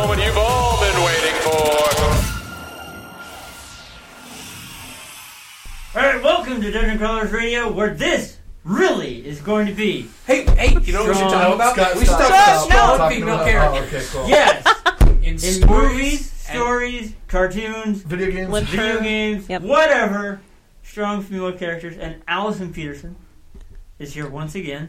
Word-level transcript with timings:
Moment 0.00 0.22
you've 0.24 0.36
all 0.38 0.80
been 0.80 1.04
waiting 1.04 1.34
for. 1.42 1.50
All 5.98 6.06
right, 6.06 6.22
welcome 6.22 6.60
to 6.62 6.70
Dungeon 6.70 6.98
Crawlers 6.98 7.32
Radio, 7.32 7.70
where 7.70 7.92
this 7.94 8.38
really 8.64 9.26
is 9.26 9.40
going 9.40 9.66
to 9.66 9.72
be. 9.74 10.08
Hey, 10.26 10.44
hey, 10.56 10.68
you 10.80 10.92
know 10.92 11.00
what 11.02 11.08
we 11.08 11.14
should 11.14 11.30
talk 11.30 11.54
about? 11.54 11.74
Scott, 11.74 11.94
we 11.94 12.00
should 12.00 12.08
stop, 12.14 12.20
talk 12.28 12.66
about 12.66 12.94
strong 12.96 13.10
female 13.10 13.44
characters 13.44 14.14
Oh, 14.14 14.20
okay, 14.22 14.22
cool. 14.22 14.28
Yes, 14.28 14.66
in, 15.22 15.24
in 15.34 15.38
stories 15.38 15.90
movies, 15.92 16.32
stories, 16.32 17.14
cartoons, 17.28 18.02
Video 18.02 18.30
games. 18.30 18.68
video 18.70 19.00
games, 19.00 19.48
Yep. 19.48 19.62
whatever. 19.62 20.40
Strong 20.82 21.22
female 21.24 21.52
characters, 21.52 21.96
and 21.98 22.22
Allison 22.26 22.72
Peterson 22.72 23.16
is 23.98 24.14
here 24.14 24.28
once 24.28 24.54
again. 24.54 24.88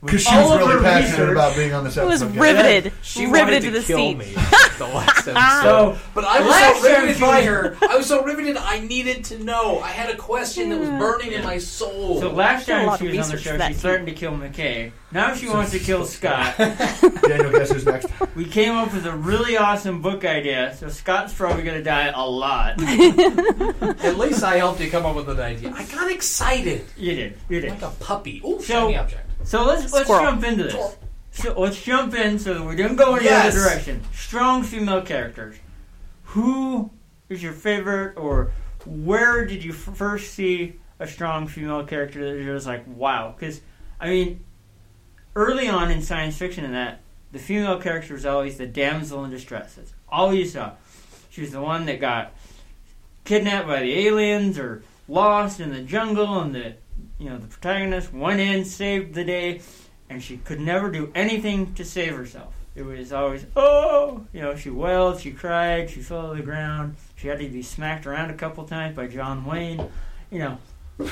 With 0.00 0.10
Because 0.12 0.22
she 0.24 0.34
was 0.36 0.58
really 0.58 0.82
passionate 0.82 1.10
research. 1.18 1.32
about 1.32 1.56
being 1.56 1.72
on 1.74 1.84
this 1.84 1.96
It 1.96 2.04
was 2.06 2.22
episode. 2.22 2.34
guys. 2.38 2.54
riveted, 2.56 2.92
She 3.02 3.26
riveted 3.26 3.40
wanted 3.44 3.60
to 3.60 3.66
to 3.66 3.70
the 3.80 3.82
kill 3.86 3.96
seat. 3.98 4.16
me 4.18 4.24
the 4.78 4.86
last 4.86 5.28
episode. 5.28 5.62
So, 5.62 5.98
but 6.14 6.24
I 6.24 6.40
was 6.40 6.80
so 6.82 6.88
riveted 6.88 7.20
by 7.20 7.42
her. 7.42 7.76
I 7.88 7.96
was 7.96 8.06
so 8.06 8.22
riveted. 8.24 8.56
I 8.56 8.80
needed 8.80 9.24
to 9.26 9.38
know. 9.44 9.80
I 9.80 9.88
had 9.88 10.08
a 10.10 10.16
question 10.16 10.70
that 10.70 10.78
was 10.80 10.88
burning 10.88 11.32
in 11.32 11.44
my 11.44 11.58
soul. 11.58 12.18
So 12.20 12.32
last 12.32 12.66
time 12.66 12.96
she 12.98 13.08
was 13.08 13.30
on 13.30 13.36
the 13.36 13.42
show, 13.42 13.50
for 13.52 13.58
that 13.58 13.68
she 13.68 13.74
too. 13.74 13.80
threatened 13.80 14.06
to 14.08 14.14
kill 14.14 14.32
McKay. 14.32 14.92
Now 15.12 15.34
she 15.34 15.48
wants 15.48 15.72
to 15.72 15.78
kill 15.80 16.06
Scott. 16.06 16.56
Daniel, 16.58 17.50
guess 17.50 17.70
who's 17.72 17.84
next? 17.84 18.06
We 18.36 18.44
came 18.46 18.76
up 18.76 18.94
with 18.94 19.04
a 19.06 19.14
really 19.16 19.56
awesome 19.56 20.00
book 20.02 20.24
idea, 20.24 20.74
so 20.78 20.88
Scott's 20.88 21.34
probably 21.34 21.64
going 21.64 21.76
to 21.76 21.82
die 21.82 22.06
a 22.14 22.24
lot. 22.24 22.80
At 22.80 24.18
least 24.18 24.42
I 24.44 24.56
helped 24.56 24.80
you 24.80 24.90
come 24.90 25.04
up 25.04 25.16
with 25.16 25.28
an 25.28 25.40
idea. 25.40 25.72
I 25.76 25.84
got 25.84 26.10
excited 26.10 26.84
You 26.96 27.14
did. 27.16 27.38
You 27.48 27.60
did. 27.60 27.70
like 27.70 27.82
a 27.82 27.90
puppy. 27.90 28.40
Oh, 28.44 28.58
So- 28.58 28.64
shiny 28.86 28.96
object. 28.96 29.26
So 29.44 29.64
let's 29.64 29.92
let's 29.92 30.04
Squirrel. 30.06 30.24
jump 30.24 30.44
into 30.44 30.64
this. 30.64 30.96
So 31.32 31.58
let's 31.60 31.80
jump 31.82 32.14
in 32.14 32.38
so 32.38 32.54
that 32.54 32.64
we 32.64 32.76
don't 32.76 32.96
go 32.96 33.16
in 33.16 33.24
Yes. 33.24 33.54
the 33.54 33.60
other 33.60 33.68
direction. 33.70 34.02
Strong 34.12 34.64
female 34.64 35.02
characters. 35.02 35.56
Who 36.24 36.90
is 37.28 37.42
your 37.42 37.52
favorite, 37.52 38.16
or 38.16 38.52
where 38.84 39.44
did 39.46 39.64
you 39.64 39.72
f- 39.72 39.96
first 39.96 40.32
see 40.34 40.74
a 40.98 41.06
strong 41.06 41.46
female 41.46 41.84
character 41.84 42.20
that 42.36 42.42
you're 42.42 42.54
just 42.54 42.66
like, 42.66 42.84
wow? 42.86 43.34
Because 43.36 43.60
I 44.00 44.08
mean, 44.08 44.44
early 45.36 45.68
on 45.68 45.90
in 45.90 46.02
science 46.02 46.36
fiction, 46.36 46.64
and 46.64 46.74
that 46.74 47.00
the 47.32 47.38
female 47.38 47.78
character 47.80 48.14
was 48.14 48.26
always 48.26 48.58
the 48.58 48.66
damsel 48.66 49.24
in 49.24 49.30
distress. 49.30 49.74
That's 49.74 49.92
all 50.08 50.34
you 50.34 50.44
saw. 50.46 50.72
She 51.30 51.40
was 51.42 51.52
the 51.52 51.60
one 51.62 51.86
that 51.86 52.00
got 52.00 52.32
kidnapped 53.24 53.68
by 53.68 53.80
the 53.80 54.06
aliens 54.06 54.58
or 54.58 54.82
lost 55.08 55.60
in 55.60 55.70
the 55.72 55.82
jungle, 55.82 56.40
and 56.40 56.54
the 56.54 56.74
you 57.20 57.28
know 57.28 57.38
the 57.38 57.46
protagonist 57.46 58.12
went 58.12 58.40
in, 58.40 58.64
saved 58.64 59.14
the 59.14 59.24
day, 59.24 59.60
and 60.08 60.22
she 60.22 60.38
could 60.38 60.58
never 60.58 60.90
do 60.90 61.12
anything 61.14 61.74
to 61.74 61.84
save 61.84 62.16
herself. 62.16 62.54
It 62.74 62.82
was 62.82 63.12
always 63.12 63.44
oh, 63.56 64.26
you 64.32 64.40
know, 64.40 64.56
she 64.56 64.70
wailed, 64.70 65.20
she 65.20 65.30
cried, 65.30 65.90
she 65.90 66.00
fell 66.00 66.30
to 66.30 66.36
the 66.36 66.42
ground. 66.42 66.96
She 67.16 67.28
had 67.28 67.38
to 67.38 67.48
be 67.48 67.62
smacked 67.62 68.06
around 68.06 68.30
a 68.30 68.34
couple 68.34 68.64
times 68.64 68.96
by 68.96 69.06
John 69.06 69.44
Wayne. 69.44 69.86
You 70.30 70.38
know, 70.38 70.58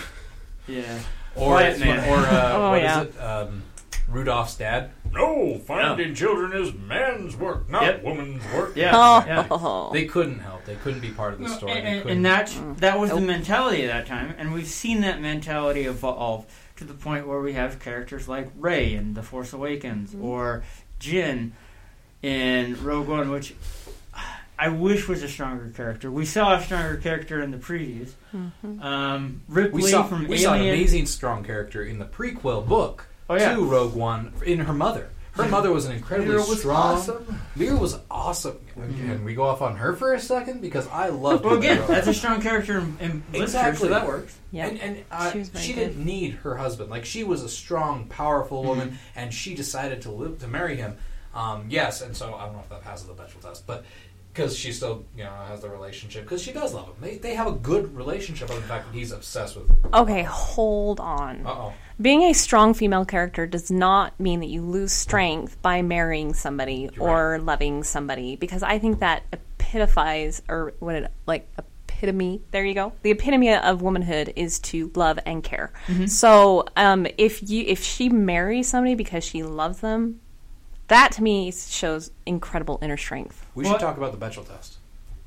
yeah. 0.66 0.98
Or, 1.36 1.52
Quiet 1.52 1.78
man. 1.78 2.08
or 2.08 2.16
uh, 2.16 2.52
Oh, 2.56 2.70
what 2.70 2.78
is 2.78 2.84
yeah. 2.84 3.02
it? 3.02 3.18
Um, 3.20 3.62
Rudolph's 4.08 4.56
dad. 4.56 4.90
No, 5.12 5.58
finding 5.58 6.14
children 6.14 6.52
is 6.52 6.74
man's 6.74 7.36
work, 7.36 7.68
not 7.68 7.82
Yep. 7.82 8.02
woman's 8.04 8.42
work. 8.54 8.72
Yeah, 8.74 8.92
oh. 8.94 9.24
yeah. 9.26 9.46
Oh, 9.50 9.90
They 9.92 10.06
couldn't 10.06 10.40
help. 10.40 10.64
They 10.64 10.76
couldn't 10.76 11.00
be 11.00 11.10
part 11.10 11.34
of 11.34 11.40
the 11.40 11.48
story. 11.48 11.74
They 11.74 11.80
and, 11.80 12.02
couldn't- 12.02 12.16
and 12.16 12.26
that 12.26 12.48
mm. 12.48 12.76
that 12.78 12.98
was 12.98 13.10
the 13.10 13.20
mentality 13.20 13.84
at 13.84 13.88
that 13.88 14.06
time, 14.06 14.34
and 14.38 14.52
we've 14.52 14.68
seen 14.68 15.02
that 15.02 15.20
mentality 15.20 15.82
evolve 15.84 16.46
to 16.76 16.84
the 16.84 16.94
point 16.94 17.26
where 17.26 17.40
we 17.40 17.54
have 17.54 17.80
characters 17.80 18.28
like 18.28 18.50
Rey 18.56 18.94
in 18.94 19.14
The 19.14 19.22
Force 19.22 19.52
Awakens 19.52 20.10
mm-hmm. 20.10 20.24
or 20.24 20.62
Jyn 21.00 21.50
in 22.22 22.82
Rogue 22.84 23.08
One, 23.08 23.30
which 23.30 23.54
I 24.58 24.68
wish 24.68 25.06
was 25.06 25.22
a 25.22 25.28
stronger 25.28 25.70
character. 25.74 26.10
We 26.10 26.24
saw 26.24 26.56
a 26.56 26.62
stronger 26.62 26.96
character 26.96 27.40
in 27.40 27.50
the 27.50 27.58
previews. 27.58 28.12
Mm-hmm. 28.34 28.82
Um, 28.82 29.42
Ripley 29.48 29.82
we 29.82 29.90
saw 29.90 30.02
from 30.04 30.26
we 30.26 30.36
Alien. 30.36 30.42
saw 30.42 30.54
an 30.54 30.60
amazing 30.62 31.06
strong 31.06 31.44
character 31.44 31.82
in 31.84 31.98
the 31.98 32.04
prequel 32.04 32.66
book 32.66 33.07
Oh, 33.28 33.36
yeah. 33.36 33.54
to 33.54 33.64
Rogue 33.64 33.94
One 33.94 34.32
in 34.44 34.60
her 34.60 34.72
mother. 34.72 35.10
Her 35.32 35.46
mother 35.46 35.70
was 35.70 35.86
an 35.86 35.92
incredibly 35.92 36.34
Lyra 36.34 36.48
was 36.48 36.58
strong. 36.60 36.76
awesome. 36.96 37.40
Lyra 37.56 37.76
was 37.76 37.96
awesome. 38.10 38.58
Again, 38.76 39.22
we 39.22 39.34
go 39.36 39.44
off 39.44 39.62
on 39.62 39.76
her 39.76 39.94
for 39.94 40.12
a 40.14 40.18
second 40.18 40.60
because 40.60 40.88
I 40.88 41.10
loved. 41.10 41.44
Well, 41.44 41.56
again, 41.56 41.80
that's 41.86 42.08
a 42.08 42.14
strong 42.14 42.40
character 42.40 42.78
in, 42.78 42.96
in 43.00 43.20
Blister, 43.30 43.44
Exactly. 43.44 43.88
so 43.88 43.94
that 43.94 44.04
works. 44.06 44.36
yeah. 44.50 44.66
And, 44.66 44.80
and 44.80 45.04
uh, 45.12 45.30
She 45.30 45.44
she 45.60 45.72
didn't 45.74 46.04
need 46.04 46.32
her 46.42 46.56
husband. 46.56 46.90
Like 46.90 47.04
she 47.04 47.22
was 47.22 47.44
a 47.44 47.48
strong, 47.48 48.06
powerful 48.08 48.60
Mm-hmm. 48.62 48.68
woman, 48.68 48.98
and 49.14 49.32
she 49.32 49.54
decided 49.54 50.02
to 50.02 50.10
live 50.10 50.40
to 50.40 50.48
marry 50.48 50.74
him. 50.76 50.96
Um, 51.34 51.66
yes, 51.68 52.00
and 52.02 52.16
so 52.16 52.34
I 52.34 52.46
don't 52.46 52.54
know 52.54 52.60
if 52.60 52.68
that 52.70 52.82
passes 52.82 53.06
the 53.06 53.14
Bechdel 53.14 53.40
test, 53.40 53.64
but 53.64 53.84
because 54.38 54.56
she 54.56 54.72
still, 54.72 55.04
you 55.16 55.24
know, 55.24 55.32
has 55.48 55.62
the 55.62 55.68
relationship 55.68 56.22
because 56.22 56.40
she 56.40 56.52
does 56.52 56.72
love 56.72 56.86
him. 56.86 56.94
They, 57.00 57.16
they 57.18 57.34
have 57.34 57.48
a 57.48 57.52
good 57.52 57.94
relationship. 57.96 58.48
Other 58.48 58.60
than 58.60 58.62
the 58.62 58.68
fact 58.68 58.86
that 58.86 58.96
he's 58.96 59.10
obsessed 59.10 59.56
with. 59.56 59.68
Okay, 59.92 60.22
hold 60.22 61.00
on. 61.00 61.44
Uh 61.44 61.50
oh. 61.50 61.72
Being 62.00 62.22
a 62.22 62.32
strong 62.32 62.72
female 62.72 63.04
character 63.04 63.46
does 63.48 63.72
not 63.72 64.18
mean 64.20 64.38
that 64.40 64.46
you 64.46 64.62
lose 64.62 64.92
strength 64.92 65.60
by 65.60 65.82
marrying 65.82 66.34
somebody 66.34 66.88
or 67.00 67.40
loving 67.40 67.82
somebody 67.82 68.36
because 68.36 68.62
I 68.62 68.78
think 68.78 69.00
that 69.00 69.24
epitomize 69.32 70.40
or 70.48 70.74
what 70.78 70.94
it 70.94 71.12
like 71.26 71.48
epitome 71.58 72.40
there 72.52 72.64
you 72.64 72.74
go 72.74 72.92
the 73.02 73.10
epitome 73.10 73.52
of 73.52 73.82
womanhood 73.82 74.32
is 74.36 74.60
to 74.60 74.92
love 74.94 75.18
and 75.26 75.42
care 75.42 75.72
so 76.06 76.64
um, 76.76 77.08
if 77.18 77.50
you 77.50 77.64
if 77.66 77.82
she 77.82 78.08
marries 78.08 78.68
somebody 78.68 78.94
because 78.94 79.24
she 79.24 79.42
loves 79.42 79.80
them 79.80 80.20
that 80.88 81.12
to 81.12 81.22
me 81.22 81.50
shows 81.52 82.10
incredible 82.26 82.78
inner 82.82 82.96
strength 82.96 83.46
We 83.54 83.64
What- 83.64 83.72
should 83.72 83.80
talk 83.80 83.96
about 83.96 84.18
the 84.18 84.24
Bechdel 84.24 84.46
test. 84.48 84.76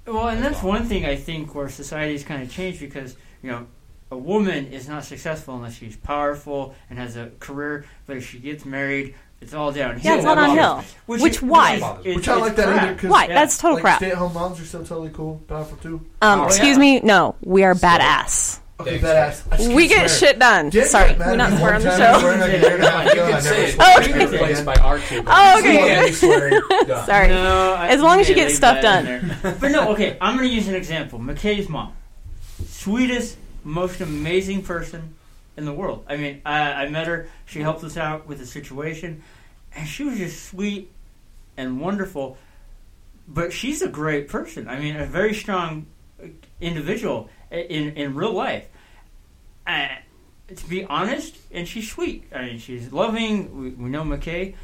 Well, 0.07 0.27
and 0.29 0.43
that's 0.43 0.61
one 0.63 0.85
thing 0.85 1.05
I 1.05 1.15
think 1.15 1.53
where 1.55 1.69
society's 1.69 2.23
kind 2.23 2.41
of 2.41 2.51
changed 2.51 2.79
because 2.79 3.15
you 3.43 3.51
know 3.51 3.67
a 4.11 4.17
woman 4.17 4.67
is 4.67 4.89
not 4.89 5.05
successful 5.05 5.55
unless 5.55 5.75
she's 5.75 5.95
powerful 5.95 6.73
and 6.89 6.97
has 6.99 7.15
a 7.15 7.29
career. 7.39 7.85
But 8.07 8.17
if 8.17 8.29
she 8.29 8.39
gets 8.39 8.65
married, 8.65 9.15
it's 9.39 9.53
all 9.53 9.71
downhill. 9.71 10.01
yeah 10.03 10.17
it's 10.17 10.25
all 10.25 10.35
downhill 10.35 10.83
Which, 11.05 11.21
which 11.21 11.41
why 11.41 11.75
is- 11.75 12.05
is- 12.05 12.15
Which 12.17 12.27
I 12.27 12.33
it's 12.33 12.41
like 12.41 12.55
that 12.57 12.67
crap. 12.67 12.83
either. 12.83 12.95
'cause, 12.95 13.09
why 13.09 13.25
Yeah. 13.27 13.33
that's 13.35 13.57
total 13.57 13.75
like, 13.75 13.83
crap 13.83 13.97
Stay-at-home 13.97 14.33
moms 14.33 14.59
are 14.59 14.65
still 14.65 14.83
totally 14.83 15.09
cool, 15.13 15.41
powerful 15.47 15.77
too. 15.77 16.01
um, 16.21 16.41
Oh, 16.41 16.45
excuse 16.45 16.77
yeah. 16.77 16.79
me 16.79 16.99
no 17.01 17.35
we 17.43 17.63
are 17.63 17.73
badass 17.75 18.59
Okay, 18.81 18.97
Thanks. 18.99 19.41
badass. 19.41 19.75
We 19.75 19.87
get 19.87 20.09
swear. 20.09 20.31
shit 20.31 20.39
done 20.39 20.69
Did 20.69 20.87
sorry 20.87 21.09
get 21.09 21.19
we're 21.19 21.35
not 21.35 21.51
me 21.51 21.57
swearing 21.57 21.75
on 21.75 21.81
the 21.83 21.97
show 21.97 22.19
swearing 22.19 22.39
like 22.39 22.53
a 22.53 22.59
year 22.59 22.75
and 22.75 22.83
a 22.83 22.89
half 22.91 23.05
You 23.05 23.11
ago, 23.11 23.25
I 23.25 23.31
can 23.31 23.41
say 23.41 23.69
it. 23.69 23.75
Okay. 23.79 24.07
You 24.07 24.13
can 24.13 24.19
be 24.29 24.37
replaced 24.37 24.65
by 24.65 24.73
our 24.75 24.99
two. 24.99 25.23
Oh, 25.27 25.59
okay. 25.59 25.73
You 25.73 25.79
can't 25.79 26.07
be 26.07 26.13
swearing. 26.13 26.61
Done. 26.87 27.05
sorry 27.05 27.27
No, 27.29 27.73
I- 27.73 27.87
As 27.89 28.01
long 28.01 28.19
as 28.19 28.29
you 28.29 28.35
yeah, 28.35 28.43
get 28.47 28.51
stuff 28.55 28.81
done. 28.81 29.35
but 29.43 29.71
no, 29.71 29.91
okay. 29.93 30.17
I'm 30.21 30.37
going 30.37 30.47
to 30.49 30.53
use 30.55 30.67
an 30.67 30.75
example. 30.75 31.19
McKay's 31.19 31.69
mom, 31.69 31.93
sweetest, 32.67 33.37
most 33.63 34.01
amazing 34.01 34.63
person 34.63 35.15
in 35.57 35.65
the 35.65 35.73
world. 35.73 36.05
I 36.07 36.17
mean, 36.17 36.41
I, 36.45 36.59
I 36.85 36.89
met 36.89 37.07
her. 37.07 37.27
She 37.45 37.59
helped 37.59 37.83
us 37.83 37.97
out 37.97 38.27
with 38.27 38.41
a 38.41 38.45
situation, 38.45 39.23
and 39.75 39.87
she 39.87 40.03
was 40.03 40.17
just 40.17 40.43
sweet 40.45 40.91
and 41.57 41.79
wonderful. 41.79 42.37
But 43.27 43.53
she's 43.53 43.81
a 43.81 43.87
great 43.87 44.27
person. 44.27 44.67
I 44.67 44.79
mean, 44.79 44.95
a 44.95 45.05
very 45.05 45.33
strong 45.33 45.85
individual 46.59 47.29
in 47.51 47.93
in 47.95 48.15
real 48.15 48.33
life. 48.33 48.67
Uh, 49.67 49.87
to 50.55 50.69
be 50.69 50.83
honest, 50.85 51.37
and 51.51 51.67
she's 51.67 51.89
sweet. 51.89 52.25
I 52.33 52.41
mean, 52.45 52.59
she's 52.59 52.91
loving. 52.91 53.57
We, 53.57 53.69
we 53.71 53.89
know 53.89 54.03
McKay. 54.03 54.55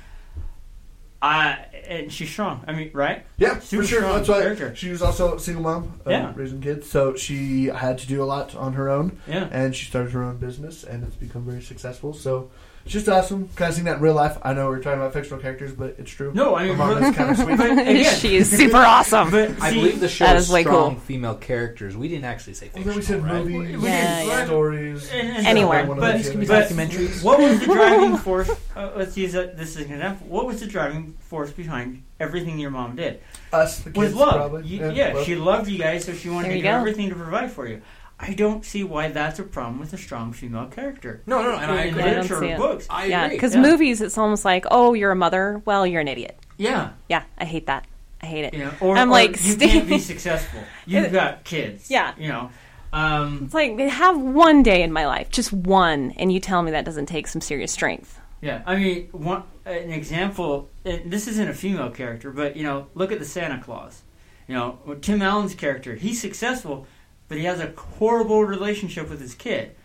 Uh, 1.19 1.55
and 1.87 2.11
she's 2.13 2.29
strong. 2.29 2.63
I 2.67 2.73
mean, 2.73 2.91
right? 2.93 3.25
Yeah, 3.37 3.57
Super 3.59 3.81
for 3.81 3.87
sure. 3.89 3.99
strong 4.01 4.17
That's 4.17 4.59
why 4.59 4.73
she 4.75 4.89
was 4.89 5.01
also 5.01 5.35
a 5.35 5.39
single 5.39 5.63
mom, 5.63 5.99
um, 6.05 6.11
Yeah. 6.11 6.31
raising 6.35 6.61
kids. 6.61 6.87
So 6.89 7.15
she 7.15 7.65
had 7.65 7.97
to 7.99 8.07
do 8.07 8.21
a 8.21 8.25
lot 8.25 8.55
on 8.55 8.73
her 8.73 8.87
own. 8.89 9.19
Yeah. 9.27 9.47
and 9.51 9.75
she 9.75 9.85
started 9.87 10.11
her 10.11 10.23
own 10.23 10.37
business, 10.37 10.83
and 10.83 11.03
it's 11.03 11.15
become 11.15 11.43
very 11.43 11.61
successful. 11.61 12.13
So 12.13 12.51
it's 12.87 12.93
just 12.93 13.09
awesome. 13.09 13.49
Kind 13.55 13.69
of 13.69 13.75
seeing 13.75 13.85
that 13.85 13.97
in 13.97 14.01
real 14.01 14.13
life. 14.13 14.37
I 14.43 14.53
know 14.53 14.67
we're 14.67 14.81
talking 14.81 14.99
about 15.01 15.11
fictional 15.11 15.39
characters, 15.41 15.73
but 15.73 15.95
it's 15.99 16.09
true. 16.09 16.31
No, 16.33 16.55
I 16.55 16.63
mean, 16.63 16.71
her 16.71 16.77
mom 16.77 16.89
really- 16.97 17.09
is 17.09 17.15
kind 17.17 17.31
of 17.31 17.37
sweet. 17.37 17.57
But 17.57 17.71
again- 17.79 18.15
she 18.15 18.37
is 18.37 18.49
super 18.49 18.77
awesome. 18.93 19.29
But 19.29 19.61
I 19.61 19.71
see, 19.71 19.75
believe 19.75 19.99
the 19.99 20.07
show 20.07 20.23
that 20.25 20.37
is 20.37 20.45
is 20.47 20.51
way 20.53 20.63
strong 20.63 20.91
cool. 20.95 20.99
female 21.01 21.35
characters. 21.35 21.97
We 21.97 22.07
didn't 22.07 22.23
actually 22.25 22.53
say 22.53 22.71
Well, 22.73 22.83
then 22.85 22.93
fictional, 22.93 23.21
we 23.21 23.27
said 23.27 23.33
right? 23.35 23.45
movies, 23.45 23.77
We 23.77 23.83
Yeah, 23.89 24.19
did, 24.21 24.27
yeah. 24.27 24.45
stories, 24.45 25.11
And- 25.11 25.27
and- 25.37 25.47
Anywhere. 25.47 25.85
But, 25.85 25.99
those 26.17 26.29
can 26.29 26.39
be 26.39 26.45
but 26.47 26.69
documentaries. 26.69 27.23
what 27.23 27.39
was 27.39 27.59
the 27.59 27.65
driving 27.73 28.17
force? 28.17 28.49
Uh, 28.75 28.91
let's 28.95 29.17
use 29.17 29.33
that, 29.33 29.57
this 29.57 29.75
as 29.75 29.85
an 29.85 29.91
example. 29.93 30.27
What 30.27 30.45
was 30.47 30.61
the 30.61 30.67
driving 30.67 31.13
force 31.19 31.51
behind 31.51 32.03
everything 32.19 32.57
your 32.57 32.71
mom 32.71 32.95
did? 32.95 33.19
Us, 33.51 33.79
the 33.79 33.91
Was 33.91 34.07
kids, 34.09 34.15
love. 34.15 34.33
probably. 34.35 34.63
You- 34.67 34.91
yeah, 34.91 35.13
love. 35.13 35.25
she 35.25 35.35
loved 35.35 35.67
you 35.69 35.77
guys, 35.77 36.05
so 36.05 36.13
she 36.13 36.29
wanted 36.29 36.45
There 36.51 36.57
to 36.57 36.61
do 36.61 36.63
go. 36.63 36.77
everything 36.77 37.09
to 37.09 37.15
provide 37.15 37.51
for 37.51 37.67
you. 37.67 37.81
I 38.19 38.33
don't 38.33 38.65
see 38.65 38.83
why 38.83 39.09
that's 39.09 39.37
a 39.39 39.43
problem 39.43 39.79
with 39.79 39.93
a 39.93 39.97
strong 39.97 40.33
female 40.33 40.65
character. 40.67 41.21
No, 41.27 41.41
no, 41.41 41.51
no, 41.51 41.57
and 41.57 41.71
I 41.71 41.83
agree. 41.85 42.01
I 42.03 42.13
don't 42.15 42.27
see 42.27 42.47
it. 42.47 42.57
books. 42.57 42.87
I 42.89 43.05
yeah, 43.05 43.27
because 43.29 43.53
yeah. 43.53 43.61
movies, 43.61 44.01
it's 44.01 44.17
almost 44.17 44.43
like, 44.43 44.65
oh, 44.71 44.93
you're 44.95 45.11
a 45.11 45.15
mother. 45.15 45.61
Well, 45.65 45.85
you're 45.85 46.01
an 46.01 46.07
idiot. 46.07 46.37
Yeah. 46.57 46.91
Yeah, 47.09 47.23
I 47.37 47.45
hate 47.45 47.67
that. 47.67 47.85
I 48.21 48.25
hate 48.25 48.45
it. 48.45 48.53
You 48.55 48.65
know, 48.65 48.73
or, 48.81 48.97
I'm 48.97 49.09
or 49.09 49.11
like, 49.11 49.31
you 49.31 49.53
Steve- 49.53 49.69
can't 49.69 49.87
be 49.87 49.99
successful. 49.99 50.61
You've 50.87 51.11
got 51.23 51.43
kids. 51.43 51.91
Yeah. 51.91 52.13
You 52.17 52.29
know. 52.29 52.49
Um, 52.91 53.41
It's 53.45 53.53
like 53.53 53.77
they 53.77 53.89
have 53.89 54.19
one 54.19 54.63
day 54.63 54.81
in 54.81 54.91
my 54.91 55.05
life, 55.05 55.29
just 55.29 55.53
one, 55.53 56.11
and 56.17 56.31
you 56.31 56.39
tell 56.39 56.63
me 56.63 56.71
that 56.71 56.85
doesn't 56.85 57.05
take 57.05 57.27
some 57.27 57.41
serious 57.41 57.71
strength. 57.71 58.19
Yeah, 58.41 58.61
I 58.65 58.75
mean, 58.77 59.09
one 59.11 59.43
an 59.65 59.91
example. 59.91 60.69
And 60.85 61.11
this 61.11 61.27
isn't 61.27 61.47
a 61.49 61.53
female 61.53 61.89
character, 61.91 62.31
but 62.31 62.55
you 62.55 62.63
know, 62.63 62.87
look 62.95 63.11
at 63.11 63.19
the 63.19 63.25
Santa 63.25 63.61
Claus. 63.61 64.01
You 64.47 64.55
know, 64.55 64.79
Tim 65.01 65.21
Allen's 65.21 65.53
character, 65.53 65.95
he's 65.95 66.21
successful, 66.21 66.87
but 67.27 67.37
he 67.37 67.43
has 67.45 67.59
a 67.59 67.73
horrible 67.75 68.43
relationship 68.43 69.09
with 69.09 69.19
his 69.19 69.35
kid. 69.35 69.75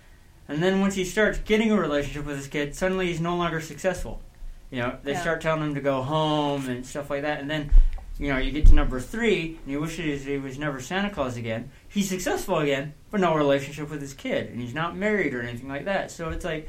And 0.48 0.62
then 0.62 0.80
once 0.80 0.94
he 0.94 1.04
starts 1.04 1.38
getting 1.38 1.70
a 1.70 1.80
relationship 1.80 2.26
with 2.26 2.36
his 2.36 2.48
kid, 2.48 2.74
suddenly 2.74 3.06
he's 3.06 3.20
no 3.20 3.36
longer 3.36 3.60
successful. 3.60 4.22
You 4.70 4.80
know, 4.80 4.98
they 5.02 5.12
Yeah. 5.12 5.20
start 5.20 5.40
telling 5.40 5.62
him 5.62 5.74
to 5.74 5.80
go 5.80 6.02
home 6.02 6.68
and 6.68 6.84
stuff 6.86 7.10
like 7.10 7.22
that, 7.22 7.40
and 7.40 7.50
then. 7.50 7.70
You 8.18 8.28
know, 8.28 8.38
you 8.38 8.52
get 8.52 8.66
to 8.66 8.74
number 8.74 9.00
three, 9.00 9.58
and 9.62 9.72
you 9.72 9.80
wish 9.80 9.96
he 9.96 10.10
was, 10.10 10.24
he 10.24 10.36
was 10.36 10.56
never 10.56 10.80
Santa 10.80 11.10
Claus 11.10 11.36
again. 11.36 11.70
He's 11.88 12.08
successful 12.08 12.58
again, 12.58 12.92
but 13.10 13.20
no 13.20 13.34
relationship 13.34 13.90
with 13.90 14.00
his 14.00 14.12
kid, 14.12 14.50
and 14.50 14.60
he's 14.60 14.74
not 14.74 14.94
married 14.94 15.34
or 15.34 15.40
anything 15.40 15.66
like 15.68 15.86
that. 15.86 16.10
So 16.10 16.28
it's 16.28 16.44
like, 16.44 16.68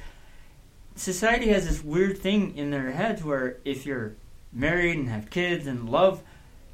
society 0.95 1.49
has 1.49 1.67
this 1.67 1.83
weird 1.83 2.17
thing 2.17 2.57
in 2.57 2.71
their 2.71 2.91
heads 2.91 3.23
where 3.23 3.57
if 3.65 3.85
you're 3.85 4.13
married 4.51 4.97
and 4.97 5.09
have 5.09 5.29
kids 5.29 5.67
and 5.67 5.89
love, 5.89 6.23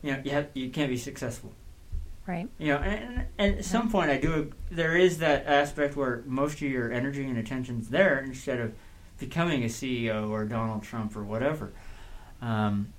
you 0.01 0.13
know, 0.13 0.21
you 0.23 0.31
have 0.31 0.47
you 0.53 0.69
can't 0.69 0.89
be 0.89 0.97
successful. 0.97 1.51
Right. 2.27 2.47
You 2.59 2.67
know, 2.73 2.77
and, 2.77 3.25
and 3.39 3.57
at 3.59 3.65
some 3.65 3.89
point, 3.89 4.11
I 4.11 4.17
do. 4.17 4.51
There 4.69 4.95
is 4.95 5.17
that 5.17 5.47
aspect 5.47 5.95
where 5.95 6.21
most 6.27 6.55
of 6.55 6.61
your 6.61 6.91
energy 6.91 7.25
and 7.25 7.37
attention's 7.39 7.89
there 7.89 8.19
instead 8.19 8.59
of 8.59 8.73
becoming 9.19 9.63
a 9.63 9.67
CEO 9.67 10.29
or 10.29 10.45
Donald 10.45 10.83
Trump 10.83 11.15
or 11.15 11.23
whatever. 11.23 11.71
Um, 12.41 12.93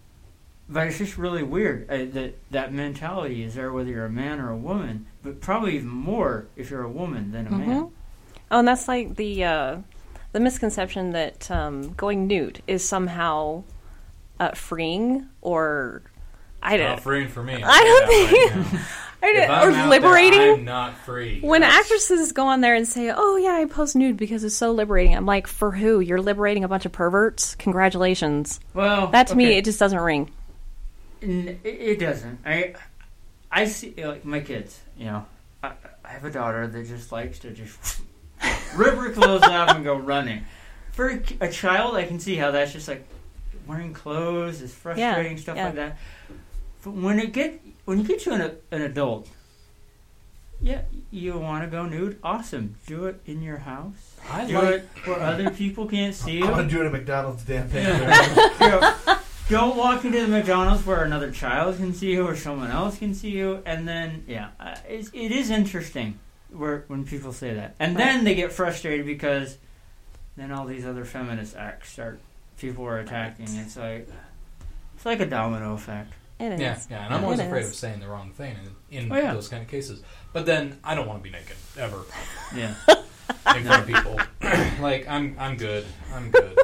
but 0.69 0.87
it's 0.88 0.99
just 0.99 1.17
really 1.17 1.43
weird 1.44 1.88
uh, 1.90 2.12
that 2.14 2.34
that 2.50 2.72
mentality 2.72 3.43
is 3.44 3.55
there 3.55 3.72
whether 3.72 3.88
you're 3.90 4.05
a 4.06 4.11
man 4.11 4.40
or 4.40 4.50
a 4.50 4.56
woman, 4.56 5.06
but 5.22 5.40
probably 5.40 5.76
even 5.76 5.88
more 5.88 6.46
if 6.56 6.70
you're 6.70 6.82
a 6.82 6.90
woman 6.90 7.31
than 7.32 7.46
a 7.46 7.50
man. 7.50 7.69
Mhm. 7.69 7.90
Oh, 8.50 8.58
and 8.58 8.67
that's 8.69 8.88
like 8.88 9.14
the 9.17 9.44
uh, 9.44 9.76
the 10.32 10.40
misconception 10.40 11.11
that 11.12 11.49
um, 11.50 11.93
going 11.94 12.26
nude 12.26 12.62
is 12.67 12.84
somehow 12.88 13.62
uh, 14.40 14.50
freeing 14.52 15.28
or 15.40 16.02
I 16.62 16.76
don't. 16.76 16.88
Not 16.90 17.00
freeing 17.00 17.28
for 17.28 17.43
me. 17.43 17.62
I 17.64 17.84
don't 17.84 18.08
think. 18.08 18.32
Right 18.32 18.50
I 18.52 18.55
don't- 18.55 18.75
I'm 18.75 18.81
or 19.22 19.88
liberating. 19.88 20.38
There, 20.38 20.55
I'm 20.55 20.64
not 20.64 20.96
free. 20.99 21.40
when 21.40 21.61
That's- 21.61 21.81
actresses 21.81 22.32
go 22.32 22.46
on 22.46 22.61
there 22.61 22.75
and 22.75 22.87
say, 22.87 23.12
"Oh 23.14 23.37
yeah, 23.37 23.55
I 23.55 23.67
post 23.67 23.96
nude 23.96 24.17
because 24.17 24.44
it's 24.44 24.55
so 24.55 24.72
liberating," 24.72 25.14
I'm 25.14 25.26
like, 25.26 25.46
"For 25.46 25.72
who? 25.72 26.00
You're 26.00 26.20
liberating 26.20 26.64
a 26.64 26.69
bunch 26.69 26.87
of 26.87 26.93
perverts? 26.93 27.55
Congratulations!" 27.56 28.61
Well, 28.75 29.08
That 29.08 29.26
to 29.28 29.37
me, 29.37 29.56
it 29.56 29.64
just 29.64 29.78
doesn't 29.78 30.00
ring. 30.00 30.31
It 31.20 31.61
it 31.64 31.99
doesn't. 31.99 32.40
I 32.46 32.75
I 33.50 33.67
see 33.67 33.94
like 34.05 34.25
my 34.25 34.40
kids. 34.40 34.81
You 34.96 35.06
know, 35.06 35.26
I, 35.62 35.72
I 36.05 36.08
have 36.08 36.25
a 36.25 36.31
daughter 36.31 36.67
that 36.67 36.87
just 36.87 37.12
likes 37.12 37.38
to 37.40 37.50
just 37.50 38.00
rip 38.76 38.94
her 38.94 39.11
clothes 39.11 39.43
off 39.43 39.70
and 39.70 39.84
go 39.84 39.96
running. 39.96 40.44
For 40.93 41.22
a, 41.40 41.50
child, 41.50 41.94
I 41.94 42.05
can 42.05 42.19
see 42.19 42.37
how 42.37 42.50
that's 42.50 42.72
just 42.72 42.88
like 42.88 43.06
wearing 43.67 43.94
clothes 43.94 44.61
is 44.61 44.75
frustrating 44.75 45.38
stuff 45.38 45.56
yeah. 45.56 45.67
like 45.67 45.75
that. 45.76 45.99
But 46.82 46.90
when 46.93 47.19
it 47.19 47.32
get 47.32 47.61
when 47.85 47.99
you 47.99 48.05
get 48.05 48.21
to 48.21 48.32
an, 48.32 48.56
an 48.71 48.82
adult, 48.82 49.29
yeah, 50.62 50.82
you 51.11 51.38
want 51.38 51.65
to 51.65 51.71
go 51.71 51.87
nude. 51.87 52.19
Awesome, 52.23 52.75
do 52.87 53.06
it 53.06 53.21
in 53.27 53.43
your 53.43 53.59
house. 53.59 54.17
I 54.31 54.47
do 54.47 54.55
like- 54.55 54.75
it 54.75 54.88
where 55.06 55.21
other 55.21 55.50
people 55.50 55.87
can't 55.87 56.15
see 56.15 56.38
you. 56.38 56.44
I'm 56.44 56.50
gonna 56.50 56.69
do 56.69 56.82
it 56.82 56.87
at 56.87 56.93
McDonald's. 56.93 57.43
Damn 57.44 57.69
thing. 57.71 57.87
You 57.87 58.67
know, 58.69 58.94
don't 59.49 59.77
walk 59.77 60.05
into 60.05 60.21
the 60.21 60.29
McDonald's 60.29 60.85
where 60.85 61.03
another 61.03 61.31
child 61.31 61.77
can 61.79 61.94
see 61.94 62.12
you 62.12 62.27
or 62.27 62.37
someone 62.37 62.71
else 62.71 62.99
can 62.99 63.15
see 63.15 63.31
you, 63.31 63.62
and 63.65 63.88
then 63.88 64.25
yeah, 64.29 64.50
uh, 64.61 64.77
it's, 64.88 65.09
it 65.15 65.32
is 65.32 65.50
interesting 65.50 66.19
where 66.50 66.85
when 66.88 67.05
people 67.06 67.32
say 67.32 67.55
that, 67.55 67.75
and 67.79 67.97
then 67.97 68.25
they 68.25 68.35
get 68.35 68.53
frustrated 68.53 69.06
because 69.06 69.56
then 70.37 70.53
all 70.53 70.67
these 70.67 70.85
other 70.85 71.05
feminist 71.05 71.56
acts 71.56 71.91
start 71.93 72.21
people 72.59 72.85
are 72.85 72.99
attacking. 72.99 73.47
It's 73.56 73.77
like 73.79 74.09
it's 74.94 75.06
like 75.06 75.21
a 75.21 75.27
domino 75.27 75.73
effect. 75.73 76.12
It 76.41 76.53
is. 76.53 76.61
Yeah, 76.61 76.79
yeah, 76.91 77.05
and 77.07 77.15
I'm 77.15 77.23
always 77.25 77.39
It 77.39 77.47
afraid 77.47 77.63
is. 77.65 77.69
of 77.71 77.75
saying 77.77 78.01
the 78.01 78.09
wrong 78.09 78.31
thing 78.33 78.57
in, 78.91 79.05
in 79.05 79.13
Oh, 79.13 79.17
yeah. 79.17 79.35
those 79.35 79.49
kind 79.49 79.63
of 79.63 79.69
cases. 79.69 80.03
But 80.33 80.47
then 80.47 80.79
I 80.83 80.95
don't 80.95 81.07
want 81.07 81.19
to 81.19 81.23
be 81.23 81.31
naked 81.31 81.57
ever 81.79 81.99
Yeah. 82.57 82.75
in 83.57 83.65
front 83.65 83.83
of 83.83 83.87
people. 83.87 84.19
like 84.81 85.07
I'm, 85.09 85.37
I'm 85.39 85.57
good. 85.57 85.85
I'm 86.15 86.31
good. 86.31 86.59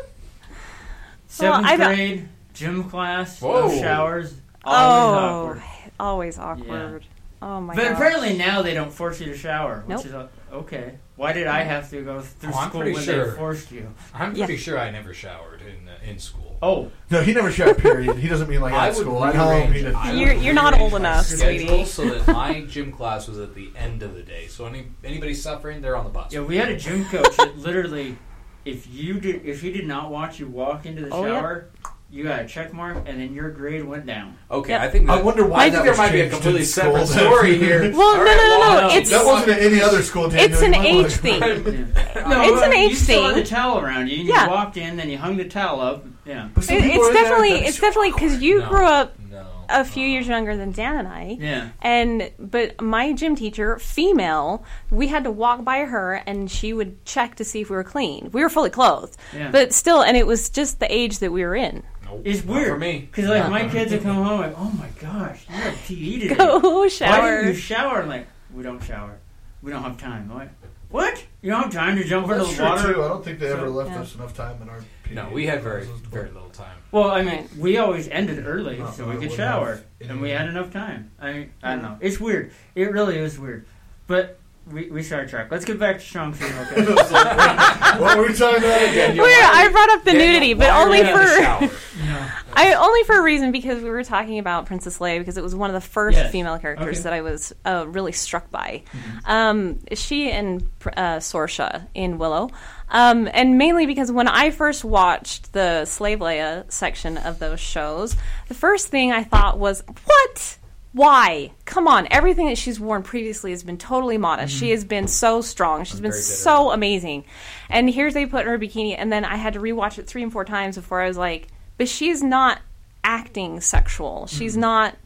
Seventh 1.28 1.66
I 1.66 1.76
don't- 1.76 1.94
grade 1.94 2.28
gym 2.54 2.84
class, 2.88 3.40
Whoa. 3.40 3.68
no 3.68 3.80
showers, 3.80 4.34
always 4.64 4.64
oh, 4.64 5.14
awkward. 5.18 5.62
always 6.00 6.38
awkward. 6.38 7.04
Oh 7.42 7.60
my 7.60 7.74
god. 7.74 7.82
But 7.82 7.88
god. 7.88 7.92
apparently 7.96 8.36
now 8.38 8.62
they 8.62 8.72
don't 8.72 8.90
force 8.92 9.20
you 9.20 9.26
to 9.26 9.36
shower, 9.36 9.82
which 9.86 9.96
Nope. 9.98 10.06
is 10.06 10.14
uh, 10.14 10.28
okay. 10.56 10.98
Why 11.16 11.32
did 11.32 11.46
I 11.46 11.62
have 11.62 11.88
to 11.90 12.02
go 12.02 12.20
through 12.20 12.52
Oh, 12.52 12.58
I'm 12.58 12.68
school 12.68 12.80
pretty 12.82 12.94
when 12.94 13.04
sure. 13.04 13.30
they 13.30 13.36
forced 13.36 13.72
you? 13.72 13.94
I'm 14.14 14.34
Yeah. 14.34 14.44
pretty 14.46 14.60
sure 14.60 14.78
I 14.78 14.90
never 14.90 15.14
showered 15.14 15.62
in 15.62 15.88
uh, 15.88 15.92
in 16.10 16.18
school. 16.18 16.58
Oh, 16.62 16.90
no, 17.10 17.22
he 17.22 17.32
never 17.34 17.50
showered. 17.50 17.78
Period. 17.78 18.16
He 18.16 18.28
doesn't 18.28 18.48
mean 18.48 18.60
like 18.60 18.72
I 18.74 18.88
at 18.88 18.94
would 18.94 19.02
school. 19.02 19.24
At 19.24 19.34
home, 19.34 19.72
he 19.72 19.80
rearrange. 19.80 19.84
did. 19.84 19.94
I 19.94 20.10
would 20.12 20.20
You're- 20.20 20.38
you're 20.38 20.54
not 20.54 20.72
rearrange 20.74 20.92
old 20.92 21.02
my 21.02 21.08
enough, 21.08 21.26
schedule 21.26 21.68
sweetie. 21.68 21.84
So 21.96 22.08
that 22.08 22.32
my 22.32 22.60
gym 22.68 22.92
class 22.92 23.28
was 23.28 23.38
at 23.38 23.54
the 23.54 23.70
end 23.76 24.02
of 24.02 24.14
the 24.14 24.22
day. 24.22 24.46
So 24.48 24.66
any 24.66 24.86
anybody 25.04 25.34
suffering, 25.34 25.80
they're 25.80 25.96
on 25.96 26.04
the 26.04 26.10
bus. 26.10 26.32
yeah. 26.32 26.40
We 26.40 26.56
had 26.56 26.68
a 26.70 26.76
gym 26.76 27.04
coach 27.06 27.36
that 27.36 27.56
literally, 27.58 28.16
if 28.64 28.86
you 28.92 29.20
did, 29.20 29.44
if 29.46 29.60
he 29.62 29.70
did 29.72 29.86
not 29.86 30.10
watch 30.10 30.38
you 30.40 30.48
walk 30.48 30.84
into 30.86 31.02
the 31.02 31.10
Oh, 31.10 31.24
yeah. 31.26 31.40
shower, 31.40 31.68
you 32.16 32.24
got 32.24 32.40
a 32.40 32.46
check 32.46 32.72
mark, 32.72 32.96
and 33.06 33.20
then 33.20 33.32
your 33.34 33.50
grade 33.50 33.84
went 33.84 34.06
down. 34.06 34.36
Okay, 34.50 34.70
Yep. 34.72 34.80
I 34.80 34.88
think. 34.88 35.06
That, 35.06 35.18
I 35.18 35.22
wonder 35.22 35.46
why 35.46 35.58
I 35.58 35.62
think 35.64 35.74
that 35.74 35.82
there 35.82 35.90
was 35.92 35.98
might 35.98 36.12
be 36.12 36.20
a 36.20 36.22
changed 36.24 36.34
completely 36.34 36.60
in 36.62 36.66
school 36.66 37.06
separate 37.06 37.06
story 37.08 37.58
here. 37.58 37.92
Well, 37.96 38.08
All 38.08 38.16
no, 38.16 38.24
no, 38.24 38.36
no, 38.36 38.58
well, 38.60 38.80
no, 38.82 38.88
it's- 38.88 39.10
That 39.10 39.24
wasn't 39.26 39.52
at 39.52 39.62
any 39.62 39.80
other 39.80 40.02
school. 40.02 40.28
Daniel. 40.28 40.50
It's 40.50 40.62
an 40.62 40.72
You 40.74 40.80
might 40.80 40.86
age 41.06 41.12
thing. 41.12 41.40
Yeah. 41.42 42.28
No, 42.28 42.42
it's 42.42 42.62
an 42.62 42.70
uh, 42.72 42.74
you 42.74 42.88
age 42.88 42.96
still 42.96 43.22
had 43.22 43.34
thing. 43.34 43.44
the 43.44 43.48
towel 43.48 43.78
around 43.80 44.08
you, 44.08 44.20
and 44.20 44.28
Yeah. 44.28 44.44
you 44.46 44.50
walked 44.50 44.76
in, 44.76 44.96
then 44.96 45.08
you 45.10 45.18
hung 45.18 45.36
the 45.36 45.44
towel 45.48 45.80
up. 45.80 46.04
Yeah. 46.24 46.48
But 46.54 46.64
some 46.64 46.76
It, 46.76 46.82
people 46.82 46.96
it's 46.96 47.04
are 47.04 47.08
in 47.10 47.14
there 47.14 47.22
definitely 47.24 47.52
that- 47.60 47.68
it's 47.68 47.80
definitely 47.80 48.12
because 48.12 48.42
you 48.42 48.60
No. 48.60 48.68
grew 48.68 48.86
up 48.86 49.14
No. 49.30 49.46
a 49.68 49.84
few 49.84 50.06
years 50.06 50.26
younger 50.26 50.56
than 50.56 50.72
Dan 50.72 50.96
and 50.96 51.06
I. 51.08 51.36
Yeah. 51.38 51.68
And 51.82 52.30
but 52.38 52.80
my 52.80 53.12
gym 53.12 53.36
teacher, 53.36 53.78
female, 53.78 54.64
we 54.90 55.06
had 55.08 55.22
to 55.24 55.30
walk 55.30 55.62
by 55.64 55.80
her 55.84 56.14
and 56.26 56.50
she 56.50 56.72
would 56.72 57.04
check 57.04 57.36
to 57.36 57.44
see 57.44 57.60
if 57.60 57.70
we 57.70 57.76
were 57.76 57.84
clean. 57.84 58.30
We 58.32 58.42
were 58.42 58.48
fully 58.50 58.70
clothed, 58.70 59.16
Yeah. 59.36 59.50
but 59.52 59.72
still, 59.72 60.02
and 60.02 60.16
it 60.16 60.26
was 60.26 60.48
just 60.50 60.80
the 60.80 60.92
age 60.92 61.18
that 61.20 61.30
we 61.32 61.44
were 61.44 61.54
in. 61.54 61.82
Nope, 62.06 62.22
It's 62.24 62.44
not 62.44 62.54
weird 62.54 62.68
for 62.68 62.78
me. 62.78 63.08
because 63.10 63.28
like 63.28 63.50
my 63.50 63.68
kids 63.68 63.92
would 63.92 64.02
come 64.08 64.16
home 64.16 64.40
like, 64.40 64.54
oh 64.56 64.70
my 64.78 64.88
gosh, 65.00 65.44
you 65.48 65.54
have 65.54 65.74
PE 65.84 66.18
today. 66.20 66.34
Go 66.36 66.60
shower. 66.60 66.80
Why 66.80 66.88
shower. 66.88 67.36
didn't 67.42 67.54
you 67.54 67.54
shower? 67.60 68.02
I'm 68.02 68.08
like, 68.08 68.26
we 68.54 68.62
don't 68.62 68.82
shower. 68.82 69.18
We 69.62 69.72
don't 69.72 69.82
have 69.82 69.98
time. 69.98 70.30
I'm 70.32 70.50
what? 70.88 71.24
You 71.42 71.50
don't 71.50 71.64
have 71.64 71.72
time 71.72 71.96
to 71.96 72.04
jump 72.04 72.28
Well, 72.28 72.38
into 72.38 72.50
the 72.50 72.56
true 72.56 72.64
water? 72.64 72.92
too. 72.94 73.02
I 73.02 73.08
don't 73.08 73.24
think 73.24 73.40
they 73.40 73.52
ever 73.52 73.68
left 73.68 73.90
Yeah. 73.90 74.00
us 74.02 74.14
enough 74.14 74.34
time 74.36 74.62
in 74.62 74.68
our. 74.68 74.80
No, 75.10 75.28
we 75.30 75.44
had 75.46 75.60
very 75.62 75.84
very 76.10 76.30
little 76.30 76.48
time. 76.50 76.76
Well, 76.92 77.10
I 77.10 77.22
mean, 77.22 77.48
we 77.58 77.76
always 77.78 78.06
ended 78.08 78.46
early 78.46 78.78
No, 78.78 78.90
so 78.92 79.08
we 79.08 79.16
could 79.16 79.32
shower, 79.32 79.82
and 80.00 80.20
we 80.20 80.30
had 80.30 80.48
enough 80.48 80.72
time. 80.72 81.10
I 81.20 81.32
mean, 81.32 81.50
I 81.62 81.74
don't 81.74 81.82
know. 81.82 81.98
It's 82.00 82.20
weird. 82.20 82.52
It 82.76 82.92
really 82.92 83.18
is 83.18 83.36
weird. 83.38 83.66
But 84.06 84.38
we 84.72 84.90
we 84.90 85.02
track. 85.04 85.50
Let's 85.50 85.64
get 85.64 85.78
back 85.78 85.98
to 85.98 86.04
strong 86.04 86.32
female. 86.32 86.64
characters. 86.66 86.96
what 88.00 88.18
were 88.18 88.26
we 88.26 88.34
talking 88.34 88.64
about 88.64 88.82
again? 88.82 89.16
Wait, 89.16 89.36
I 89.38 89.68
brought 89.70 89.90
up 89.90 90.04
the 90.04 90.12
Daniel, 90.12 90.26
nudity, 90.28 90.54
but 90.54 90.70
only 90.70 90.98
you 90.98 91.04
in 91.04 91.12
the 91.12 91.18
for 91.18 91.42
shower? 91.42 91.70
I 92.58 92.72
only 92.72 93.04
for 93.04 93.18
a 93.18 93.22
reason 93.22 93.52
because 93.52 93.82
we 93.82 93.90
were 93.90 94.02
talking 94.02 94.38
about 94.38 94.64
Princess 94.66 94.98
Leia 94.98 95.18
because 95.18 95.36
it 95.36 95.42
was 95.42 95.54
one 95.54 95.68
of 95.68 95.74
the 95.74 95.86
first 95.86 96.16
Yes. 96.16 96.32
female 96.32 96.58
characters 96.58 96.96
Okay. 96.98 97.02
that 97.02 97.12
I 97.12 97.20
was 97.20 97.54
uh, 97.66 97.84
really 97.86 98.12
struck 98.12 98.50
by. 98.50 98.82
Um, 99.26 99.80
she 99.92 100.30
and 100.30 100.66
uh, 100.96 101.16
Sorsha 101.18 101.86
in 101.94 102.16
Willow, 102.16 102.48
Um, 102.88 103.28
and 103.32 103.58
mainly 103.58 103.84
because 103.84 104.10
when 104.10 104.26
I 104.26 104.50
first 104.50 104.84
watched 104.84 105.52
the 105.52 105.84
Slave 105.84 106.20
Leia 106.20 106.70
section 106.72 107.18
of 107.18 107.38
those 107.38 107.60
shows, 107.60 108.16
the 108.48 108.54
first 108.54 108.88
thing 108.88 109.12
I 109.12 109.22
thought 109.22 109.58
was, 109.58 109.82
what? 110.06 110.58
Why? 110.96 111.52
Come 111.66 111.88
on. 111.88 112.08
Everything 112.10 112.46
that 112.46 112.56
she's 112.56 112.80
worn 112.80 113.02
previously 113.02 113.50
has 113.50 113.62
been 113.62 113.76
totally 113.76 114.16
modest. 114.16 114.54
She 114.54 114.64
mm-hmm. 114.64 114.70
has 114.70 114.84
been 114.86 115.08
so 115.08 115.42
strong. 115.42 115.84
She's 115.84 116.00
been 116.00 116.10
so 116.10 116.70
amazing. 116.70 117.26
And 117.68 117.90
here's 117.90 118.14
they 118.14 118.24
put 118.24 118.46
in 118.46 118.46
her 118.46 118.58
bikini, 118.58 118.94
and 118.96 119.12
then 119.12 119.22
I 119.22 119.36
had 119.36 119.52
to 119.52 119.60
rewatch 119.60 119.98
it 119.98 120.06
three 120.06 120.22
and 120.22 120.32
four 120.32 120.46
times 120.46 120.76
before 120.76 121.02
I 121.02 121.08
was 121.08 121.18
like, 121.18 121.48
but 121.76 121.86
she's 121.86 122.22
not 122.22 122.62
acting 123.04 123.60
sexual. 123.60 124.26
She's 124.26 124.52
mm-hmm. 124.52 124.62
not 124.62 124.96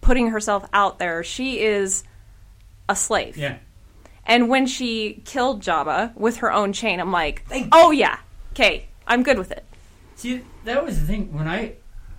putting 0.00 0.28
herself 0.28 0.66
out 0.72 0.98
there. 0.98 1.22
She 1.22 1.60
is 1.60 2.04
a 2.88 2.96
slave. 2.96 3.36
Yeah. 3.36 3.58
And 4.24 4.48
when 4.48 4.66
she 4.66 5.20
killed 5.26 5.62
Jabba 5.62 6.16
with 6.16 6.38
her 6.38 6.50
own 6.50 6.72
chain, 6.72 7.00
I'm 7.00 7.12
like, 7.12 7.44
oh 7.70 7.90
yeah, 7.90 8.18
okay, 8.52 8.88
I'm 9.06 9.22
good 9.22 9.36
with 9.36 9.52
it. 9.52 9.66
See, 10.16 10.40
that 10.64 10.82
was 10.82 10.98
the 10.98 11.06
thing 11.06 11.34
when 11.34 11.46
I, 11.46 11.74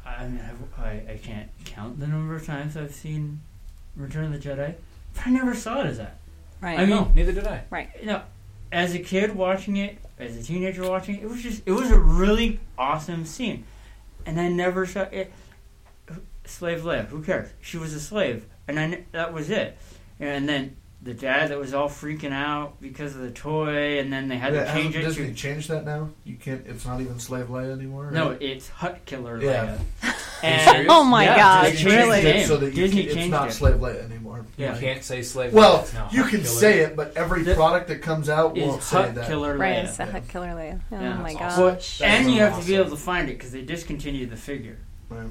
I 0.05 0.27
mean, 0.27 0.41
I, 0.41 0.51
I, 0.79 1.03
I 1.13 1.19
can't 1.21 1.49
count 1.65 1.99
the 1.99 2.07
number 2.07 2.35
of 2.35 2.45
times 2.45 2.75
I've 2.77 2.93
seen 2.93 3.41
Return 3.95 4.25
of 4.25 4.31
the 4.33 4.49
Jedi, 4.49 4.75
but 5.13 5.27
I 5.27 5.29
never 5.29 5.53
saw 5.53 5.81
it 5.81 5.87
as 5.87 5.97
that. 5.97 6.17
Right. 6.61 6.77
I 6.79 6.81
mean, 6.85 6.89
No, 6.89 7.11
neither 7.15 7.31
did 7.31 7.47
I. 7.47 7.63
right. 7.69 7.89
you 7.99 8.07
know, 8.07 8.21
as 8.71 8.93
a 8.93 8.99
kid 8.99 9.35
watching 9.35 9.77
it, 9.77 9.97
as 10.19 10.35
a 10.37 10.43
teenager 10.43 10.87
watching 10.89 11.15
it, 11.15 11.23
it 11.23 11.29
was 11.29 11.41
just, 11.41 11.63
it 11.65 11.71
was 11.71 11.89
a 11.91 11.99
really 11.99 12.59
awesome 12.77 13.25
scene, 13.25 13.63
and 14.25 14.39
I 14.39 14.47
never 14.49 14.85
saw 14.85 15.01
it. 15.03 15.31
Slave 16.45 16.81
Leia, 16.81 17.05
who 17.07 17.21
cares? 17.23 17.49
She 17.61 17.77
was 17.77 17.93
a 17.93 17.99
slave, 17.99 18.45
and 18.67 18.79
I, 18.79 19.03
that 19.11 19.33
was 19.33 19.49
it. 19.51 19.77
And 20.19 20.49
then 20.49 20.75
the 21.01 21.13
dad 21.13 21.51
that 21.51 21.59
was 21.59 21.73
all 21.73 21.87
freaking 21.87 22.31
out 22.33 22.81
because 22.81 23.15
of 23.15 23.21
the 23.21 23.29
toy, 23.31 23.99
and 23.99 24.11
then 24.11 24.27
they 24.27 24.37
had 24.37 24.53
Yeah, 24.53 24.65
to 24.65 24.73
change 24.73 24.95
it 24.95 25.01
Disney 25.03 25.27
to 25.27 25.33
changed 25.33 25.69
that 25.69 25.85
now? 25.85 26.09
You 26.25 26.35
can't. 26.35 26.65
It's 26.65 26.85
not 26.85 26.99
even 27.01 27.19
Slave 27.19 27.47
Leia 27.47 27.71
anymore. 27.71 28.09
no, 28.11 28.31
right? 28.31 28.41
it's 28.41 28.67
Hutt 28.67 29.05
Killer 29.05 29.39
Yeah. 29.41 29.77
Leia. 30.41 30.65
serious? 30.65 30.87
Oh 30.89 31.03
my 31.03 31.23
yeah, 31.23 31.35
gosh, 31.35 31.65
they 31.65 31.71
Disney 31.71 31.91
really? 31.91 32.19
it 32.19 32.47
so 32.47 32.57
that 32.57 32.75
Disney 32.75 33.05
can, 33.05 33.17
it's 33.17 33.29
not 33.29 33.49
it. 33.49 33.53
Slave 33.53 33.75
Leia 33.75 34.03
anymore. 34.03 34.45
Yeah. 34.57 34.73
You 34.73 34.79
can't 34.79 35.03
say 35.03 35.21
slave. 35.21 35.53
Well, 35.53 35.81
it's 35.81 35.93
now 35.93 36.09
you 36.11 36.23
can 36.25 36.43
say 36.43 36.79
it, 36.79 36.95
but 36.95 37.15
every 37.15 37.43
The- 37.43 37.55
product 37.55 37.87
that 37.87 38.01
comes 38.01 38.29
out 38.29 38.57
Is 38.57 38.67
won't 38.67 38.83
say 38.83 38.97
Hutt 38.97 39.15
that. 39.15 39.27
Killer 39.27 39.57
Right, 39.57 39.85
it's 39.85 39.97
the 39.97 40.05
Hutt 40.05 40.27
Killer 40.27 40.49
Leia. 40.49 40.81
Oh 40.91 40.99
Yeah. 40.99 41.13
my 41.15 41.33
That's 41.33 41.33
gosh. 41.33 41.51
awesome. 41.51 41.63
Well, 41.63 41.79
and 42.01 42.25
so 42.25 42.31
you 42.31 42.39
have 42.41 42.59
to 42.59 42.67
be 42.67 42.75
able 42.75 42.89
to 42.89 42.97
find 42.97 43.29
it 43.29 43.33
because 43.33 43.51
they 43.51 43.61
discontinued 43.61 44.29
the 44.29 44.37
figure. 44.37 44.77
Right. 45.09 45.27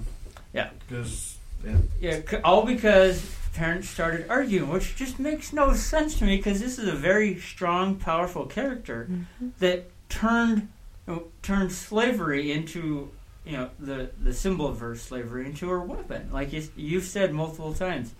Yeah. 0.53 0.71
Because 0.89 1.37
yeah. 1.65 1.77
Yeah, 2.01 2.41
all 2.45 2.65
because 2.65 3.35
parents 3.55 3.89
started 3.89 4.27
arguing, 4.29 4.71
which 4.71 4.95
just 4.97 5.19
makes 5.19 5.53
no 5.53 5.75
sense 5.75 6.19
to 6.19 6.25
me 6.25 6.37
because 6.37 6.61
this 6.61 6.79
is 6.79 6.89
a 6.89 6.95
very 6.95 7.39
strong, 7.41 7.97
powerful 7.97 8.47
character 8.47 9.09
mm-hmm. 9.11 9.49
that 9.59 9.91
turned 10.09 10.69
you 11.07 11.15
know, 11.15 11.23
turned 11.43 11.73
slavery 11.73 12.53
into 12.53 13.11
you 13.49 13.57
know 13.57 13.71
the 13.81 14.11
the 14.23 14.33
symbol 14.35 14.67
of 14.67 14.79
her 14.81 14.95
slavery 14.95 15.47
into 15.47 15.69
her 15.69 15.81
weapon. 15.81 16.29
Like 16.33 16.53
you, 16.53 16.63
you've 16.77 17.05
said 17.05 17.33
multiple 17.33 17.73
times 17.75 18.15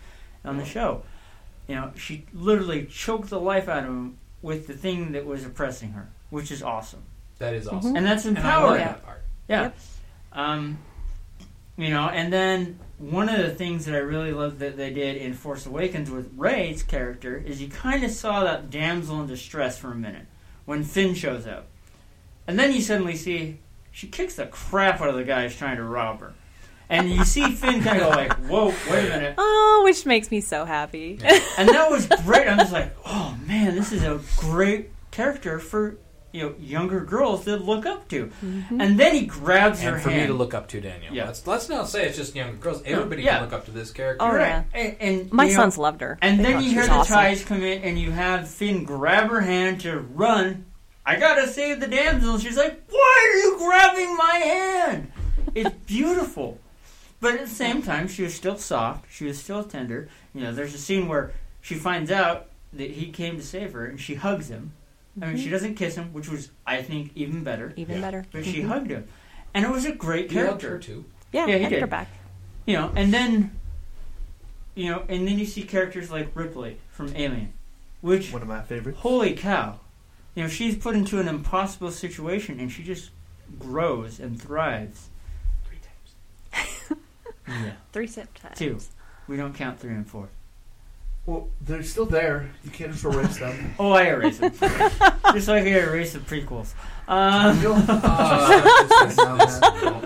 on 0.45 0.57
the 0.57 0.65
show, 0.65 1.03
you 1.69 1.75
know 1.77 1.93
she 1.97 2.25
literally 2.33 2.87
choked 2.87 3.29
the 3.31 3.41
life 3.41 3.69
out 3.69 3.85
of 3.85 3.91
him 3.91 4.19
with 4.43 4.67
the 4.67 4.75
thing 4.75 5.13
that 5.13 5.27
was 5.27 5.45
oppressing 5.45 5.91
her, 5.93 6.09
which 6.31 6.51
is 6.51 6.63
awesome, 6.63 7.03
That 7.39 7.55
is 7.55 7.69
awesome. 7.69 7.95
and 7.97 8.07
that's 8.07 8.25
And 8.25 8.39
I 8.39 8.41
empowering. 8.41 8.81
love 8.81 8.89
that 8.89 9.05
part. 9.05 9.23
Yeah. 9.49 9.63
Yep. 9.63 9.79
Um, 10.33 10.79
you 11.77 11.91
know, 11.91 12.09
and 12.09 12.33
then 12.33 12.79
one 12.99 13.29
of 13.29 13.39
the 13.39 13.51
things 13.55 13.85
that 13.87 13.95
I 13.95 13.99
really 13.99 14.33
loved 14.33 14.59
that 14.61 14.77
they 14.77 14.91
did 14.93 15.17
in 15.17 15.33
Force 15.35 15.67
Awakens 15.67 16.11
with 16.11 16.31
Rey's 16.37 16.83
character 16.83 17.37
is 17.37 17.61
you 17.63 17.69
kind 17.69 18.03
of 18.05 18.11
saw 18.11 18.43
that 18.45 18.71
damsel 18.71 19.21
in 19.21 19.27
distress 19.29 19.79
for 19.79 19.93
a 19.93 19.95
minute 19.95 20.27
when 20.65 20.83
Finn 20.85 21.15
shows 21.15 21.47
up. 21.47 21.67
And 22.47 22.59
then 22.59 22.73
you 22.73 22.81
suddenly 22.81 23.15
see 23.17 23.59
she 23.99 24.07
kicks 24.07 24.37
the 24.37 24.47
crap 24.47 25.01
out 25.01 25.09
of 25.09 25.17
the 25.17 25.25
guy 25.25 25.43
who's 25.43 25.57
trying 25.57 25.77
to 25.77 25.83
rob 25.83 26.21
her. 26.21 26.33
And 26.89 27.11
you 27.11 27.25
see 27.25 27.51
Finn 27.51 27.83
kind 27.83 28.01
of 28.01 28.05
go 28.05 28.09
like, 28.11 28.33
whoa, 28.49 28.67
wait 28.89 29.07
a 29.07 29.09
minute. 29.11 29.35
Oh, 29.37 29.81
which 29.85 30.07
makes 30.07 30.31
me 30.31 30.41
so 30.41 30.65
happy. 30.65 31.19
And 31.59 31.69
that 31.69 31.91
was 31.91 32.07
great. 32.25 32.47
I'm 32.47 32.59
just 32.59 32.73
like, 32.73 32.97
oh 33.05 33.37
man, 33.45 33.75
this 33.75 33.91
is 33.91 34.05
a 34.05 34.21
great 34.37 34.91
character 35.11 35.59
for 35.59 35.97
you 36.31 36.43
know 36.45 36.55
younger 36.61 37.01
girls 37.01 37.45
to 37.47 37.57
look 37.57 37.87
up 37.87 38.07
to. 38.11 38.27
Mm-hmm. 38.45 38.81
And 38.81 39.01
then 39.01 39.17
he 39.17 39.27
grabs 39.27 39.83
her 39.83 39.95
And 39.95 40.03
for 40.03 40.11
hand. 40.11 40.23
me 40.23 40.27
to 40.29 40.33
look 40.35 40.55
up 40.55 40.69
to 40.69 40.81
Daniel. 40.81 41.13
Yeah. 41.13 41.25
Let's, 41.27 41.45
let's 41.45 41.69
not 41.69 41.89
say 41.89 42.07
it's 42.07 42.17
just 42.17 42.37
young 42.37 42.61
girls. 42.61 42.83
Everybody 42.87 43.25
yeah. 43.25 43.35
can 43.39 43.43
look 43.47 43.53
up 43.53 43.65
to 43.65 43.73
this 43.73 43.91
character. 43.91 44.25
Oh, 44.25 44.29
Right. 44.29 44.49
yeah. 44.49 44.65
And, 44.75 44.97
and, 45.01 45.33
My 45.33 45.45
you 45.47 45.51
know, 45.51 45.57
sons 45.57 45.77
loved 45.77 46.03
her. 46.03 46.19
And 46.23 46.39
They 46.39 46.45
then 46.53 46.63
you 46.63 46.71
hear 46.71 46.87
the 46.87 46.93
awesome. 46.93 47.15
ties 47.17 47.45
come 47.45 47.63
in, 47.65 47.83
and 47.83 47.99
you 47.99 48.13
have 48.13 48.49
Finn 48.49 48.85
grab 48.85 49.29
her 49.31 49.41
hand 49.41 49.81
to 49.81 49.99
run. 49.99 50.67
I 51.09 51.17
gotta 51.19 51.49
save 51.49 51.81
the 51.81 51.87
damsel. 51.87 52.39
She's 52.39 52.57
like, 52.57 52.83
"Why 52.91 53.31
are 53.33 53.37
you 53.39 53.59
grabbing 53.59 54.15
my 54.17 54.35
hand?" 54.35 55.13
It's 55.55 55.75
beautiful, 55.87 56.59
but 57.21 57.35
at 57.35 57.41
the 57.41 57.47
same 57.47 57.81
time, 57.83 58.09
she 58.09 58.23
was 58.23 58.35
still 58.35 58.59
soft. 58.59 59.07
She 59.11 59.25
was 59.25 59.39
still 59.43 59.65
tender. 59.65 60.09
You 60.35 60.43
know, 60.43 60.53
there's 60.53 60.75
a 60.75 60.79
scene 60.79 61.09
where 61.09 61.33
she 61.63 61.75
finds 61.77 62.11
out 62.11 62.51
that 62.75 62.91
he 62.91 63.11
came 63.11 63.37
to 63.37 63.43
save 63.43 63.73
her, 63.73 63.87
and 63.87 63.99
she 63.99 64.17
hugs 64.17 64.49
him. 64.49 64.73
I 65.21 65.29
mean, 65.29 65.37
she 65.39 65.49
doesn't 65.49 65.77
kiss 65.77 65.95
him, 65.97 66.13
which 66.13 66.29
was, 66.29 66.51
I 66.67 66.83
think, 66.83 67.13
even 67.15 67.43
better. 67.43 67.69
Mm-hmm. 67.71 67.81
Even 67.81 68.01
better. 68.03 68.25
But 68.31 68.45
she 68.45 68.61
Mhm. 68.63 68.69
hugged 68.69 68.91
him, 68.91 69.09
and 69.55 69.65
it 69.65 69.71
was 69.71 69.87
a 69.87 69.93
great 69.93 70.31
He 70.31 70.37
loved 70.37 70.61
character 70.61 70.71
her 70.73 70.79
too. 70.79 71.05
Yeah, 71.33 71.47
Yeah, 71.47 71.57
he 71.59 71.69
did. 71.69 71.81
her 71.81 71.87
back. 71.87 72.09
you 72.67 72.75
know, 72.77 72.93
and 72.95 73.13
then, 73.15 73.51
you 74.75 74.91
know, 74.91 75.05
and 75.09 75.27
then 75.27 75.39
you 75.39 75.47
see 75.47 75.63
characters 75.63 76.11
like 76.11 76.29
Ripley 76.35 76.77
from 76.91 77.17
Alien, 77.17 77.55
which 78.03 78.31
One 78.31 78.43
of 78.43 78.49
my 78.49 78.61
favorites. 78.63 78.99
holy 79.01 79.33
cow, 79.35 79.81
you 80.39 80.45
know, 80.45 80.49
she's 80.49 80.77
put 80.77 80.95
into 80.95 81.19
an 81.19 81.27
impossible 81.27 81.91
situation 81.91 82.61
and 82.61 82.71
she 82.71 82.85
just 82.85 83.11
grows 83.59 84.21
and 84.21 84.41
thrives. 84.41 85.09
Three 85.67 85.79
times. 86.53 87.03
Yeah, 87.49 87.73
Three 87.93 88.07
sip 88.07 88.33
times. 88.39 88.57
two. 88.57 88.79
We 89.27 89.37
don't 89.37 89.53
count 89.55 89.81
three 89.81 89.95
and 89.95 90.07
four. 90.07 90.29
Well, 91.27 91.49
they're 91.61 91.83
still 91.83 92.05
there. 92.07 92.51
You 92.63 92.71
can't 92.71 92.93
just 92.93 93.05
erase 93.05 93.39
them. 93.39 93.75
Oh, 93.81 93.91
I 93.93 94.05
erase 94.05 94.39
them, 94.39 94.53
just 95.33 95.49
like 95.49 95.65
I 95.65 95.81
erase 95.81 96.13
the 96.13 96.21
prequels. 96.21 96.73
Um, 97.09 97.61
You'll- 97.61 97.75
Uh, 97.89 98.63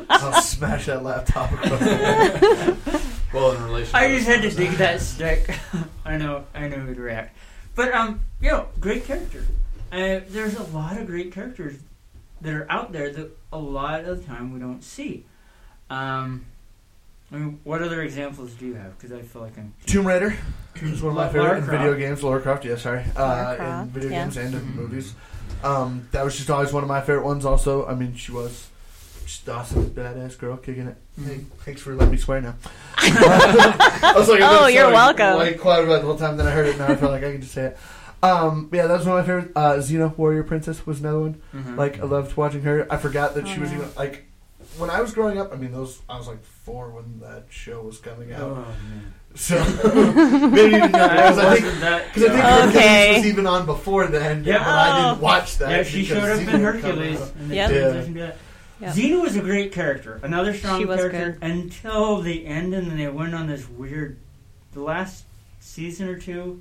I'll 0.08 0.40
smash 0.40 0.86
that 0.86 1.02
laptop 1.04 1.52
across 1.52 1.78
the 1.80 3.00
well, 3.34 3.52
in 3.52 3.62
relation. 3.64 3.94
I 3.94 4.08
just 4.08 4.26
had 4.26 4.40
to 4.42 4.50
dig 4.50 4.70
that 4.78 5.02
stick. 5.02 5.54
I 6.06 6.16
know, 6.16 6.46
I 6.54 6.68
know 6.68 6.78
who'd 6.78 6.96
react. 6.96 7.36
But 7.74 7.92
um, 7.92 8.20
you 8.40 8.50
know, 8.50 8.68
great 8.80 9.04
character. 9.04 9.44
Uh, 9.92 10.20
there's 10.28 10.56
a 10.56 10.62
lot 10.64 10.96
of 10.96 11.06
great 11.06 11.32
characters 11.32 11.76
that 12.40 12.54
are 12.54 12.66
out 12.70 12.92
there 12.92 13.12
that 13.12 13.30
a 13.52 13.58
lot 13.58 14.00
of 14.04 14.18
the 14.20 14.24
time 14.24 14.52
we 14.52 14.58
don't 14.58 14.82
see. 14.82 15.24
Um, 15.90 16.46
I 17.30 17.36
mean, 17.36 17.60
what 17.64 17.82
other 17.82 18.02
examples 18.02 18.52
do 18.54 18.66
you 18.66 18.74
have? 18.74 18.98
Because 18.98 19.12
I 19.16 19.22
feel 19.22 19.42
like 19.42 19.56
I'm. 19.58 19.74
Tomb 19.86 20.06
Raider 20.06 20.34
is 20.76 21.02
one 21.02 21.10
of 21.10 21.16
my 21.16 21.28
favorite 21.28 21.58
in 21.58 21.64
video 21.64 21.94
games. 21.94 22.22
Lara 22.22 22.40
Croft, 22.40 22.64
yeah, 22.64 22.76
sorry. 22.76 23.04
Lara 23.16 23.48
Uh, 23.48 23.50
in 23.52 23.56
Croft, 23.58 23.90
video 23.90 24.10
yeah. 24.10 24.22
games 24.24 24.36
and 24.38 24.54
in 24.54 24.60
Mhm. 24.60 24.74
movies. 24.74 25.14
Um, 25.62 26.08
that 26.12 26.24
was 26.24 26.36
just 26.36 26.50
always 26.50 26.72
one 26.72 26.82
of 26.82 26.88
my 26.88 27.00
favorite 27.00 27.24
ones. 27.24 27.44
Also, 27.44 27.86
I 27.86 27.94
mean, 27.94 28.14
she 28.16 28.32
was 28.32 28.68
just 29.26 29.48
awesome, 29.48 29.90
badass 29.90 30.38
girl, 30.38 30.56
kicking 30.56 30.88
it. 30.88 30.96
Hey, 31.22 31.40
thanks 31.64 31.80
for 31.82 31.94
letting 31.94 32.10
me 32.12 32.16
swear 32.18 32.40
now. 32.40 32.54
I 32.98 34.14
was 34.16 34.28
like, 34.28 34.40
I've 34.40 34.62
Oh, 34.62 34.66
you're 34.66 34.84
so, 34.88 34.92
welcome. 34.92 35.34
Like 35.36 35.60
quiet 35.60 35.84
about 35.84 36.00
the 36.00 36.06
whole 36.06 36.16
time. 36.18 36.36
Then 36.36 36.46
I 36.46 36.50
heard 36.50 36.66
it. 36.66 36.78
Now 36.78 36.88
I 36.88 36.96
feel 36.96 37.10
like 37.10 37.22
I 37.24 37.32
can 37.32 37.40
just 37.42 37.52
say 37.54 37.66
it. 37.66 37.78
Um, 38.22 38.68
yeah, 38.72 38.86
that 38.86 38.98
was 38.98 39.06
one 39.06 39.18
of 39.18 39.26
my 39.26 39.34
favorite. 39.34 39.52
Uh, 39.56 39.72
Xena, 39.78 40.16
Warrior 40.16 40.44
Princess, 40.44 40.86
was 40.86 41.00
another 41.00 41.20
one. 41.20 41.42
Mhm. 41.54 41.76
Like 41.76 41.98
I 42.00 42.04
loved 42.04 42.36
watching 42.36 42.62
her. 42.62 42.86
I 42.90 42.96
forgot 42.96 43.34
that 43.34 43.44
Oh, 43.44 43.48
she 43.48 43.58
was 43.60 43.70
yeah. 43.72 43.78
even 43.78 43.88
like 43.96 44.24
when 44.78 44.90
I 44.90 45.00
was 45.00 45.12
growing 45.12 45.38
up. 45.40 45.52
I 45.52 45.56
mean, 45.56 45.72
those 45.72 46.00
I 46.08 46.16
was 46.18 46.28
like 46.28 46.42
four 46.44 46.90
when 46.90 47.20
that 47.20 47.46
show 47.50 47.82
was 47.82 47.98
coming 47.98 48.32
out. 48.32 48.40
Oh 48.42 48.54
man. 48.54 49.14
So 49.34 49.56
maybe 50.50 50.76
even 50.76 50.80
younger. 50.80 50.90
Because 50.92 51.38
I 51.38 51.54
think 51.54 51.64
Wasn't 51.64 51.80
that- 51.80 52.14
because 52.14 52.30
I 52.30 52.32
think 52.32 52.76
Okay. 52.76 53.06
Hercules 53.06 53.16
was 53.24 53.26
even 53.32 53.46
on 53.46 53.66
before 53.66 54.06
then. 54.06 54.44
Yeah. 54.44 54.58
but 54.58 54.68
I 54.68 55.08
didn't 55.10 55.22
watch 55.22 55.58
that. 55.58 55.70
yeah, 55.70 55.82
she 55.82 56.02
because 56.02 56.18
showed 56.22 56.30
up 56.30 56.38
Xena 56.38 56.54
in 56.54 56.60
Hercules. 56.60 57.20
out. 57.20 57.34
And 57.36 57.50
they 57.50 57.54
Yep. 57.56 57.70
transitioned 57.70 58.12
to 58.14 58.18
that. 58.20 58.36
Yep. 58.80 58.94
Xena 58.94 59.22
was 59.22 59.36
a 59.36 59.40
great 59.40 59.72
character, 59.72 60.20
another 60.22 60.52
strong 60.54 60.84
character 60.86 61.36
good. 61.40 61.42
until 61.50 62.20
the 62.20 62.46
end, 62.46 62.74
and 62.74 62.88
then 62.90 62.98
they 62.98 63.08
went 63.08 63.34
on 63.34 63.46
this 63.46 63.68
weird. 63.68 64.16
The 64.74 64.80
last 64.80 65.24
season 65.60 66.08
or 66.08 66.18
two 66.18 66.60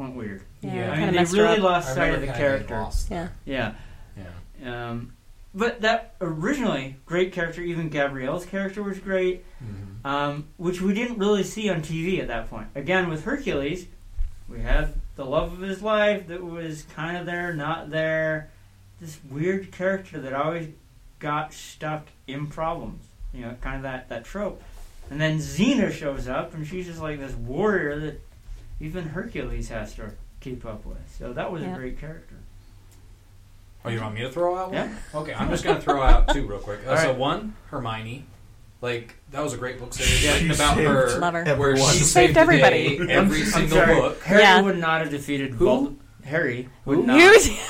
went 0.00 0.16
weird. 0.16 0.42
Yeah, 0.62 0.74
Yeah. 0.74 0.92
I 0.92 0.96
mean, 1.04 1.14
they 1.14 1.24
really 1.38 1.58
up. 1.58 1.62
lost 1.62 1.94
sight 1.94 2.14
of 2.14 2.20
the 2.20 2.26
kinda 2.26 2.38
character. 2.40 2.74
lost. 2.74 3.10
Yeah. 3.10 3.28
Yeah, 3.44 3.72
Yeah. 4.16 4.88
um, 4.90 5.12
but 5.54 5.82
that 5.82 6.14
originally 6.20 6.96
great 7.06 7.32
character. 7.32 7.60
Even 7.60 7.88
Gabrielle's 7.90 8.46
character 8.46 8.82
was 8.82 8.98
great, 8.98 9.44
Mhm. 9.62 10.08
um, 10.08 10.44
which 10.56 10.80
we 10.80 10.94
didn't 10.94 11.18
really 11.18 11.42
see 11.44 11.68
on 11.68 11.82
TV 11.82 12.20
at 12.20 12.28
that 12.28 12.48
point. 12.50 12.68
Again, 12.74 13.08
with 13.08 13.24
Hercules, 13.24 13.86
we 14.48 14.60
had 14.60 14.94
the 15.16 15.24
love 15.24 15.52
of 15.52 15.60
his 15.60 15.82
life 15.82 16.26
that 16.28 16.42
was 16.42 16.82
kind 16.94 17.16
of 17.16 17.26
there, 17.26 17.52
not 17.52 17.90
there. 17.90 18.48
This 19.00 19.18
weird 19.28 19.70
character 19.70 20.18
that 20.20 20.32
always 20.32 20.68
got 21.18 21.52
stuck 21.52 22.06
in 22.26 22.46
problems. 22.46 23.04
You 23.34 23.42
know, 23.42 23.56
kind 23.60 23.76
of 23.76 23.82
that, 23.82 24.08
that 24.08 24.24
trope. 24.24 24.62
And 25.10 25.20
then 25.20 25.38
Xena 25.38 25.92
shows 25.92 26.28
up, 26.28 26.54
and 26.54 26.66
she's 26.66 26.86
just 26.86 27.00
like 27.00 27.18
this 27.18 27.32
warrior 27.34 27.98
that 28.00 28.20
even 28.80 29.04
Hercules 29.08 29.68
has 29.68 29.94
to 29.96 30.12
keep 30.40 30.64
up 30.64 30.84
with. 30.86 30.98
So 31.18 31.32
that 31.32 31.50
was 31.52 31.62
Yeah. 31.62 31.74
a 31.74 31.78
great 31.78 32.00
character. 32.00 32.36
Oh, 33.84 33.88
you 33.88 34.00
want 34.00 34.14
me 34.14 34.20
to 34.22 34.30
throw 34.30 34.56
out 34.56 34.72
one? 34.72 34.74
Yeah. 34.74 35.18
Okay, 35.20 35.32
I'm 35.34 35.48
just 35.48 35.64
gonna 35.64 35.80
throw 35.80 36.02
out 36.02 36.28
two 36.28 36.46
real 36.46 36.58
quick. 36.58 36.80
Uh, 36.86 36.90
All 36.90 36.96
So 36.98 37.12
one, 37.14 37.54
Hermione. 37.70 38.24
Like 38.82 39.14
that 39.30 39.42
was 39.42 39.52
a 39.52 39.58
great 39.58 39.78
book 39.78 39.92
series 39.92 40.24
Yeah, 40.24 40.32
written 40.32 40.48
she 40.48 40.54
about 40.54 40.76
her, 40.78 41.18
Love 41.18 41.34
her. 41.34 41.56
where 41.56 41.76
she 41.76 41.82
She 41.82 41.88
saved 41.98 42.06
saved 42.06 42.36
the 42.36 42.40
everybody. 42.40 42.98
day 42.98 43.12
every 43.12 43.40
I'm 43.42 43.46
single 43.46 43.76
sorry. 43.78 43.94
book. 43.94 44.22
Harry 44.22 44.42
Yeah. 44.42 44.60
would 44.62 44.78
not 44.78 45.00
have 45.02 45.10
defeated 45.10 45.50
Who? 45.52 45.64
Vold- 45.66 45.96
Harry 46.24 46.68
would 46.84 46.96
Who? 46.98 47.06
not. 47.06 47.20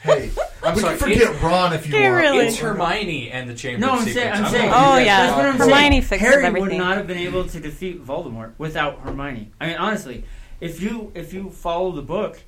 Hey, 0.00 0.30
I'm 0.62 0.76
we 0.76 0.80
sorry, 0.80 0.96
can 0.96 1.08
forget 1.08 1.42
Ron 1.42 1.72
if 1.72 1.88
you 1.88 2.00
want. 2.00 2.14
really? 2.14 2.46
It's 2.46 2.56
Hermione 2.58 3.32
and 3.32 3.50
the 3.50 3.54
Chamber 3.54 3.84
No, 3.84 3.94
of 3.94 3.98
I'm 3.98 4.04
Secrets. 4.06 4.22
saying, 4.22 4.44
I'm 4.44 4.50
saying. 4.52 4.70
Oh, 4.72 4.94
that's 4.94 5.06
yeah. 5.06 5.36
what 5.36 5.44
I'm 5.46 5.56
Hermione 5.58 5.90
saying. 5.90 6.02
fixes 6.02 6.28
Harry 6.28 6.44
everything. 6.46 6.68
would 6.68 6.78
not 6.78 6.96
have 6.98 7.08
been 7.08 7.18
able 7.18 7.44
to 7.48 7.58
defeat 7.58 8.06
Voldemort 8.06 8.52
without 8.58 9.00
Hermione. 9.00 9.50
I 9.60 9.66
mean, 9.66 9.76
honestly, 9.76 10.24
if 10.60 10.80
you 10.82 11.12
if 11.14 11.32
you 11.32 11.50
follow 11.50 11.92
the 11.92 12.02
book, 12.02 12.40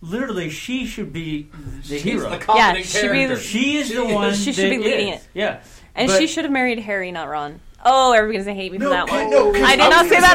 literally, 0.00 0.50
she 0.50 0.86
should 0.86 1.12
be 1.12 1.48
the 1.88 1.98
She's 1.98 2.02
hero. 2.02 2.30
the 2.30 2.38
competent 2.38 2.78
Yeah, 2.94 3.00
she'd 3.00 3.28
be 3.28 3.36
she 3.40 3.76
is 3.78 3.88
She 3.88 3.94
the 3.94 4.04
is- 4.04 4.14
one. 4.14 4.34
she 4.34 4.52
should 4.52 4.70
be 4.70 4.78
leading 4.78 5.08
is. 5.08 5.20
it. 5.20 5.28
Yeah, 5.34 5.58
And 5.94 6.08
But- 6.08 6.18
she 6.18 6.26
should 6.26 6.44
have 6.44 6.52
married 6.52 6.78
Harry, 6.80 7.10
not 7.12 7.28
Ron. 7.28 7.60
Oh, 7.88 8.12
everybody's 8.12 8.46
gonna 8.46 8.56
hate 8.56 8.72
me 8.72 8.78
for 8.78 8.88
that 8.88 9.08
one. 9.08 9.30
know, 9.30 9.52
'cause 9.52 9.62
I 9.62 9.76
did 9.76 9.82
was 9.82 9.90
not 9.90 10.06
say 10.08 10.18
that 10.20 10.34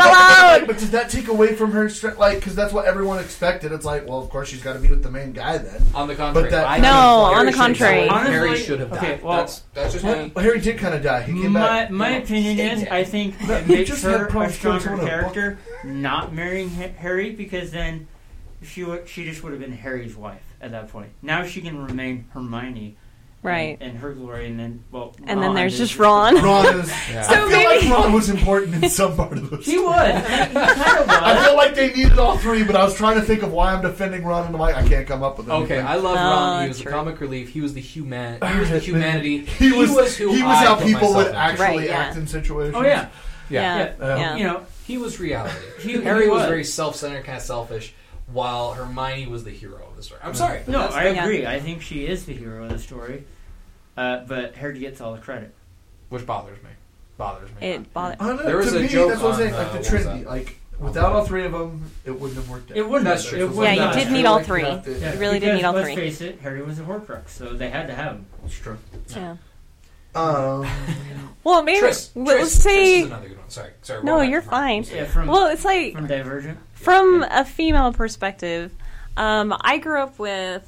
aloud. 0.59 0.67
But 0.67 0.77
does 0.77 0.91
that 0.91 1.09
take 1.09 1.27
away 1.27 1.53
from 1.53 1.73
her 1.73 1.89
strength? 1.89 2.17
Like, 2.17 2.35
because 2.39 2.55
that's 2.55 2.71
what 2.71 2.85
everyone 2.85 3.19
expected. 3.19 3.73
It's 3.73 3.83
like, 3.83 4.07
well, 4.07 4.19
of 4.19 4.29
course 4.29 4.47
she's 4.47 4.61
got 4.61 4.73
to 4.73 4.79
be 4.79 4.87
with 4.87 5.03
the 5.03 5.11
main 5.11 5.33
guy 5.33 5.57
then. 5.57 5.81
On 5.93 6.07
the 6.07 6.15
contrary, 6.15 6.45
But 6.49 6.51
that- 6.51 6.69
I 6.69 6.77
No, 6.77 6.81
think 6.81 6.87
on 6.93 7.33
Harry 7.33 7.45
the 7.45 7.51
should 7.51 7.57
have 7.57 7.65
contrary. 7.67 8.07
Harry 8.07 8.55
should 8.57 8.79
have 8.79 8.89
died. 8.91 8.97
okay, 8.99 9.19
well- 9.21 9.37
that's 9.37 9.63
that's 9.73 9.93
just 9.93 10.05
me. 10.05 10.31
Well, 10.33 10.45
Harry 10.45 10.61
did 10.61 10.77
kind 10.77 10.93
of 10.95 11.03
die. 11.03 11.23
He 11.23 11.33
came 11.33 11.51
my 11.51 11.59
back. 11.59 11.91
my 11.91 12.09
opinion 12.11 12.57
is, 12.59 12.87
I 12.89 13.03
think 13.03 13.35
it 13.41 13.67
makes 13.67 14.01
her 14.01 14.27
a 14.27 14.49
stronger 14.49 14.79
someone 14.79 15.07
in 15.07 15.13
a 15.13 15.23
book. 15.23 15.57
Character 15.81 15.99
not 16.01 16.33
marrying 16.33 16.69
Harry 16.69 17.31
because 17.31 17.71
then 17.71 18.07
she 18.63 18.83
would 18.83 19.07
she 19.07 19.25
just 19.25 19.43
would 19.43 19.51
have 19.51 19.61
been 19.61 19.71
Harry's 19.73 20.15
wife 20.15 20.43
at 20.61 20.71
that 20.71 20.89
point. 20.89 21.09
Now 21.21 21.43
she 21.45 21.61
can 21.61 21.83
remain 21.83 22.25
Hermione, 22.33 22.97
Right. 23.43 23.75
And, 23.81 23.93
and 23.93 23.99
her 24.01 24.13
glory, 24.13 24.45
and 24.45 24.59
then 24.59 24.83
well, 24.91 25.15
And 25.25 25.41
then 25.41 25.55
there's 25.55 25.73
is- 25.73 25.79
just 25.89 25.97
Ron. 25.99 26.35
Ron 26.43 26.79
is. 26.79 26.89
Yeah. 27.11 27.23
So 27.23 27.33
I 27.33 27.37
feel 27.37 27.45
like 27.69 27.81
maybe- 27.81 27.91
Ron 27.91 28.13
was 28.13 28.29
important 28.29 28.83
in 28.83 28.89
some 28.91 29.15
part 29.15 29.33
of 29.35 29.49
this. 29.49 29.65
He 29.65 29.79
would. 29.79 29.87
I 29.89 30.13
mean, 30.13 30.49
he 30.49 30.53
kind 30.83 30.99
of 30.99 31.09
I 31.09 31.43
feel 31.43 31.55
like 31.57 31.73
they 31.73 31.91
needed 31.91 32.19
all 32.19 32.37
three, 32.37 32.63
but 32.63 32.75
I 32.75 32.83
was 32.83 32.93
trying 32.93 33.15
to 33.15 33.21
think 33.25 33.41
of 33.41 33.51
why 33.51 33.73
I'm 33.73 33.81
defending 33.81 34.23
Ron, 34.23 34.45
and 34.45 34.53
I'm 34.55 34.61
like, 34.61 34.75
I 34.75 34.87
can't 34.87 35.07
come 35.07 35.23
up 35.23 35.39
with 35.39 35.49
anything. 35.49 35.79
Okay, 35.79 35.81
I 35.81 35.95
love 35.95 36.17
Oh, 36.17 36.21
Ron. 36.21 36.59
He 36.61 36.65
ah, 36.65 36.67
was 36.67 36.77
true. 36.79 36.91
the 36.91 36.95
comic 36.95 37.19
relief. 37.19 37.49
He 37.49 37.61
was 37.61 37.73
the 37.73 37.81
human. 37.81 38.39
He 38.47 38.59
was 38.59 38.69
the 38.69 38.77
humanity. 38.79 39.39
He 39.45 39.71
was. 39.71 40.15
who 40.17 40.31
he 40.31 40.43
was 40.43 40.57
I 40.57 40.65
how 40.65 40.75
put 40.75 40.85
people 40.85 41.15
would 41.15 41.33
actually 41.33 41.65
Right, 41.65 41.87
yeah. 41.87 41.97
act 41.97 42.17
in 42.17 42.27
situations. 42.27 42.75
Oh 42.77 42.83
yeah, 42.83 43.07
Yeah. 43.49 43.77
yeah. 43.77 43.93
Yeah. 43.99 44.17
Yeah. 44.17 44.35
You 44.37 44.43
know, 44.43 44.65
He 44.85 44.97
was 44.97 45.19
reality. 45.19 45.55
He- 45.81 46.01
Harry 46.01 46.23
he 46.25 46.29
was 46.29 46.39
was. 46.41 46.47
very 46.49 46.63
self-centered, 46.63 47.23
kind 47.25 47.37
of 47.37 47.43
selfish, 47.43 47.93
while 48.31 48.73
Hermione 48.73 49.27
was 49.27 49.43
the 49.43 49.51
hero 49.51 49.85
of 49.89 49.95
the 49.95 50.03
story. 50.03 50.21
I'm 50.23 50.33
sorry. 50.33 50.61
no, 50.67 50.79
that's- 50.79 50.95
I 50.95 51.09
Yeah. 51.09 51.23
agree. 51.23 51.45
I 51.45 51.59
think 51.59 51.81
she 51.81 52.05
is 52.07 52.25
the 52.25 52.33
hero 52.33 52.63
of 52.65 52.69
the 52.71 52.79
story, 52.79 53.25
uh, 53.97 54.25
but 54.27 54.55
Harry 54.55 54.79
gets 54.79 55.01
all 55.01 55.13
the 55.13 55.21
credit. 55.21 55.53
which 56.09 56.25
bothers 56.25 56.61
me. 56.63 56.69
Bothers 57.17 57.49
me. 57.59 57.67
It 57.67 57.93
bothered. 57.93 58.19
I. 58.19 58.35
There 58.43 58.57
was 58.57 58.71
to 58.71 58.79
a 58.79 58.81
me, 58.81 58.87
joke 58.87 59.09
that's 59.09 59.21
what 59.21 59.33
I'm 59.33 59.37
saying. 59.39 59.53
on, 59.53 59.59
Like 59.59 59.67
uh, 59.67 59.71
the 59.71 59.77
what 59.79 59.85
Trinity, 59.87 60.25
like 60.25 60.59
without 60.79 61.11
all 61.13 61.23
three 61.25 61.45
of 61.45 61.51
them, 61.51 61.91
it 62.03 62.11
wouldn't 62.19 62.37
have 62.39 62.49
worked 62.49 62.71
out. 62.71 62.77
It 62.77 62.81
wouldn't. 62.89 63.03
That's 63.05 63.23
have. 63.23 63.31
true. 63.31 63.39
It 63.45 63.51
would 63.51 63.63
Yeah, 63.63 63.73
you 63.89 63.93
did 63.99 64.07
I 64.07 64.11
need 64.11 64.25
all 64.25 64.41
three. 64.43 64.63
Yeah, 64.63 65.13
You 65.13 65.19
really 65.19 65.39
did 65.39 65.45
because 65.47 65.57
need 65.57 65.63
all 65.65 65.73
let's 65.73 65.85
three. 65.87 65.95
face 65.95 66.21
it, 66.21 66.39
Harry 66.41 66.61
was 66.63 66.79
a 66.79 66.83
Horcrux, 66.83 67.29
so 67.29 67.53
they 67.53 67.69
had 67.69 67.87
to 67.87 67.93
have 67.95 68.13
him. 68.15 68.25
It's 68.45 68.55
true. 68.57 68.77
Yeah. 69.15 69.37
Um, 70.15 70.67
Well, 71.43 71.63
maybe 71.63 71.79
Tris, 71.79 72.11
let's 72.13 72.39
Tris 72.39 72.63
say 72.63 72.99
is 72.99 73.05
another 73.07 73.27
good 73.29 73.37
one. 73.39 73.49
Sorry, 73.49 73.71
sorry. 73.81 74.03
no. 74.03 74.21
You're 74.21 74.41
to 74.41 74.47
fine. 74.47 74.83
Yeah, 74.93 75.05
from 75.05 75.27
Well, 75.27 75.47
it's 75.47 75.65
like 75.65 75.93
from 75.93 76.05
Divergent. 76.05 76.59
from 76.73 77.25
a 77.29 77.43
female 77.43 77.91
perspective. 77.93 78.71
Um, 79.17 79.55
I 79.59 79.79
grew 79.79 79.99
up 80.01 80.19
with 80.19 80.63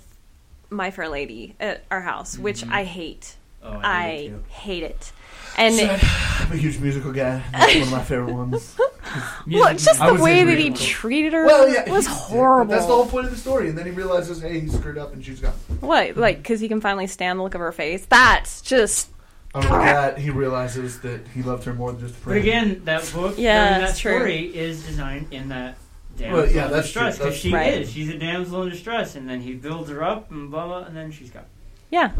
My 0.71 0.89
Fair 0.89 1.09
Lady 1.09 1.55
at 1.59 1.83
our 1.91 2.01
house, 2.01 2.39
which 2.39 2.65
I 2.67 2.85
hate. 2.85 3.35
Oh, 3.61 3.79
I, 3.83 3.83
I 3.83 4.09
hate 4.09 4.23
it 4.23 4.29
too. 4.29 4.43
hate 4.49 4.83
it. 4.83 5.11
And 5.55 5.79
I'm 5.79 6.51
a 6.51 6.57
huge 6.57 6.79
musical 6.79 7.11
guy. 7.13 7.43
That's 7.51 7.73
one 7.75 7.83
of 7.83 7.91
my 7.91 8.03
favorite 8.03 8.33
ones. 8.33 8.75
well, 9.47 9.67
it's 9.67 9.85
just 9.85 9.99
the 9.99 10.15
way 10.15 10.43
that 10.43 10.57
he 10.57 10.71
treated 10.71 11.33
her 11.33 11.45
Well, 11.45 11.69
yeah, 11.71 11.87
was 11.87 12.07
he 12.07 12.11
did, 12.13 12.17
but 12.19 12.23
horrible. 12.33 12.71
That's 12.71 12.87
the 12.87 12.93
whole 12.95 13.05
point 13.05 13.25
of 13.25 13.31
the 13.31 13.37
story. 13.37 13.69
And 13.69 13.77
then 13.77 13.85
he 13.85 13.91
realizes, 13.91 14.41
hey, 14.41 14.59
he 14.59 14.67
screwed 14.69 14.97
up, 14.97 15.13
and 15.13 15.23
she's 15.23 15.39
gone. 15.39 15.53
What? 15.81 16.17
Like, 16.17 16.37
because 16.37 16.59
he 16.59 16.67
can 16.67 16.81
finally 16.81 17.05
stand 17.05 17.37
the 17.37 17.43
look 17.43 17.53
of 17.53 17.61
her 17.61 17.71
face? 17.71 18.03
That's 18.07 18.61
just. 18.61 19.09
Other 19.55 19.67
than 19.67 19.79
that, 19.81 20.17
he 20.17 20.29
realizes 20.31 20.99
that 21.01 21.27
he 21.33 21.43
loved 21.43 21.63
her 21.65 21.73
more 21.73 21.91
than 21.91 22.01
just 22.01 22.15
a 22.15 22.17
friend. 22.17 22.41
But 22.43 22.49
friend. 22.49 22.65
again, 22.71 22.85
that 22.85 23.11
book, 23.13 23.35
Yeah, 23.37 23.61
I 23.65 23.71
mean, 23.73 23.81
that 23.81 23.89
it's 23.91 23.99
true. 23.99 24.15
story 24.15 24.45
is 24.45 24.83
designed 24.83 25.27
in 25.31 25.49
that 25.49 25.77
damsel 26.17 26.37
Well, 26.41 26.51
yeah, 26.51 26.65
in 26.65 26.71
that's 26.71 26.87
distress 26.87 27.17
true. 27.17 27.25
because 27.25 27.39
she 27.39 27.53
Right. 27.53 27.73
is. 27.75 27.91
She's 27.91 28.09
a 28.09 28.17
damsel 28.17 28.63
in 28.63 28.69
distress, 28.69 29.15
and 29.15 29.29
then 29.29 29.41
he 29.41 29.53
builds 29.53 29.89
her 29.91 30.03
up 30.03 30.31
and 30.31 30.49
blah 30.49 30.65
blah, 30.67 30.83
and 30.85 30.97
then 30.97 31.11
she's 31.11 31.29
gone. 31.29 31.45
Yeah. 31.91 32.11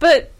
But 0.00 0.32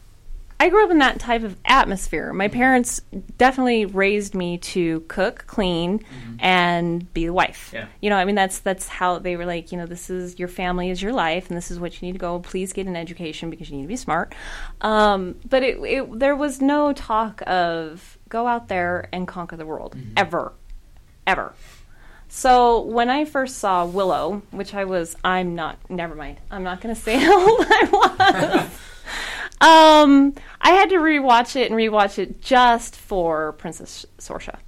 I 0.63 0.69
grew 0.69 0.85
up 0.85 0.93
in 0.93 0.99
that 0.99 1.19
type 1.19 1.43
of 1.43 1.57
atmosphere. 1.65 2.33
My 2.33 2.47
parents 2.47 3.01
definitely 3.37 3.85
raised 3.85 4.33
me 4.33 4.59
to 4.59 5.01
cook, 5.09 5.43
clean, 5.49 6.05
and 6.39 7.13
be 7.13 7.27
the 7.27 7.33
wife. 7.33 7.73
Yeah. 7.75 7.87
You 8.01 8.11
know, 8.11 8.17
I 8.17 8.25
mean 8.25 8.37
that's 8.37 8.61
that's 8.61 8.87
how 8.87 9.19
they 9.19 9.35
were 9.35 9.45
like, 9.45 9.73
you 9.73 9.79
know, 9.79 9.87
this 9.87 10.09
is 10.09 10.39
your 10.39 10.47
family 10.47 10.91
is 10.91 11.03
your 11.03 11.13
life 11.13 11.49
and 11.49 11.57
this 11.57 11.73
is 11.73 11.81
what 11.81 12.01
you 12.01 12.07
need 12.07 12.13
to 12.13 12.21
go. 12.21 12.39
Please 12.39 12.73
get 12.73 12.87
an 12.87 12.95
education 12.95 13.51
because 13.51 13.71
you 13.71 13.77
need 13.77 13.83
to 13.83 13.89
be 13.89 13.97
smart. 13.97 14.37
Um, 14.83 15.35
but 15.51 15.65
it, 15.65 15.81
it 15.81 16.21
there 16.21 16.37
was 16.37 16.61
no 16.61 16.93
talk 16.93 17.43
of 17.45 18.17
go 18.29 18.47
out 18.47 18.69
there 18.69 19.09
and 19.13 19.27
conquer 19.27 19.57
the 19.57 19.67
world 19.67 19.97
ever. 20.17 20.53
Ever. 21.27 21.55
So 22.29 22.83
when 22.83 23.11
I 23.11 23.25
first 23.25 23.59
saw 23.59 23.85
Willow, 23.85 24.43
which 24.53 24.75
I 24.75 24.85
was, 24.85 25.17
I'm 25.25 25.57
not. 25.57 25.79
Never 25.91 26.15
mind. 26.15 26.39
I'm 26.53 26.63
not 26.63 26.81
going 26.81 26.95
to 26.95 27.01
say 27.01 27.17
how 27.19 27.51
old 27.51 27.67
I 27.69 27.89
was. 28.71 28.79
Um, 29.63 30.35
I 30.61 30.71
had 30.73 30.91
to 30.91 30.97
rewatch 30.97 31.57
it 31.57 31.71
and 31.71 31.79
rewatch 31.79 32.19
it 32.19 32.41
just 32.41 32.97
for 32.97 33.53
Princess 33.53 34.05
Sorsha, 34.19 34.59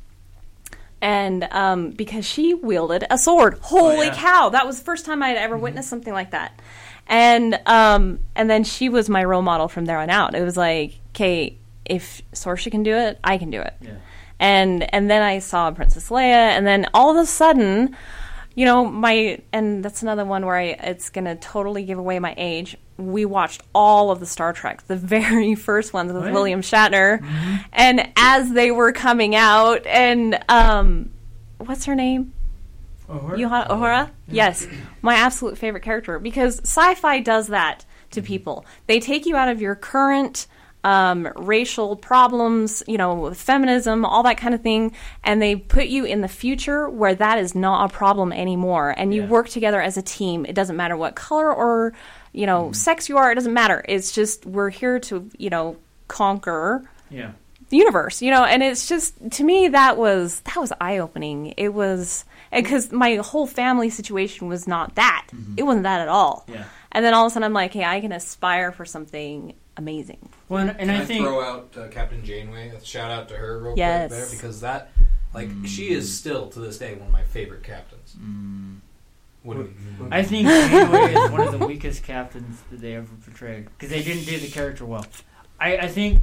and 1.00 1.44
um, 1.50 1.90
because 1.90 2.24
she 2.24 2.54
wielded 2.54 3.04
a 3.10 3.18
sword. 3.18 3.58
Holy 3.60 4.06
yeah. 4.06 4.14
cow! 4.14 4.48
That 4.50 4.66
was 4.66 4.78
the 4.78 4.84
first 4.84 5.04
time 5.04 5.22
I 5.22 5.28
had 5.28 5.36
ever 5.36 5.56
witnessed 5.56 5.90
something 5.90 6.12
like 6.12 6.30
that. 6.30 6.60
And 7.06 7.60
um, 7.66 8.20
and 8.34 8.48
then 8.48 8.64
she 8.64 8.88
was 8.88 9.10
my 9.10 9.24
role 9.24 9.42
model 9.42 9.68
from 9.68 9.84
there 9.84 9.98
on 9.98 10.08
out. 10.08 10.34
It 10.34 10.42
was 10.42 10.56
like, 10.56 10.94
okay, 11.10 11.58
if 11.84 12.22
Sorsha 12.32 12.70
can 12.70 12.82
do 12.82 12.94
it, 12.94 13.18
I 13.22 13.36
can 13.36 13.50
do 13.50 13.60
it 13.60 13.74
Yeah. 13.82 13.96
and 14.40 14.94
and 14.94 15.10
then 15.10 15.20
I 15.22 15.40
saw 15.40 15.70
Princess 15.70 16.08
Leia, 16.08 16.56
and 16.56 16.66
then 16.66 16.86
all 16.94 17.10
of 17.10 17.16
a 17.22 17.26
sudden, 17.26 17.94
you 18.54 18.64
know, 18.64 18.84
my 18.84 19.40
and 19.52 19.84
that's 19.84 20.02
another 20.02 20.24
one 20.24 20.46
where 20.46 20.56
I 20.56 20.62
it's 20.82 21.10
gonna 21.10 21.36
totally 21.36 21.84
give 21.84 21.98
away 21.98 22.18
my 22.18 22.34
age. 22.36 22.76
We 22.96 23.24
watched 23.24 23.62
all 23.74 24.10
of 24.12 24.20
the 24.20 24.26
Star 24.26 24.52
Trek, 24.52 24.86
the 24.86 24.96
very 25.18 25.54
first 25.54 25.92
ones 25.92 26.12
with 26.12 26.22
Oh, 26.22 26.26
yeah. 26.26 26.32
William 26.32 26.60
Shatner, 26.62 27.24
and 27.72 28.08
as 28.16 28.52
they 28.52 28.70
were 28.70 28.92
coming 28.92 29.34
out, 29.34 29.84
and 29.86 30.38
um, 30.48 31.10
what's 31.58 31.84
her 31.86 31.94
name? 31.94 32.32
Her? 33.08 33.36
Nyota 33.36 33.68
Uhura? 33.68 34.10
Yes. 34.28 34.66
My 35.02 35.16
absolute 35.16 35.58
favorite 35.58 35.82
character 35.82 36.18
because 36.18 36.60
sci 36.60 36.94
fi 36.94 37.20
does 37.20 37.48
that 37.48 37.84
to 38.12 38.22
people. 38.22 38.64
They 38.86 39.00
take 39.00 39.26
you 39.26 39.36
out 39.36 39.48
of 39.48 39.60
your 39.60 39.74
current 39.74 40.46
um, 40.84 41.28
racial 41.36 41.96
problems, 41.96 42.82
you 42.86 42.98
know, 42.98 43.32
feminism, 43.34 44.04
all 44.04 44.22
that 44.22 44.36
kind 44.36 44.54
of 44.54 44.60
thing, 44.60 44.92
and 45.24 45.40
they 45.42 45.56
put 45.56 45.86
you 45.86 46.04
in 46.04 46.20
the 46.20 46.28
future 46.28 46.88
where 46.88 47.14
that 47.14 47.38
is 47.38 47.54
not 47.54 47.90
a 47.90 47.92
problem 47.92 48.32
anymore. 48.32 48.94
And 48.96 49.12
you 49.14 49.22
Yeah. 49.22 49.28
work 49.28 49.48
together 49.48 49.80
as 49.80 49.96
a 49.96 50.02
team. 50.02 50.44
It 50.46 50.54
doesn't 50.54 50.76
matter 50.76 50.96
what 50.96 51.14
color 51.14 51.52
or, 51.52 51.94
you 52.32 52.46
know, 52.46 52.70
sex 52.72 53.08
you 53.08 53.16
are, 53.16 53.32
it 53.32 53.34
doesn't 53.34 53.54
matter. 53.54 53.82
It's 53.88 54.12
just 54.12 54.44
we're 54.46 54.70
here 54.70 55.00
to, 55.00 55.28
you 55.38 55.50
know, 55.50 55.76
conquer 56.06 56.84
Yeah. 57.10 57.30
the 57.70 57.78
universe 57.78 58.20
you 58.22 58.30
know 58.30 58.44
and 58.44 58.62
it's 58.62 58.86
just 58.86 59.14
to 59.32 59.42
me 59.42 59.68
that 59.68 59.96
was 59.96 60.40
that 60.40 60.56
was 60.56 60.70
eye-opening 60.80 61.54
it 61.56 61.70
was 61.72 62.24
because 62.52 62.92
my 62.92 63.16
whole 63.16 63.46
family 63.46 63.88
situation 63.88 64.46
was 64.48 64.68
not 64.68 64.94
that 64.96 65.26
it 65.56 65.62
wasn't 65.62 65.82
that 65.84 66.00
at 66.02 66.08
all 66.08 66.44
Yeah. 66.46 66.64
and 66.92 67.02
then 67.04 67.14
all 67.14 67.24
of 67.24 67.30
a 67.30 67.32
sudden 67.32 67.44
i'm 67.44 67.54
like 67.54 67.72
hey 67.72 67.82
i 67.84 68.00
can 68.02 68.12
aspire 68.12 68.70
for 68.70 68.84
something 68.84 69.54
amazing 69.76 70.28
Well, 70.48 70.60
and, 70.60 70.70
and 70.70 70.78
Can 70.78 70.90
I 70.90 71.02
I, 71.02 71.04
think 71.04 71.24
throw 71.24 71.40
out 71.42 71.74
uh, 71.76 71.88
Captain 71.88 72.24
Janeway? 72.24 72.68
A 72.70 72.84
shout 72.84 73.10
out 73.10 73.28
to 73.28 73.36
her 73.36 73.58
real 73.58 73.74
Yes. 73.76 74.08
quick 74.10 74.20
there 74.20 74.30
because 74.30 74.60
that, 74.60 74.90
like, 75.32 75.48
she 75.66 75.90
is 75.90 76.16
still 76.16 76.48
to 76.50 76.60
this 76.60 76.78
day 76.78 76.94
one 76.94 77.06
of 77.08 77.12
my 77.12 77.22
favorite 77.24 77.62
captains. 77.62 78.16
What 79.42 79.54
do 79.54 79.60
you 79.60 79.74
mean? 80.00 80.12
I 80.12 80.22
think 80.22 80.48
Janeway 80.48 81.12
is 81.14 81.30
one 81.30 81.40
of 81.42 81.58
the 81.58 81.66
weakest 81.66 82.02
captains 82.02 82.62
that 82.70 82.80
they 82.80 82.94
ever 82.94 83.08
portrayed 83.24 83.66
because 83.66 83.90
they 83.90 84.02
didn't 84.02 84.24
do 84.24 84.38
the 84.38 84.48
character 84.48 84.86
well. 84.86 85.04
I, 85.60 85.76
I 85.78 85.88
think 85.88 86.22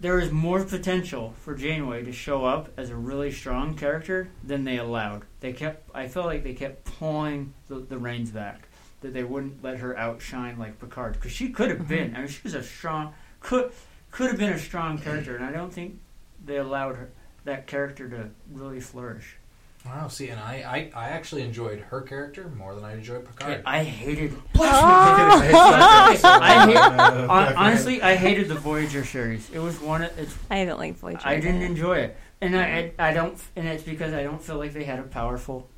there 0.00 0.18
is 0.20 0.30
more 0.32 0.62
potential 0.64 1.32
for 1.40 1.54
Janeway 1.54 2.02
to 2.04 2.12
show 2.12 2.44
up 2.44 2.68
as 2.76 2.90
a 2.90 2.96
really 2.96 3.30
strong 3.32 3.74
character 3.74 4.28
than 4.44 4.64
they 4.64 4.76
allowed. 4.76 5.22
They 5.40 5.52
kept. 5.52 5.88
I 5.94 6.08
felt 6.08 6.26
like 6.26 6.42
they 6.44 6.52
kept 6.54 6.84
pulling 6.98 7.54
the, 7.68 7.76
the 7.76 7.96
reins 7.98 8.30
back. 8.30 8.68
That 9.02 9.14
they 9.14 9.24
wouldn't 9.24 9.62
let 9.62 9.78
her 9.78 9.96
outshine 9.98 10.58
like 10.58 10.78
Picard 10.78 11.14
because 11.14 11.32
she 11.32 11.50
could 11.50 11.70
have 11.70 11.80
mm-hmm. 11.80 11.88
been. 11.88 12.16
I 12.16 12.20
mean, 12.20 12.28
she 12.28 12.40
was 12.44 12.54
a 12.54 12.62
strong 12.62 13.14
could 13.40 13.72
could 14.10 14.30
have 14.30 14.38
been 14.38 14.52
a 14.52 14.58
strong 14.58 14.98
character, 14.98 15.36
and 15.36 15.44
I 15.44 15.52
don't 15.52 15.72
think 15.72 15.98
they 16.44 16.56
allowed 16.56 16.96
her 16.96 17.10
that 17.44 17.66
character 17.66 18.08
to 18.08 18.30
really 18.52 18.80
flourish. 18.80 19.36
Wow. 19.84 20.06
See, 20.06 20.28
and 20.28 20.38
I, 20.38 20.90
I, 20.94 21.06
I 21.06 21.08
actually 21.08 21.42
enjoyed 21.42 21.80
her 21.80 22.02
character 22.02 22.48
more 22.56 22.74
than 22.74 22.84
I 22.84 22.94
enjoyed 22.94 23.24
Picard. 23.24 23.62
I 23.66 23.82
hated. 23.82 24.32
I 24.60 26.20
I 26.24 26.66
hate, 26.66 26.76
honestly, 27.56 28.00
I 28.00 28.14
hated 28.14 28.48
the 28.48 28.54
Voyager 28.54 29.04
series. 29.04 29.50
It 29.50 29.58
was 29.58 29.80
one. 29.80 30.02
Of, 30.02 30.16
it's 30.18 30.34
I 30.50 30.64
didn't 30.64 30.78
like 30.78 30.98
Voyager. 30.98 31.26
I 31.26 31.40
didn't 31.40 31.62
enjoy 31.62 31.98
it, 31.98 32.16
and 32.40 32.56
I, 32.56 32.64
mm-hmm. 32.64 33.00
I 33.00 33.08
I 33.08 33.12
don't, 33.12 33.36
and 33.56 33.66
it's 33.66 33.82
because 33.82 34.12
I 34.12 34.22
don't 34.22 34.40
feel 34.40 34.56
like 34.56 34.72
they 34.72 34.84
had 34.84 35.00
a 35.00 35.04
powerful 35.04 35.68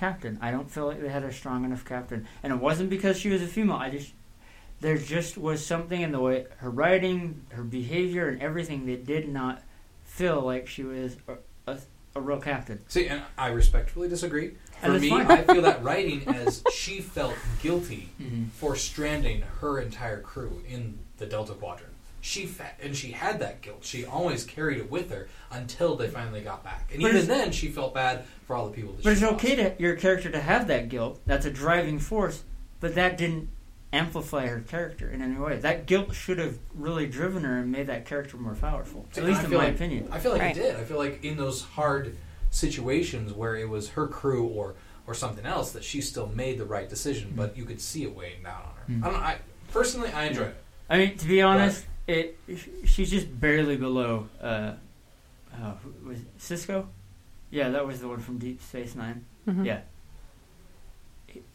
captain. 0.00 0.38
I 0.40 0.50
don't 0.50 0.70
feel 0.70 0.86
like 0.86 1.00
they 1.02 1.10
had 1.10 1.22
a 1.22 1.32
strong 1.32 1.64
enough 1.64 1.84
captain, 1.84 2.26
and 2.42 2.52
it 2.52 2.56
wasn't 2.56 2.88
because 2.90 3.18
she 3.18 3.28
was 3.28 3.42
a 3.42 3.46
female. 3.46 3.76
I 3.76 3.90
just 3.90 4.12
there 4.80 4.96
just 4.96 5.36
was 5.36 5.64
something 5.64 6.00
in 6.00 6.10
the 6.10 6.20
way 6.20 6.46
her 6.56 6.70
writing, 6.70 7.42
her 7.50 7.62
behavior, 7.62 8.28
and 8.28 8.40
everything 8.42 8.86
that 8.86 9.04
did 9.06 9.28
not 9.28 9.62
feel 10.04 10.40
like 10.40 10.66
she 10.66 10.82
was 10.84 11.16
a, 11.28 11.36
a, 11.70 11.78
a 12.16 12.20
real 12.20 12.40
captain. 12.40 12.80
See, 12.88 13.06
and 13.06 13.22
I 13.36 13.48
respectfully 13.48 14.08
disagree. 14.08 14.54
For 14.80 14.98
me, 14.98 15.10
fine. 15.10 15.26
I 15.30 15.42
feel 15.44 15.60
that 15.62 15.84
writing 15.84 16.26
as 16.28 16.64
she 16.74 17.02
felt 17.02 17.34
guilty 17.62 18.08
Mhm. 18.18 18.48
for 18.52 18.74
stranding 18.74 19.42
her 19.60 19.78
entire 19.78 20.22
crew 20.22 20.62
in 20.66 20.98
the 21.18 21.26
Delta 21.26 21.52
Quadrant. 21.52 21.89
She 22.22 22.46
fa- 22.46 22.72
and 22.82 22.94
she 22.94 23.12
had 23.12 23.40
that 23.40 23.62
guilt. 23.62 23.84
She 23.84 24.04
always 24.04 24.44
carried 24.44 24.78
it 24.78 24.90
with 24.90 25.10
her 25.10 25.28
until 25.50 25.96
they 25.96 26.08
finally 26.08 26.42
got 26.42 26.62
back. 26.62 26.90
And 26.92 27.00
But 27.02 27.08
even 27.12 27.22
it's- 27.22 27.28
then, 27.38 27.50
she 27.52 27.68
felt 27.68 27.94
bad 27.94 28.24
for 28.46 28.54
all 28.56 28.66
the 28.68 28.72
people 28.74 28.92
that 28.92 29.02
But 29.04 29.10
she 29.10 29.12
it's 29.12 29.22
lost. 29.22 29.34
okay 29.44 29.56
to 29.56 29.74
your 29.78 29.96
character 29.96 30.30
to 30.30 30.40
have 30.40 30.66
that 30.68 30.88
guilt. 30.90 31.20
That's 31.26 31.46
a 31.46 31.50
driving 31.50 31.98
force. 31.98 32.44
But 32.80 32.94
that 32.96 33.16
didn't 33.16 33.48
amplify 33.92 34.46
her 34.46 34.60
character 34.60 35.10
in 35.10 35.20
any 35.22 35.36
way. 35.36 35.56
That 35.58 35.86
guilt 35.86 36.14
should 36.14 36.38
have 36.38 36.58
really 36.74 37.06
driven 37.06 37.42
her 37.44 37.58
and 37.58 37.72
made 37.72 37.86
that 37.88 38.04
character 38.06 38.36
more 38.36 38.54
powerful. 38.54 39.06
See, 39.12 39.20
At 39.20 39.26
least 39.26 39.40
I 39.40 39.44
in 39.44 39.50
feel 39.50 39.58
my 39.58 39.64
like- 39.66 39.74
opinion. 39.74 40.08
I 40.12 40.18
feel 40.20 40.32
like 40.32 40.42
Right. 40.42 40.56
it 40.56 40.60
did. 40.60 40.76
I 40.76 40.84
feel 40.84 40.98
like 40.98 41.24
in 41.24 41.36
those 41.36 41.62
hard 41.62 42.16
situations 42.50 43.32
where 43.32 43.56
it 43.56 43.68
was 43.68 43.90
her 43.90 44.06
crew 44.06 44.44
or 44.46 44.74
or 45.06 45.14
something 45.14 45.44
else 45.46 45.72
that 45.72 45.82
she 45.82 46.00
still 46.00 46.28
made 46.28 46.56
the 46.58 46.64
right 46.64 46.88
decision, 46.88 47.32
but 47.34 47.56
you 47.56 47.64
could 47.64 47.80
see 47.80 48.04
it 48.04 48.14
weighing 48.14 48.42
down 48.44 48.62
on 48.62 48.74
her. 48.76 48.92
Mm. 48.92 49.04
I 49.04 49.10
don't. 49.10 49.22
I 49.22 49.38
personally, 49.72 50.12
I 50.12 50.24
enjoyed 50.26 50.48
it. 50.48 50.56
I 50.88 50.98
mean, 50.98 51.16
to 51.16 51.26
be 51.26 51.42
honest, 51.42 51.84
it 52.06 52.38
she's 52.84 53.10
just 53.10 53.40
barely 53.40 53.76
below. 53.76 54.28
Uh, 54.40 54.74
uh, 55.54 55.74
was 56.06 56.18
it 56.20 56.38
Sisko? 56.38 56.86
Yeah, 57.50 57.70
that 57.70 57.86
was 57.86 58.00
the 58.00 58.08
one 58.08 58.20
from 58.20 58.38
Deep 58.38 58.62
Space 58.62 58.94
9 58.94 59.24
Mhm. 59.48 59.64
Yeah, 59.66 59.80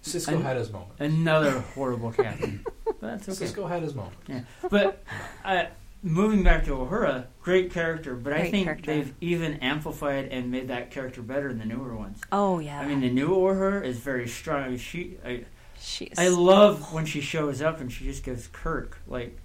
Sisko 0.03 0.33
And- 0.33 0.43
had 0.43 0.57
his 0.57 0.71
moment. 0.71 0.91
another 0.99 1.59
horrible 1.59 2.11
captain. 2.11 2.65
but 2.85 2.99
that's 3.01 3.29
okay. 3.29 3.45
Sisko 3.51 3.67
had 3.67 3.83
his 3.83 3.93
moment. 3.95 4.15
Yeah, 4.27 4.41
but 4.69 5.03
uh, 5.43 5.65
moving 6.01 6.43
back 6.43 6.63
to 6.65 6.71
Uhura, 6.71 7.25
great 7.41 7.71
character. 7.71 8.15
But 8.15 8.33
I 8.33 8.49
think 8.51 8.65
character. 8.65 8.85
they've 8.93 9.13
even 9.21 9.55
amplified 9.55 10.25
and 10.29 10.49
made 10.51 10.67
that 10.69 10.91
character 10.91 11.21
better 11.21 11.49
in 11.49 11.57
the 11.59 11.65
newer 11.65 11.95
ones. 11.95 12.21
Oh 12.31 12.59
yeah. 12.59 12.79
I 12.79 12.87
mean, 12.87 13.01
the 13.01 13.09
new 13.09 13.29
Uhura 13.29 13.83
is 13.83 13.97
very 13.99 14.27
strong. 14.27 14.73
I 14.73 14.77
She, 14.77 15.17
I, 15.25 15.45
She's. 15.79 16.13
I 16.17 16.29
love 16.29 16.93
when 16.93 17.05
she 17.05 17.21
shows 17.21 17.61
up 17.61 17.79
and 17.81 17.91
she 17.91 18.05
just 18.05 18.23
gives 18.23 18.47
Kirk 18.47 18.97
like, 19.07 19.37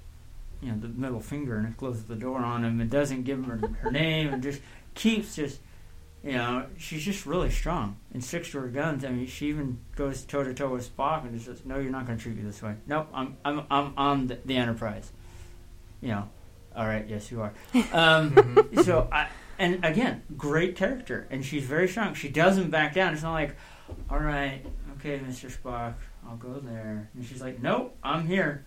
you 0.62 0.70
know, 0.70 0.78
the 0.78 0.88
middle 0.88 1.20
finger 1.20 1.56
and 1.56 1.68
it 1.68 1.76
closes 1.76 2.04
the 2.04 2.16
door 2.16 2.38
on 2.38 2.64
him 2.64 2.80
and 2.80 2.90
doesn't 2.90 3.24
give 3.24 3.38
him 3.38 3.44
her, 3.44 3.68
her 3.80 3.90
name 3.90 4.32
and 4.32 4.42
just 4.42 4.60
keeps 4.94 5.36
just, 5.36 5.60
you 6.22 6.32
know, 6.32 6.66
she's 6.76 7.02
just 7.02 7.24
really 7.24 7.50
strong 7.50 7.96
and 8.12 8.22
sticks 8.22 8.50
to 8.50 8.60
her 8.60 8.68
guns. 8.68 9.04
I 9.04 9.08
mean, 9.08 9.26
she 9.26 9.48
even 9.48 9.78
goes 9.96 10.22
toe 10.22 10.44
to 10.44 10.52
toe 10.52 10.68
with 10.68 10.94
Spock 10.94 11.24
and 11.24 11.32
just 11.32 11.46
says, 11.46 11.62
"No, 11.64 11.78
you're 11.78 11.90
not 11.90 12.06
going 12.06 12.18
to 12.18 12.22
treat 12.22 12.36
me 12.36 12.42
this 12.42 12.62
way. 12.62 12.74
Nope, 12.86 13.08
I'm 13.14 13.38
I'm 13.44 13.62
I'm 13.70 13.94
on 13.96 14.26
the, 14.26 14.38
the 14.44 14.56
Enterprise." 14.56 15.12
You 16.02 16.08
know, 16.08 16.28
all 16.76 16.86
right, 16.86 17.06
yes, 17.08 17.30
you 17.30 17.40
are. 17.40 17.52
Um, 17.92 18.68
so 18.82 19.08
I 19.10 19.28
and 19.58 19.84
again, 19.84 20.22
great 20.36 20.76
character, 20.76 21.26
and 21.30 21.44
she's 21.44 21.64
very 21.64 21.88
strong. 21.88 22.14
She 22.14 22.28
doesn't 22.28 22.70
back 22.70 22.94
down. 22.94 23.14
It's 23.14 23.22
not 23.22 23.32
like, 23.32 23.56
all 24.10 24.18
right, 24.18 24.64
okay, 24.98 25.20
Mister 25.26 25.48
Spock, 25.48 25.94
I'll 26.26 26.36
go 26.36 26.54
there, 26.54 27.10
and 27.14 27.24
she's 27.24 27.40
like, 27.40 27.62
nope, 27.62 27.96
I'm 28.02 28.26
here. 28.26 28.66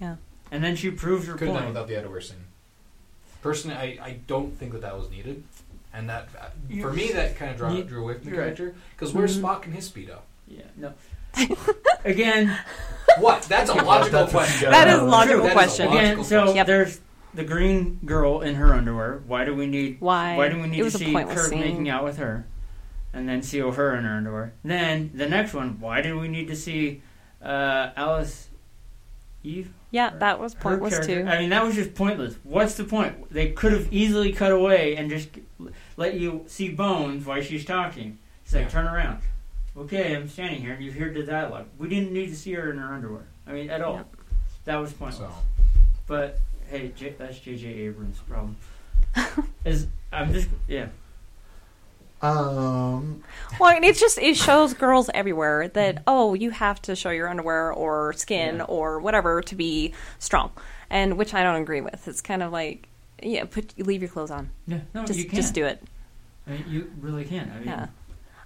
Yeah. 0.00 0.16
And 0.50 0.62
then 0.62 0.76
she 0.76 0.90
proves 0.90 1.26
her 1.26 1.34
Could 1.34 1.48
have 1.48 1.54
done 1.56 1.62
point. 1.64 1.74
without 1.74 1.88
the 1.88 1.96
Edward 1.96 2.20
scene. 2.22 2.36
Personally, 3.42 3.76
I, 3.76 4.04
I 4.04 4.16
don't 4.26 4.56
think 4.58 4.72
that 4.72 4.82
that 4.82 4.96
was 4.96 5.10
needed, 5.10 5.42
and 5.92 6.08
that 6.08 6.28
uh, 6.40 6.46
You- 6.68 6.82
for 6.82 6.92
me 6.92 7.12
that 7.12 7.36
kind 7.36 7.50
of 7.50 7.56
drew, 7.56 7.76
you- 7.76 7.84
drew 7.84 8.02
away 8.02 8.14
from 8.14 8.24
the 8.24 8.30
you're 8.30 8.38
right. 8.40 8.56
character. 8.56 8.74
Because 8.96 9.12
where's 9.12 9.38
Mhm. 9.38 9.42
Spock 9.42 9.64
and 9.64 9.74
his 9.74 9.88
speedo? 9.90 10.18
Yeah, 10.48 10.62
no. 10.76 10.92
Again, 12.04 12.56
What? 13.18 13.42
That's 13.42 13.70
a 13.70 13.74
logical 13.74 14.20
That's 14.20 14.30
a 14.32 14.36
question. 14.36 14.70
that 14.70 14.88
is 14.88 14.94
a 14.94 14.98
True, 14.98 15.08
logical 15.08 15.42
that 15.42 15.46
is 15.46 15.50
a 15.50 15.54
question. 15.54 15.86
logical 15.86 16.10
again, 16.12 16.24
so 16.24 16.54
Yep. 16.54 16.66
there's 16.66 17.00
the 17.34 17.44
green 17.44 17.98
girl 18.04 18.40
in 18.42 18.54
her 18.56 18.72
underwear. 18.74 19.22
Why 19.26 19.44
do 19.44 19.54
we 19.54 19.66
need? 19.66 19.96
Why? 20.00 20.36
Why 20.36 20.48
do 20.48 20.60
we 20.60 20.68
need 20.68 20.78
It 20.80 20.82
was 20.84 20.94
to 20.94 21.02
a 21.02 21.06
see 21.06 21.12
pointless 21.12 21.48
scene. 21.48 21.60
making 21.60 21.88
out 21.88 22.04
with 22.04 22.18
her, 22.18 22.46
and 23.12 23.28
then 23.28 23.42
see 23.42 23.58
her 23.60 23.96
in 23.96 24.04
her 24.04 24.12
underwear? 24.16 24.52
Then 24.64 25.10
the 25.14 25.26
next 25.28 25.54
one. 25.54 25.80
Why 25.80 26.02
do 26.02 26.18
we 26.18 26.28
need 26.28 26.46
to 26.48 26.56
see 26.56 27.02
uh, 27.42 27.90
Alice 27.96 28.48
Eve? 29.44 29.72
Yeah, 29.96 30.10
that 30.18 30.38
was 30.38 30.54
pointless 30.54 31.06
too. 31.06 31.24
I 31.26 31.38
mean, 31.38 31.48
that 31.48 31.64
was 31.64 31.74
just 31.74 31.94
pointless. 31.94 32.36
What's 32.42 32.74
the 32.74 32.84
point? 32.84 33.32
They 33.32 33.52
could 33.52 33.72
have 33.72 33.90
easily 33.90 34.30
cut 34.30 34.52
away 34.52 34.94
and 34.94 35.08
just 35.08 35.30
let 35.96 36.20
you 36.20 36.44
see 36.48 36.68
Bones 36.68 37.24
while 37.24 37.40
she's 37.40 37.64
talking. 37.64 38.18
It's 38.44 38.52
like 38.52 38.64
Yeah. 38.64 38.68
turn 38.68 38.86
around. 38.86 39.20
Okay, 39.74 40.14
I'm 40.14 40.28
standing 40.28 40.60
here, 40.60 40.74
and 40.74 40.84
you 40.84 40.90
hear 40.92 41.10
the 41.14 41.22
dialogue. 41.22 41.64
We 41.78 41.88
didn't 41.88 42.12
need 42.12 42.26
to 42.26 42.36
see 42.36 42.52
her 42.52 42.70
in 42.70 42.76
her 42.76 42.92
underwear. 42.92 43.24
I 43.46 43.52
mean, 43.52 43.70
at 43.70 43.80
all. 43.80 43.94
Yep. 43.94 44.16
That 44.66 44.76
was 44.76 44.92
pointless. 44.92 45.30
So 45.30 45.34
But 46.06 46.40
hey, 46.68 46.92
J- 46.94 47.14
that's 47.16 47.38
J.J. 47.38 47.66
Abrams' 47.66 48.18
problem. 48.18 48.56
Is 49.64 49.86
I'm 50.12 50.30
just 50.30 50.48
yeah. 50.68 50.88
Um, 52.22 53.22
Well, 53.60 53.70
and 53.74 53.84
it's 53.84 54.00
just 54.00 54.18
it 54.18 54.36
shows 54.36 54.74
girls 54.74 55.10
everywhere 55.14 55.68
that 55.68 56.02
oh, 56.06 56.34
you 56.34 56.50
have 56.50 56.80
to 56.82 56.96
show 56.96 57.10
your 57.10 57.28
underwear 57.28 57.72
or 57.72 58.12
skin 58.14 58.56
Yeah. 58.56 58.62
or 58.64 59.00
whatever 59.00 59.42
to 59.42 59.54
be 59.54 59.92
strong, 60.18 60.50
and 60.90 61.18
which 61.18 61.34
I 61.34 61.42
don't 61.42 61.60
agree 61.60 61.80
with. 61.80 62.08
It's 62.08 62.20
kind 62.20 62.42
of 62.42 62.52
like 62.52 62.88
yeah, 63.22 63.44
put 63.44 63.78
leave 63.78 64.02
your 64.02 64.10
clothes 64.10 64.30
on. 64.30 64.50
Yeah, 64.66 64.80
no, 64.94 65.04
Just 65.04 65.18
you 65.18 65.26
can. 65.26 65.36
just 65.36 65.54
do 65.54 65.64
it. 65.66 65.82
I 66.46 66.50
mean, 66.50 66.64
you 66.68 66.90
really 67.00 67.24
can. 67.24 67.50
I 67.50 67.58
mean, 67.58 67.68
Yeah. 67.68 67.86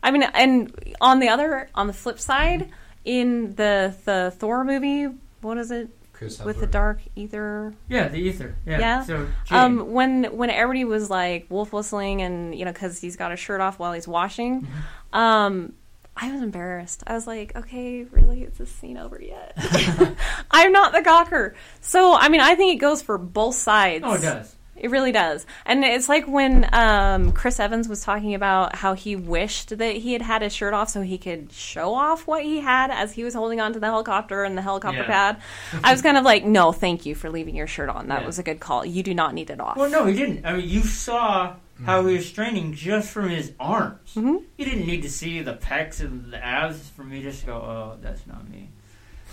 I 0.03 0.11
mean, 0.11 0.23
and 0.23 0.95
on 1.01 1.19
the 1.21 1.29
other, 1.29 1.69
on 1.75 1.87
the 1.87 1.93
flip 1.93 2.19
side, 2.19 2.71
in 3.05 3.55
the 3.57 3.95
the 4.05 4.33
Thor 4.37 4.65
movie, 4.65 5.09
what 5.43 5.59
is 5.59 5.71
it 5.71 5.89
Chris 6.21 6.39
with 6.45 6.61
the 6.61 6.67
dark 6.69 7.01
ether? 7.17 7.75
yeah, 7.89 8.07
the 8.09 8.19
ether. 8.19 8.55
Yeah. 8.67 8.79
Yeah. 8.79 9.03
So 9.05 9.27
Jane, 9.47 9.59
Um, 9.59 9.93
when 9.93 10.25
when 10.37 10.51
everybody 10.51 10.85
was 10.85 11.11
like 11.11 11.47
wolf 11.49 11.73
whistling 11.73 12.23
and 12.23 12.55
you 12.55 12.65
know 12.65 12.73
because 12.73 13.01
he's 13.01 13.17
got 13.17 13.31
his 13.33 13.41
shirt 13.41 13.61
off 13.61 13.79
while 13.81 13.93
he's 13.95 14.07
washing, 14.07 14.61
Mm-hmm. 14.63 15.19
um, 15.19 15.73
I 16.17 16.31
was 16.33 16.43
embarrassed. 16.43 17.03
I 17.07 17.15
was 17.15 17.27
like, 17.27 17.57
okay, 17.57 18.03
really, 18.05 18.43
is 18.43 18.59
this 18.59 18.71
scene 18.71 18.99
over 18.99 19.19
yet? 19.23 19.55
I'm 20.51 20.71
not 20.73 20.93
the 20.93 21.01
gawker, 21.01 21.55
so 21.81 22.15
I 22.15 22.29
mean, 22.29 22.43
I 22.43 22.55
think 22.55 22.75
it 22.75 22.81
goes 22.81 23.01
for 23.01 23.17
both 23.17 23.55
sides. 23.55 24.05
oh, 24.07 24.15
it 24.15 24.21
does. 24.23 24.55
It 24.81 24.91
really 24.91 25.13
does. 25.13 25.45
And 25.67 25.85
it's 25.85 26.09
like 26.09 26.27
when 26.27 26.69
um, 26.73 27.33
Chris 27.33 27.61
Evans 27.61 27.87
was 27.89 28.03
talking 28.03 28.35
about 28.35 28.75
how 28.77 28.95
he 28.95 29.15
wished 29.15 29.77
that 29.77 29.97
he 29.97 30.15
had 30.15 30.23
had 30.23 30.41
his 30.43 30.55
shirt 30.55 30.73
off 30.75 30.89
so 30.89 31.03
he 31.03 31.19
could 31.19 31.53
show 31.53 31.95
off 31.95 32.27
what 32.27 32.43
he 32.43 32.61
had 32.61 32.91
as 32.91 33.13
he 33.13 33.23
was 33.23 33.35
holding 33.35 33.61
on 33.61 33.75
to 33.75 33.79
the 33.79 33.87
helicopter 33.87 34.43
and 34.43 34.57
the 34.57 34.63
helicopter 34.63 35.01
Yeah. 35.03 35.07
pad. 35.07 35.37
I 35.85 35.93
was 35.93 36.01
kind 36.03 36.17
of 36.17 36.25
like, 36.25 36.45
no, 36.45 36.73
thank 36.73 37.05
you 37.05 37.15
for 37.15 37.29
leaving 37.31 37.55
your 37.55 37.67
shirt 37.67 37.91
on. 37.91 38.09
That 38.09 38.23
Yeah. 38.23 38.27
was 38.27 38.39
a 38.39 38.43
good 38.43 38.59
call. 38.59 38.85
You 38.87 39.03
do 39.03 39.13
not 39.15 39.35
need 39.35 39.51
it 39.51 39.61
off. 39.61 39.77
Well, 39.77 39.91
no, 39.91 40.07
he 40.07 40.17
didn't. 40.17 40.47
I 40.47 40.55
mean, 40.55 40.69
you 40.69 40.81
saw 40.83 41.55
how 41.85 42.07
he 42.07 42.17
was 42.17 42.27
straining 42.27 42.73
just 42.75 43.11
from 43.11 43.29
his 43.29 43.53
arms. 43.61 44.15
Mhm. 44.15 44.43
You 44.57 44.65
didn't 44.65 44.87
need 44.87 45.03
to 45.03 45.11
see 45.11 45.41
the 45.43 45.55
pecs 45.55 46.01
and 46.01 46.33
the 46.33 46.43
abs 46.45 46.89
for 46.89 47.05
me 47.05 47.23
just 47.23 47.41
to 47.41 47.47
go, 47.47 47.53
oh, 47.55 47.97
that's 48.03 48.23
not 48.27 48.49
me. 48.49 48.71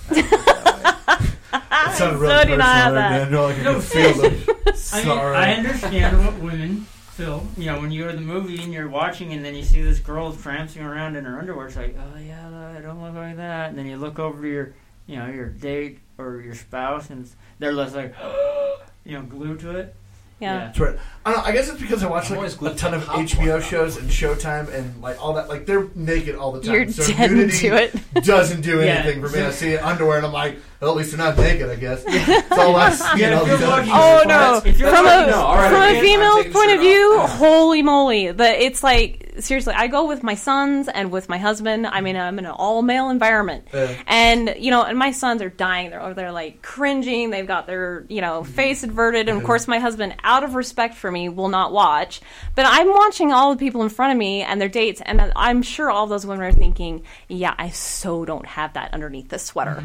it 1.53 1.95
sounded 1.95 2.19
really 2.19 2.33
So 2.33 2.45
did 2.45 2.59
personal 2.59 2.61
I 2.61 2.75
have 2.77 2.93
there, 2.93 3.25
that. 3.25 3.31
You're 3.31 3.41
like, 3.41 3.57
I 3.59 3.63
No, 3.63 3.79
feel 3.79 4.13
the 4.13 4.79
I 4.93 5.03
mean. 5.03 5.11
I 5.35 5.53
understand 5.53 6.25
what 6.25 6.37
women 6.39 6.81
feel. 6.81 7.47
You 7.57 7.65
know, 7.67 7.79
when 7.81 7.91
you 7.91 8.03
go 8.03 8.11
to 8.11 8.15
the 8.15 8.21
movie 8.23 8.61
and 8.61 8.73
you're 8.73 8.87
watching, 8.89 9.33
and 9.33 9.43
then 9.43 9.55
you 9.55 9.63
see 9.63 9.81
this 9.81 9.99
girl 9.99 10.33
tramping 10.33 10.81
around 10.83 11.15
in 11.15 11.25
her 11.25 11.39
underwear. 11.39 11.67
It's 11.67 11.75
like, 11.75 11.95
oh 11.97 12.17
yeah, 12.19 12.73
I 12.77 12.81
don't 12.81 13.01
look 13.01 13.15
like 13.15 13.37
that. 13.37 13.69
And 13.69 13.77
then 13.77 13.85
you 13.87 13.97
look 13.97 14.19
over 14.19 14.41
to 14.41 14.47
your, 14.47 14.73
you 15.07 15.17
know, 15.17 15.27
your 15.27 15.47
date 15.47 15.99
or 16.17 16.41
your 16.41 16.55
spouse, 16.55 17.09
and 17.09 17.29
they're 17.59 17.73
less 17.73 17.95
like, 17.95 18.13
you 19.05 19.13
know, 19.17 19.23
glued 19.23 19.59
to 19.61 19.71
it. 19.77 19.95
Yeah. 20.39 20.57
That's 20.59 20.79
right. 20.79 20.95
I 21.25 21.31
don't 21.33 21.39
know. 21.39 21.45
I 21.45 21.51
guess 21.51 21.69
it's 21.69 21.81
because 21.81 22.03
I 22.03 22.07
watch 22.09 22.29
I'm 22.31 22.37
always 22.37 22.53
like 22.53 22.59
glued 22.59 22.71
a 22.71 22.75
to 22.75 22.79
ton 22.79 22.91
the 22.91 22.97
of 22.97 23.05
popcorn. 23.05 23.27
HBO 23.27 23.61
shows 23.61 23.97
and 23.97 24.09
Showtime 24.09 24.73
and 24.73 25.01
like 25.01 25.21
all 25.23 25.33
that. 25.33 25.49
Like 25.49 25.65
they're 25.65 25.87
naked 25.95 26.35
all 26.35 26.51
the 26.51 26.61
time. 26.61 26.73
You're 26.73 26.89
so 26.89 27.05
dead 27.11 27.31
nudity 27.31 27.67
into 27.67 27.81
it. 27.83 28.13
doesn't 28.23 28.61
do 28.61 28.79
Yeah. 28.79 28.85
anything 29.03 29.21
for 29.21 29.29
me. 29.29 29.41
I 29.41 29.49
see 29.51 29.75
underwear 29.77 30.17
and 30.17 30.25
I'm 30.25 30.31
like, 30.33 30.57
well, 30.79 30.91
at 30.91 30.97
least 30.97 31.11
they're 31.11 31.17
not 31.25 31.37
naked. 31.37 31.69
I 31.69 31.75
guess. 31.75 32.03
It's 32.07 32.51
all 32.51 32.75
I 32.75 32.91
see 32.91 33.23
in 33.23 33.31
Yeah, 33.31 33.39
all 33.39 33.41
if 33.43 33.47
you're 33.49 33.57
these 33.57 33.67
other 33.67 33.81
watching- 33.81 33.93
Oh 33.93 34.23
no! 34.27 34.61
If 34.63 34.79
you're 34.79 34.89
From 34.89 35.05
watching- 35.05 35.23
a 35.29 35.31
No, 35.31 35.37
all 35.41 35.55
right, 35.55 35.69
from 35.71 35.81
okay, 35.81 35.95
a 35.95 35.97
I'm 35.97 36.03
female's 36.03 36.35
taking 36.37 36.53
point 36.53 36.69
of 36.71 36.75
shirt 36.77 36.81
view, 36.81 37.17
off. 37.19 37.29
holy 37.37 37.81
moly! 37.81 38.31
The 38.31 38.63
it's 38.65 38.83
like 38.83 39.26
seriously, 39.39 39.73
I 39.75 39.87
go 39.87 40.07
with 40.07 40.23
my 40.23 40.35
sons 40.35 40.87
and 40.87 41.11
with 41.11 41.29
my 41.29 41.37
husband. 41.37 41.87
I 41.87 42.01
mean, 42.01 42.15
I'm 42.15 42.37
in 42.39 42.45
an 42.45 42.51
all 42.51 42.81
male 42.81 43.09
environment, 43.09 43.67
Yeah. 43.73 43.93
and 44.07 44.55
you 44.57 44.71
know, 44.71 44.83
and 44.83 44.97
my 44.97 45.11
sons 45.11 45.41
are 45.41 45.49
dying. 45.49 45.89
They're 45.89 46.01
over 46.01 46.13
there 46.13 46.31
like 46.31 46.61
cringing. 46.61 47.29
They've 47.29 47.47
got 47.47 47.67
their 47.67 48.05
you 48.09 48.21
know 48.21 48.43
face 48.43 48.83
averted, 48.83 49.29
and 49.29 49.37
of 49.39 49.43
course, 49.43 49.67
my 49.67 49.79
husband 49.79 50.15
out 50.23 50.43
of 50.43 50.55
respect 50.55 50.95
for 50.95 51.11
me, 51.11 51.29
will 51.29 51.49
not 51.49 51.71
watch. 51.71 52.21
But 52.55 52.65
I'm 52.67 52.89
watching 52.89 53.31
all 53.31 53.51
the 53.53 53.59
people 53.59 53.83
in 53.83 53.89
front 53.89 54.11
of 54.11 54.17
me 54.17 54.41
and 54.41 54.59
their 54.61 54.69
dates, 54.69 55.01
and 55.05 55.31
I'm 55.35 55.61
sure 55.61 55.89
all 55.91 56.07
those 56.07 56.25
women 56.25 56.45
are 56.45 56.51
thinking, 56.51 57.03
"Yeah, 57.27 57.53
I 57.57 57.69
so 57.69 58.25
don't 58.25 58.45
have 58.45 58.73
that 58.73 58.93
underneath 58.93 59.29
this 59.29 59.43
sweater." 59.43 59.83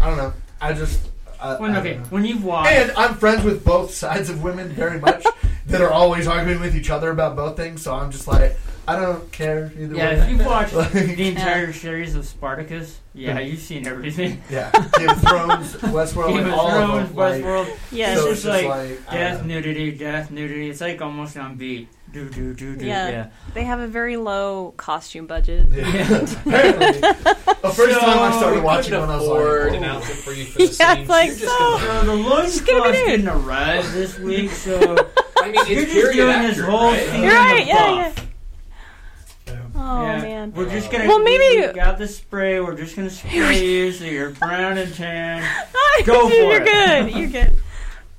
I 0.00 0.06
don't 0.08 0.16
know. 0.16 0.32
I 0.60 0.72
just. 0.72 1.00
Uh, 1.40 1.56
I, 1.58 1.60
When, 1.60 1.72
I 1.74 1.80
okay, 1.80 1.96
when 2.10 2.24
you've 2.24 2.44
watched, 2.44 2.70
And 2.70 2.90
I'm 2.92 3.14
friends 3.14 3.44
with 3.44 3.64
both 3.64 3.92
sides 3.94 4.28
of 4.30 4.42
women 4.42 4.68
very 4.70 4.98
much 5.00 5.24
that 5.66 5.80
are 5.80 5.90
always 5.90 6.26
arguing 6.26 6.60
with 6.60 6.74
each 6.74 6.90
other 6.90 7.10
about 7.10 7.36
both 7.36 7.56
things. 7.56 7.82
So 7.82 7.94
I'm 7.94 8.10
just 8.10 8.26
like, 8.26 8.56
I 8.88 8.96
don't 8.98 9.30
care 9.32 9.70
either 9.78 9.94
yeah, 9.94 10.08
way. 10.10 10.14
if 10.20 10.30
you've 10.30 10.46
watched 10.46 10.72
Like- 10.74 10.92
the 10.92 11.28
entire 11.28 11.72
series 11.74 12.14
of 12.14 12.24
Spartacus, 12.26 12.98
yeah, 13.12 13.38
you've 13.38 13.60
seen 13.60 13.86
everything. 13.86 14.42
Yeah, 14.50 14.70
Game 14.96 15.10
of 15.10 15.20
Thrones, 15.20 15.74
Westworld, 15.94 16.28
Game 16.28 16.46
of 16.46 16.54
all 16.54 16.70
Thrones, 16.70 17.10
of 17.10 17.16
them. 17.16 17.44
Like, 17.44 17.78
Yeah, 17.92 18.12
it's 18.12 18.20
so 18.22 18.28
just 18.30 18.32
it's 18.32 18.42
just 18.44 18.64
like, 18.64 18.88
like, 18.88 19.10
death, 19.10 19.44
nudity, 19.44 19.92
death, 19.92 20.30
nudity. 20.30 20.70
It's 20.70 20.80
like 20.80 21.02
almost 21.02 21.36
on 21.36 21.56
beat. 21.56 21.88
Do 22.12 22.28
do 22.30 22.54
do 22.54 22.74
do. 22.76 22.86
Yeah. 22.86 23.08
Yeah. 23.08 23.26
They 23.54 23.64
have 23.64 23.80
a 23.80 23.86
very 23.86 24.16
low 24.16 24.72
costume 24.76 25.26
budget. 25.26 25.66
Apparently, 25.70 27.00
the 27.00 27.72
first 27.74 28.00
time 28.00 28.18
I 28.18 28.34
started 28.38 28.62
watching 28.62 28.92
couldn't 28.92 29.08
one, 29.08 29.10
I 29.10 29.16
was 29.16 29.24
afford 29.26 29.66
like, 29.72 29.76
an 29.78 29.84
outfit 29.84 30.16
for 30.16 30.32
you 30.32 30.46
for 30.46 30.58
the 30.58 30.64
Yeah, 30.64 30.70
scene. 30.94 31.00
it's 31.02 31.10
like, 31.10 31.28
You're 31.28 31.36
just 31.38 31.52
so- 31.58 31.58
gonna- 31.78 32.00
So 32.00 32.06
the 32.06 32.14
loincloth's 32.14 32.60
gonna 32.62 32.92
be 32.92 32.98
nude. 32.98 33.06
didn't 33.06 33.28
arrive 33.28 33.92
this 33.92 34.18
week, 34.18 34.50
so 34.52 34.96
I 35.38 35.50
mean, 35.50 35.54
you're 35.66 35.82
just 35.82 35.92
period 35.92 36.14
doing 36.14 36.42
this 36.42 36.58
whole 36.60 36.92
right? 36.92 37.06
thing 37.08 37.22
You're 37.24 37.32
right, 37.34 37.64
the 37.64 37.68
yeah. 37.68 38.12
Oh 39.76 40.02
Yeah. 40.02 40.20
man. 40.22 40.52
We're 40.54 40.70
just 40.70 40.90
gonna. 40.90 41.06
Well, 41.08 41.20
maybe- 41.20 41.60
we 41.60 41.66
we 41.68 41.72
got 41.72 41.98
the 41.98 42.08
spray. 42.08 42.58
We're 42.60 42.74
just 42.74 42.96
gonna 42.96 43.10
spray 43.10 43.64
you 43.64 43.92
so 43.92 44.04
you're 44.04 44.30
brown 44.30 44.78
and 44.78 44.92
tan. 44.94 45.42
Go 46.04 46.28
for 46.28 46.34
You're 46.34 46.62
it. 46.62 46.64
good. 46.64 47.14
You're 47.16 47.28
good. 47.28 47.60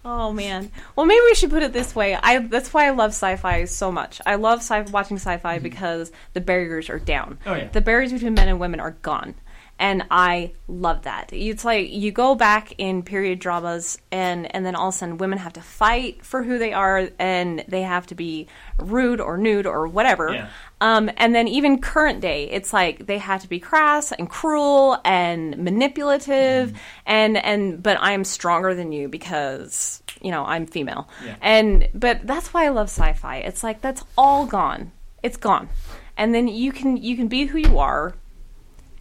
Oh 0.05 0.31
man. 0.31 0.71
Well, 0.95 1.05
maybe 1.05 1.21
we 1.25 1.35
should 1.35 1.49
put 1.49 1.63
it 1.63 1.73
this 1.73 1.95
way. 1.95 2.15
I 2.15 2.39
that's 2.39 2.73
why 2.73 2.87
I 2.87 2.91
love 2.91 3.11
sci-fi 3.11 3.65
so 3.65 3.91
much. 3.91 4.21
I 4.25 4.35
love 4.35 4.59
sci- 4.59 4.91
watching 4.91 5.17
sci-fi 5.17 5.55
mm-hmm. 5.55 5.63
because 5.63 6.11
the 6.33 6.41
barriers 6.41 6.89
are 6.89 6.99
down. 6.99 7.37
Oh, 7.45 7.53
yeah. 7.53 7.67
The 7.67 7.81
barriers 7.81 8.13
between 8.13 8.33
men 8.33 8.47
and 8.47 8.59
women 8.59 8.79
are 8.79 8.91
gone. 8.91 9.35
And 9.81 10.03
I 10.11 10.51
love 10.67 11.03
that. 11.03 11.31
It's 11.31 11.63
like 11.63 11.89
you 11.89 12.11
go 12.11 12.35
back 12.35 12.73
in 12.77 13.01
period 13.01 13.39
dramas 13.39 13.97
and 14.11 14.53
and 14.53 14.65
then 14.65 14.75
all 14.75 14.89
of 14.89 14.95
a 14.95 14.97
sudden 14.97 15.17
women 15.17 15.37
have 15.37 15.53
to 15.53 15.61
fight 15.61 16.25
for 16.25 16.43
who 16.43 16.59
they 16.59 16.73
are 16.73 17.09
and 17.17 17.63
they 17.67 17.83
have 17.83 18.05
to 18.07 18.15
be 18.15 18.47
rude 18.77 19.21
or 19.21 19.37
nude 19.37 19.65
or 19.65 19.87
whatever. 19.87 20.33
Yeah. 20.33 20.49
Um, 20.81 21.11
and 21.17 21.35
then 21.35 21.47
even 21.47 21.81
current 21.81 22.21
day, 22.21 22.49
it's 22.49 22.71
like 22.71 23.05
they 23.05 23.17
had 23.17 23.41
to 23.41 23.49
be 23.49 23.59
crass 23.59 24.11
and 24.13 24.29
cruel 24.29 24.97
and 25.03 25.57
manipulative, 25.57 26.73
and 27.05 27.37
and 27.37 27.83
but 27.83 27.97
I'm 27.99 28.23
stronger 28.23 28.73
than 28.73 28.91
you 28.93 29.09
because 29.09 30.01
you 30.21 30.31
know 30.31 30.45
I'm 30.45 30.65
female. 30.67 31.09
Yeah. 31.25 31.35
And 31.41 31.89
but 31.93 32.25
that's 32.25 32.53
why 32.53 32.65
I 32.65 32.69
love 32.69 32.87
sci-fi. 32.87 33.37
It's 33.37 33.61
like 33.61 33.81
that's 33.81 34.03
all 34.17 34.45
gone. 34.45 34.93
It's 35.21 35.37
gone, 35.37 35.67
and 36.15 36.33
then 36.33 36.47
you 36.47 36.71
can 36.71 36.95
you 36.95 37.17
can 37.17 37.27
be 37.27 37.45
who 37.45 37.57
you 37.57 37.79
are, 37.79 38.15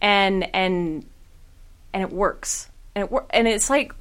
and 0.01 0.53
and 0.53 1.05
and 1.93 2.03
it 2.03 2.11
works, 2.11 2.69
and 2.93 3.05
it 3.05 3.11
wor- 3.11 3.25
and 3.29 3.47
it's 3.47 3.69
like 3.69 3.93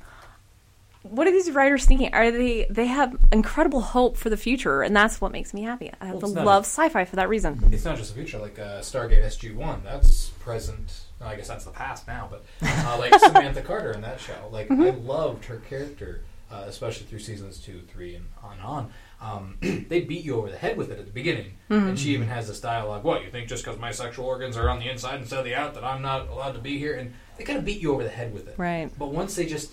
what 1.03 1.27
are 1.27 1.31
these 1.31 1.51
writers 1.51 1.85
thinking? 1.85 2.13
Are 2.13 2.31
they 2.31 2.67
they 2.71 2.87
have 2.87 3.17
incredible 3.33 3.81
hope 3.81 4.17
for 4.17 4.31
the 4.31 4.37
future, 4.37 4.83
and 4.83 4.95
that's 4.95 5.21
what 5.21 5.33
makes 5.33 5.55
me 5.55 5.63
happy. 5.63 5.93
I 6.01 6.13
Well, 6.13 6.33
love 6.33 6.65
sci-fi 6.65 7.05
for 7.05 7.17
that 7.17 7.29
reason. 7.29 7.63
It's 7.73 7.85
not 7.85 7.97
just 7.97 8.15
the 8.15 8.21
future, 8.21 8.39
like 8.39 8.59
uh, 8.59 8.81
Stargate 8.81 9.25
SG 9.25 9.55
One. 9.55 9.83
That's 9.85 10.29
present. 10.41 11.01
I 11.21 11.35
guess 11.35 11.49
that's 11.49 11.65
the 11.65 11.73
past 11.73 12.07
now, 12.07 12.29
but 12.31 12.45
uh, 12.63 12.97
like 12.99 13.15
Samantha 13.21 13.63
Carter 13.63 13.93
in 13.93 14.03
that 14.03 14.21
show. 14.21 14.49
Like 14.53 14.71
I 14.71 14.91
loved 14.91 15.45
her 15.47 15.57
character, 15.57 16.23
uh, 16.51 16.65
especially 16.67 17.07
through 17.07 17.19
seasons 17.21 17.59
two, 17.59 17.81
three, 17.93 18.15
and 18.15 18.27
on 18.43 18.53
and 18.53 18.63
on. 18.63 18.93
Um, 19.21 19.57
they 19.89 20.03
beat 20.03 20.25
you 20.25 20.37
over 20.37 20.49
the 20.51 20.57
head 20.59 20.77
with 20.77 20.91
it 20.93 20.99
at 20.99 21.07
the 21.07 21.13
beginning, 21.13 21.55
and 21.69 21.99
she 21.99 22.11
even 22.11 22.29
has 22.29 22.47
this 22.49 22.61
dialogue. 22.61 23.03
What 23.05 23.25
you 23.25 23.31
think? 23.31 23.49
Just 23.49 23.65
because 23.65 23.79
my 23.81 23.91
sexual 23.91 24.27
organs 24.27 24.57
are 24.57 24.69
on 24.69 24.79
the 24.79 24.89
inside 24.89 25.21
instead 25.21 25.41
of 25.41 25.45
the 25.45 25.55
out, 25.55 25.75
that 25.75 25.85
I'm 25.85 26.03
not 26.03 26.29
allowed 26.29 26.53
to 26.53 26.61
be 26.61 26.79
here? 26.79 26.95
And 26.97 27.13
they 27.37 27.45
kind 27.45 27.59
of 27.59 27.65
beat 27.65 27.81
you 27.81 27.93
over 27.93 28.03
the 28.05 28.11
head 28.11 28.33
with 28.33 28.47
it. 28.49 28.55
Right. 28.59 28.91
But 28.97 29.13
once 29.13 29.35
they 29.35 29.47
just 29.47 29.73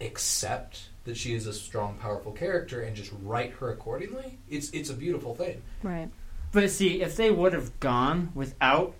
accept 0.00 0.88
that 1.04 1.16
she 1.16 1.34
is 1.34 1.46
a 1.46 1.52
strong, 1.52 1.96
powerful 2.00 2.32
character 2.32 2.82
and 2.82 2.94
just 2.94 3.12
write 3.22 3.52
her 3.54 3.70
accordingly, 3.70 4.38
it's 4.48 4.70
it's 4.70 4.90
a 4.90 4.94
beautiful 4.94 5.34
thing. 5.34 5.62
Right. 5.82 6.08
But 6.52 6.70
see, 6.70 7.02
if 7.02 7.16
they 7.16 7.30
would 7.30 7.52
have 7.54 7.80
gone 7.80 8.30
without 8.34 8.94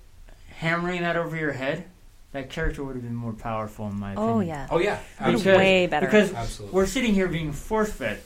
hammering 0.49 1.03
that 1.03 1.17
over 1.17 1.37
your 1.37 1.53
head, 1.53 1.85
that 2.33 2.49
character 2.49 2.83
would 2.83 2.97
have 2.97 3.05
been 3.05 3.15
more 3.15 3.35
powerful, 3.35 3.87
in 3.89 4.01
my 4.01 4.15
oh, 4.15 4.39
opinion. 4.39 4.67
Oh 4.71 4.79
yeah. 4.79 4.99
Oh 4.99 5.01
yeah, 5.19 5.33
Because- 5.33 5.45
way 5.45 5.87
better. 5.87 6.07
Because 6.07 6.33
Absolutely. 6.33 6.75
we're 6.75 6.87
sitting 6.87 7.15
here 7.15 7.29
being 7.29 7.53
force 7.53 7.93
fed 7.93 8.21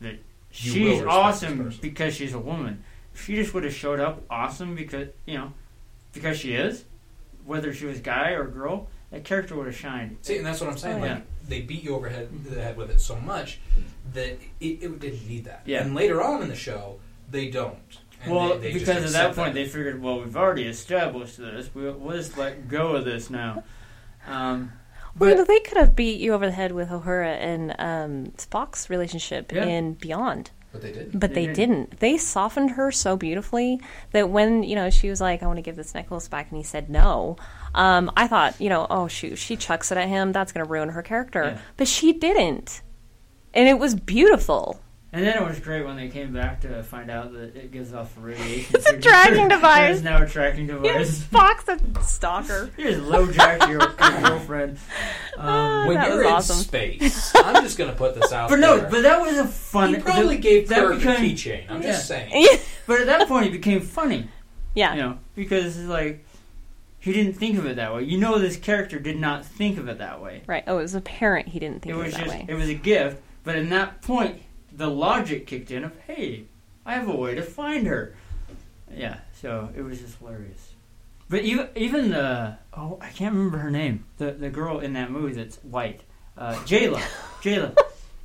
that 0.00 0.14
You 0.14 0.18
she's 0.50 1.02
awesome 1.02 1.72
because 1.80 2.14
she's 2.14 2.34
a 2.34 2.38
woman. 2.38 2.82
If 3.14 3.24
she 3.24 3.36
just 3.36 3.54
would 3.54 3.64
have 3.64 3.74
showed 3.74 4.00
up 4.00 4.22
awesome 4.28 4.74
because 4.74 5.08
you 5.24 5.38
know 5.38 5.52
because 6.12 6.38
she 6.38 6.54
is, 6.54 6.84
whether 7.44 7.72
she 7.72 7.86
was 7.86 8.00
guy 8.00 8.30
or 8.30 8.44
girl, 8.46 8.88
that 9.10 9.24
character 9.24 9.54
would 9.56 9.66
have 9.66 9.76
shined. 9.76 10.18
See, 10.22 10.36
and 10.36 10.46
that's 10.46 10.60
what 10.60 10.70
I'm 10.70 10.76
saying. 10.78 11.02
Oh, 11.02 11.06
like 11.06 11.22
they 11.48 11.60
beat 11.62 11.82
you 11.82 11.94
over 11.96 12.08
head, 12.08 12.28
the 12.44 12.60
head 12.62 12.76
with 12.76 12.90
it 12.90 13.00
so 13.00 13.16
much 13.16 13.58
that 14.12 14.38
it, 14.60 14.66
it 14.82 15.00
didn't 15.00 15.26
need 15.28 15.44
that. 15.44 15.62
Yeah. 15.64 15.82
And 15.82 15.94
later 15.94 16.22
on 16.22 16.42
in 16.42 16.48
the 16.48 16.54
show, 16.56 17.00
they 17.30 17.48
don't. 17.50 17.78
And 18.22 18.34
well, 18.34 18.58
they, 18.58 18.72
they 18.72 18.78
because 18.78 18.88
at 18.88 18.94
that 19.02 19.06
accept 19.30 19.36
point 19.36 19.54
they 19.54 19.66
figured, 19.66 20.02
well, 20.02 20.18
we've 20.20 20.36
already 20.36 20.64
established 20.64 21.36
this. 21.38 21.70
We'll, 21.74 21.92
we'll 21.94 22.16
just 22.16 22.36
let 22.36 22.68
go 22.68 22.96
of 22.96 23.04
this 23.04 23.30
now. 23.30 23.62
Um, 24.26 24.72
Well, 25.18 25.44
they 25.44 25.60
could 25.60 25.78
have 25.78 25.96
beat 25.96 26.20
you 26.20 26.32
over 26.34 26.46
the 26.46 26.52
head 26.52 26.72
with 26.72 26.88
Uhura 26.90 27.36
and 27.38 27.74
um, 27.78 28.32
Spock's 28.36 28.90
relationship 28.90 29.50
Yeah. 29.52 29.64
in 29.64 29.94
Beyond, 29.94 30.50
but 30.72 30.82
they 30.82 30.92
did. 30.92 31.18
but 31.18 31.32
They 31.34 31.46
they, 31.46 31.52
didn't. 31.54 31.56
didn't. 31.90 32.00
They 32.00 32.18
softened 32.18 32.72
her 32.72 32.92
so 32.92 33.16
beautifully 33.16 33.80
that 34.12 34.28
when 34.30 34.62
you 34.64 34.74
know 34.76 34.90
she 34.90 35.08
was 35.08 35.20
like, 35.20 35.42
"I 35.42 35.46
want 35.46 35.56
to 35.56 35.62
give 35.62 35.76
this 35.76 35.94
necklace 35.94 36.28
back," 36.28 36.50
and 36.50 36.58
he 36.58 36.62
said 36.64 36.90
no. 36.90 37.36
Um, 37.78 38.10
I 38.16 38.26
thought, 38.26 38.60
you 38.60 38.68
know, 38.68 38.86
oh 38.90 39.06
shoot, 39.08 39.36
she 39.38 39.56
chucks 39.56 39.92
it 39.92 39.98
at 39.98 40.08
him. 40.08 40.32
That's 40.32 40.52
going 40.52 40.66
to 40.66 40.70
ruin 40.70 40.88
her 40.90 41.02
character, 41.02 41.42
Yeah. 41.54 41.58
but 41.76 41.86
she 41.88 42.12
didn't, 42.12 42.82
and 43.54 43.68
it 43.68 43.78
was 43.78 43.94
beautiful. 43.94 44.80
and 45.12 45.24
then 45.24 45.40
it 45.42 45.46
was 45.48 45.58
great 45.60 45.86
when 45.86 45.96
they 45.96 46.08
came 46.08 46.32
back 46.34 46.60
to 46.62 46.82
find 46.82 47.08
out 47.10 47.32
that 47.32 47.56
it 47.56 47.70
gives 47.72 47.94
off 47.94 48.12
radiation. 48.20 48.74
It's 48.76 48.86
a 48.86 49.00
tracking 49.00 49.48
device. 49.56 49.96
It's 49.96 50.04
now 50.04 50.22
a 50.22 50.26
tracking 50.26 50.66
device. 50.66 51.22
Fox 51.22 51.66
a 51.68 51.78
stalker. 52.02 52.70
You 52.76 52.90
just 52.90 53.02
low 53.04 53.30
jack 53.30 53.60
your, 53.70 53.78
your 53.80 53.88
girlfriend. 54.22 54.76
Um, 55.38 55.86
When 55.86 55.96
you're 56.04 56.16
was 56.18 56.26
in 56.26 56.32
awesome. 56.32 56.56
space, 56.56 57.32
I'm 57.36 57.62
just 57.62 57.78
going 57.78 57.90
to 57.90 57.96
put 57.96 58.14
this 58.20 58.32
out 58.32 58.50
but 58.50 58.58
no, 58.58 58.76
there. 58.78 58.90
but 58.90 59.02
that 59.02 59.20
was 59.20 59.38
a 59.38 59.46
fun. 59.46 59.94
he 59.94 60.00
probably 60.00 60.36
that- 60.36 60.42
gave 60.42 60.68
that 60.68 60.80
Kirk 60.80 61.02
a 61.04 61.06
keychain. 61.16 61.64
I'm 61.70 61.80
just 61.80 62.06
saying. 62.08 62.58
But 62.86 63.00
at 63.00 63.06
that 63.06 63.28
point, 63.28 63.46
it 63.46 63.52
became 63.52 63.80
funny. 63.80 64.28
yeah. 64.74 64.94
You 64.94 65.02
know, 65.02 65.18
because 65.34 65.78
it's 65.78 65.88
like 65.88 66.24
he 67.00 67.12
didn't 67.12 67.34
think 67.34 67.58
of 67.58 67.66
it 67.66 67.76
that 67.76 67.94
way. 67.94 68.02
You 68.04 68.18
know, 68.18 68.38
this 68.38 68.56
character 68.56 68.98
did 68.98 69.18
not 69.18 69.44
think 69.44 69.78
of 69.78 69.88
it 69.88 69.98
that 69.98 70.20
way. 70.20 70.42
Right. 70.46 70.64
Oh, 70.66 70.78
it 70.78 70.82
was 70.82 70.94
apparent 70.94 71.48
he 71.48 71.58
didn't 71.58 71.82
think 71.82 71.94
it 71.94 71.98
of 71.98 72.06
it 72.06 72.12
that 72.12 72.24
just 72.24 72.30
way. 72.30 72.46
it 72.48 72.54
was 72.54 72.68
a 72.68 72.74
gift. 72.74 73.22
But 73.44 73.56
in 73.56 73.70
that 73.70 74.02
point, 74.02 74.42
the 74.72 74.88
logic 74.88 75.46
kicked 75.46 75.70
in 75.70 75.84
of 75.84 75.92
hey, 76.06 76.44
I 76.84 76.94
have 76.94 77.08
a 77.08 77.16
way 77.16 77.34
to 77.34 77.42
find 77.42 77.86
her. 77.86 78.14
Yeah, 78.94 79.18
so 79.40 79.70
it 79.76 79.82
was 79.82 80.00
just 80.00 80.18
hilarious. 80.18 80.72
But 81.28 81.42
even 81.42 81.68
even 81.76 82.10
the 82.10 82.56
oh 82.74 82.98
I 83.00 83.10
can't 83.10 83.34
remember 83.34 83.58
her 83.58 83.70
name 83.70 84.04
the 84.16 84.32
the 84.32 84.48
girl 84.50 84.80
in 84.80 84.94
that 84.94 85.10
movie 85.10 85.34
that's 85.34 85.56
white 85.58 86.02
uh, 86.36 86.54
Jaylah 86.64 87.02
Jaylah. 87.42 87.76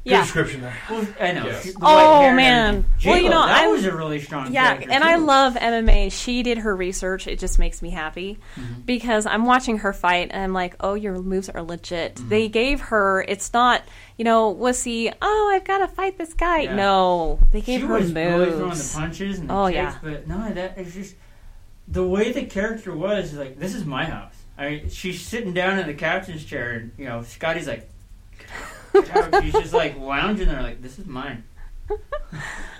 Good 0.05 0.11
yeah. 0.11 0.21
description 0.23 0.59
there. 0.61 0.75
Well, 0.89 1.07
I 1.17 1.31
know. 1.31 1.45
Yes. 1.45 1.63
she- 1.63 1.71
the 1.71 1.77
Oh, 1.81 1.83
white 1.95 2.19
hair 2.19 2.27
and 2.27 2.35
man. 2.35 2.85
Well, 3.05 3.17
you 3.17 3.29
know, 3.29 3.45
that 3.45 3.63
I- 3.63 3.67
was 3.67 3.85
a 3.85 3.95
really 3.95 4.19
strong. 4.19 4.51
Yeah, 4.51 4.73
and 4.73 4.83
too. 4.83 5.09
I 5.09 5.15
love 5.15 5.55
MMA. 5.55 6.11
She 6.11 6.43
did 6.43 6.57
her 6.57 6.75
research. 6.75 7.25
It 7.25 7.39
just 7.39 7.57
makes 7.57 7.81
me 7.81 7.89
happy 7.89 8.37
Mm-hmm. 8.57 8.81
because 8.81 9.25
I'm 9.25 9.45
watching 9.45 9.77
her 9.77 9.93
fight 9.93 10.29
and 10.31 10.43
I'm 10.43 10.51
like, 10.51 10.75
oh, 10.81 10.95
your 10.95 11.17
moves 11.21 11.47
are 11.47 11.61
legit. 11.63 12.15
Mm-hmm. 12.15 12.27
They 12.29 12.49
gave 12.49 12.81
her. 12.81 13.23
It's 13.29 13.53
not, 13.53 13.81
you 14.17 14.25
know, 14.25 14.53
wussy. 14.53 15.13
Oh, 15.21 15.51
I've 15.55 15.63
got 15.63 15.77
to 15.77 15.87
fight 15.87 16.17
this 16.17 16.33
guy. 16.33 16.63
Yeah. 16.63 16.75
No, 16.75 17.39
they 17.51 17.61
gave 17.61 17.79
she 17.79 17.85
her 17.87 17.93
was 17.93 18.11
really 18.13 18.51
throwing 18.51 18.69
the 18.77 18.91
punches 18.93 19.39
and 19.39 19.49
the 19.49 19.53
Oh, 19.55 19.67
kicks, 19.67 19.75
yeah. 19.75 19.97
but 20.03 20.27
no, 20.27 20.49
that 20.53 20.77
is 20.79 20.93
just 20.93 21.15
the 21.87 22.05
way 22.05 22.33
the 22.33 22.43
character 22.43 22.93
was. 22.93 23.33
Like 23.33 23.57
this 23.57 23.73
is 23.73 23.85
my 23.85 24.03
house. 24.03 24.35
I 24.57 24.69
mean, 24.69 24.89
she's 24.89 25.21
sitting 25.21 25.53
down 25.53 25.79
in 25.79 25.87
the 25.87 25.93
captain's 25.93 26.43
chair, 26.43 26.71
and 26.73 26.91
you 26.97 27.05
know, 27.05 27.23
Scotty's 27.23 27.67
like, 27.67 27.89
"Get 28.93 29.43
she's 29.43 29.53
just 29.53 29.73
like 29.73 29.97
lounging 29.99 30.47
there, 30.47 30.61
like 30.61 30.81
this 30.81 30.99
is 30.99 31.05
mine. 31.05 31.43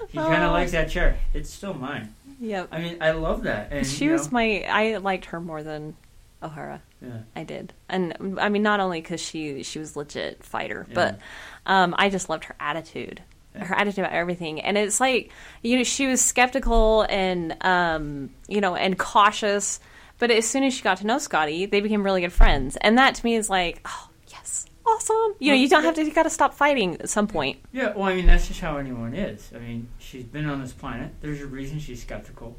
he 0.10 0.18
kind 0.18 0.44
of 0.44 0.50
Oh. 0.50 0.54
likes 0.54 0.72
that 0.72 0.90
chair. 0.90 1.18
It's 1.34 1.50
still 1.50 1.74
mine. 1.74 2.14
Yep. 2.40 2.70
I 2.72 2.80
mean, 2.80 2.98
I 3.02 3.12
love 3.12 3.44
that. 3.44 3.70
And 3.72 3.86
she 3.86 4.06
you 4.06 4.12
was 4.12 4.32
my. 4.32 4.64
I 4.70 4.98
liked 4.98 5.26
her 5.26 5.40
more 5.40 5.64
than 5.64 5.96
Uhura. 6.42 6.80
yeah. 7.02 7.20
I 7.36 7.44
did, 7.44 7.74
and 7.90 8.38
I 8.40 8.50
mean, 8.50 8.64
not 8.64 8.80
only 8.80 9.02
because 9.02 9.22
she 9.22 9.64
she 9.64 9.80
was 9.80 9.96
legit 9.96 10.44
fighter, 10.44 10.86
Yeah. 10.90 10.94
but 10.96 11.20
um, 11.66 11.96
I 11.98 12.10
just 12.10 12.30
loved 12.30 12.46
her 12.46 12.56
attitude, 12.60 13.22
her 13.56 13.76
attitude 13.76 14.00
about 14.06 14.14
everything. 14.14 14.60
And 14.62 14.78
it's 14.78 15.00
like 15.00 15.32
you 15.62 15.78
know, 15.78 15.84
she 15.84 16.08
was 16.08 16.22
skeptical 16.22 17.06
and 17.10 17.56
um, 17.64 18.30
you 18.48 18.62
know, 18.62 18.76
and 18.76 18.98
cautious. 19.00 19.80
But 20.20 20.32
as 20.32 20.48
soon 20.48 20.64
as 20.64 20.74
she 20.74 20.84
got 20.84 20.98
to 21.00 21.08
know 21.08 21.18
Scotty, 21.18 21.66
they 21.66 21.82
became 21.82 22.04
really 22.04 22.22
good 22.22 22.32
friends, 22.34 22.78
and 22.82 22.98
that 22.98 23.16
to 23.16 23.26
me 23.26 23.36
is 23.36 23.50
like, 23.50 23.82
oh 23.86 24.10
yes, 24.28 24.66
awesome. 24.86 25.36
You 25.40 25.52
know, 25.52 25.58
you 25.58 25.70
don't 25.70 25.84
have 25.84 25.96
to. 25.96 26.04
You 26.04 26.14
got 26.14 26.24
to 26.24 26.30
stop 26.30 26.54
fighting 26.54 26.96
at 27.02 27.10
some 27.10 27.28
point. 27.28 27.60
Yeah, 27.72 27.94
well, 27.94 28.06
I 28.06 28.16
mean, 28.16 28.26
that's 28.26 28.48
just 28.48 28.60
how 28.60 28.78
anyone 28.78 29.14
is. 29.14 29.52
I 29.56 29.60
mean, 29.60 29.88
she's 30.00 30.24
been 30.24 30.48
on 30.50 30.62
this 30.62 30.74
planet. 30.74 31.12
There's 31.22 31.42
a 31.42 31.48
reason 31.48 31.80
she's 31.80 32.02
skeptical. 32.02 32.58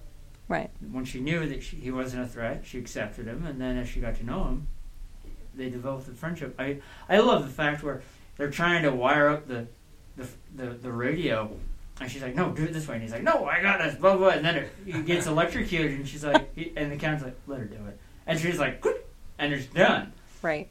Right. 0.49 0.71
When 0.93 1.05
she 1.05 1.21
knew 1.21 1.47
that 1.49 1.63
she, 1.63 1.77
he 1.77 1.91
wasn't 1.91 2.25
a 2.25 2.27
threat, 2.27 2.63
she 2.65 2.79
accepted 2.79 3.27
him, 3.27 3.47
and 3.47 3.61
then 3.61 3.79
as 3.79 3.89
she 3.89 4.01
got 4.01 4.17
to 4.17 4.25
know 4.25 4.45
him, 4.45 4.67
they 5.55 5.71
developed 5.71 6.09
a 6.09 6.13
friendship. 6.13 6.55
I 6.59 6.79
I 7.09 7.19
love 7.19 7.45
the 7.45 7.53
fact 7.53 7.83
where 7.83 8.03
they're 8.37 8.51
trying 8.51 8.83
to 8.83 8.91
wire 8.91 9.29
up 9.29 9.49
the 9.49 9.67
the 10.17 10.29
the, 10.55 10.67
the 10.67 10.93
radio, 10.93 11.51
and 12.01 12.11
she's 12.11 12.23
like, 12.23 12.35
"No, 12.35 12.51
do 12.51 12.65
it 12.65 12.73
this 12.73 12.87
way," 12.87 12.95
and 12.95 13.03
he's 13.03 13.13
like, 13.13 13.23
"No, 13.23 13.47
I 13.47 13.63
got 13.63 13.79
this." 13.79 13.95
Blah 13.95 14.17
blah. 14.17 14.29
And 14.29 14.45
then 14.45 14.57
it, 14.57 14.73
he 14.85 15.01
gets 15.03 15.27
electrocuted, 15.27 15.93
and 15.93 16.07
she's 16.07 16.25
like, 16.25 16.55
he, 16.55 16.73
and 16.77 16.93
the 16.93 16.97
count's 16.97 17.25
like, 17.25 17.37
"Let 17.47 17.61
her 17.61 17.67
do 17.67 17.77
it," 17.87 17.99
and 18.27 18.39
she's 18.39 18.59
like, 18.59 18.85
and 19.39 19.53
it's 19.53 19.67
done. 19.67 20.13
Right. 20.43 20.69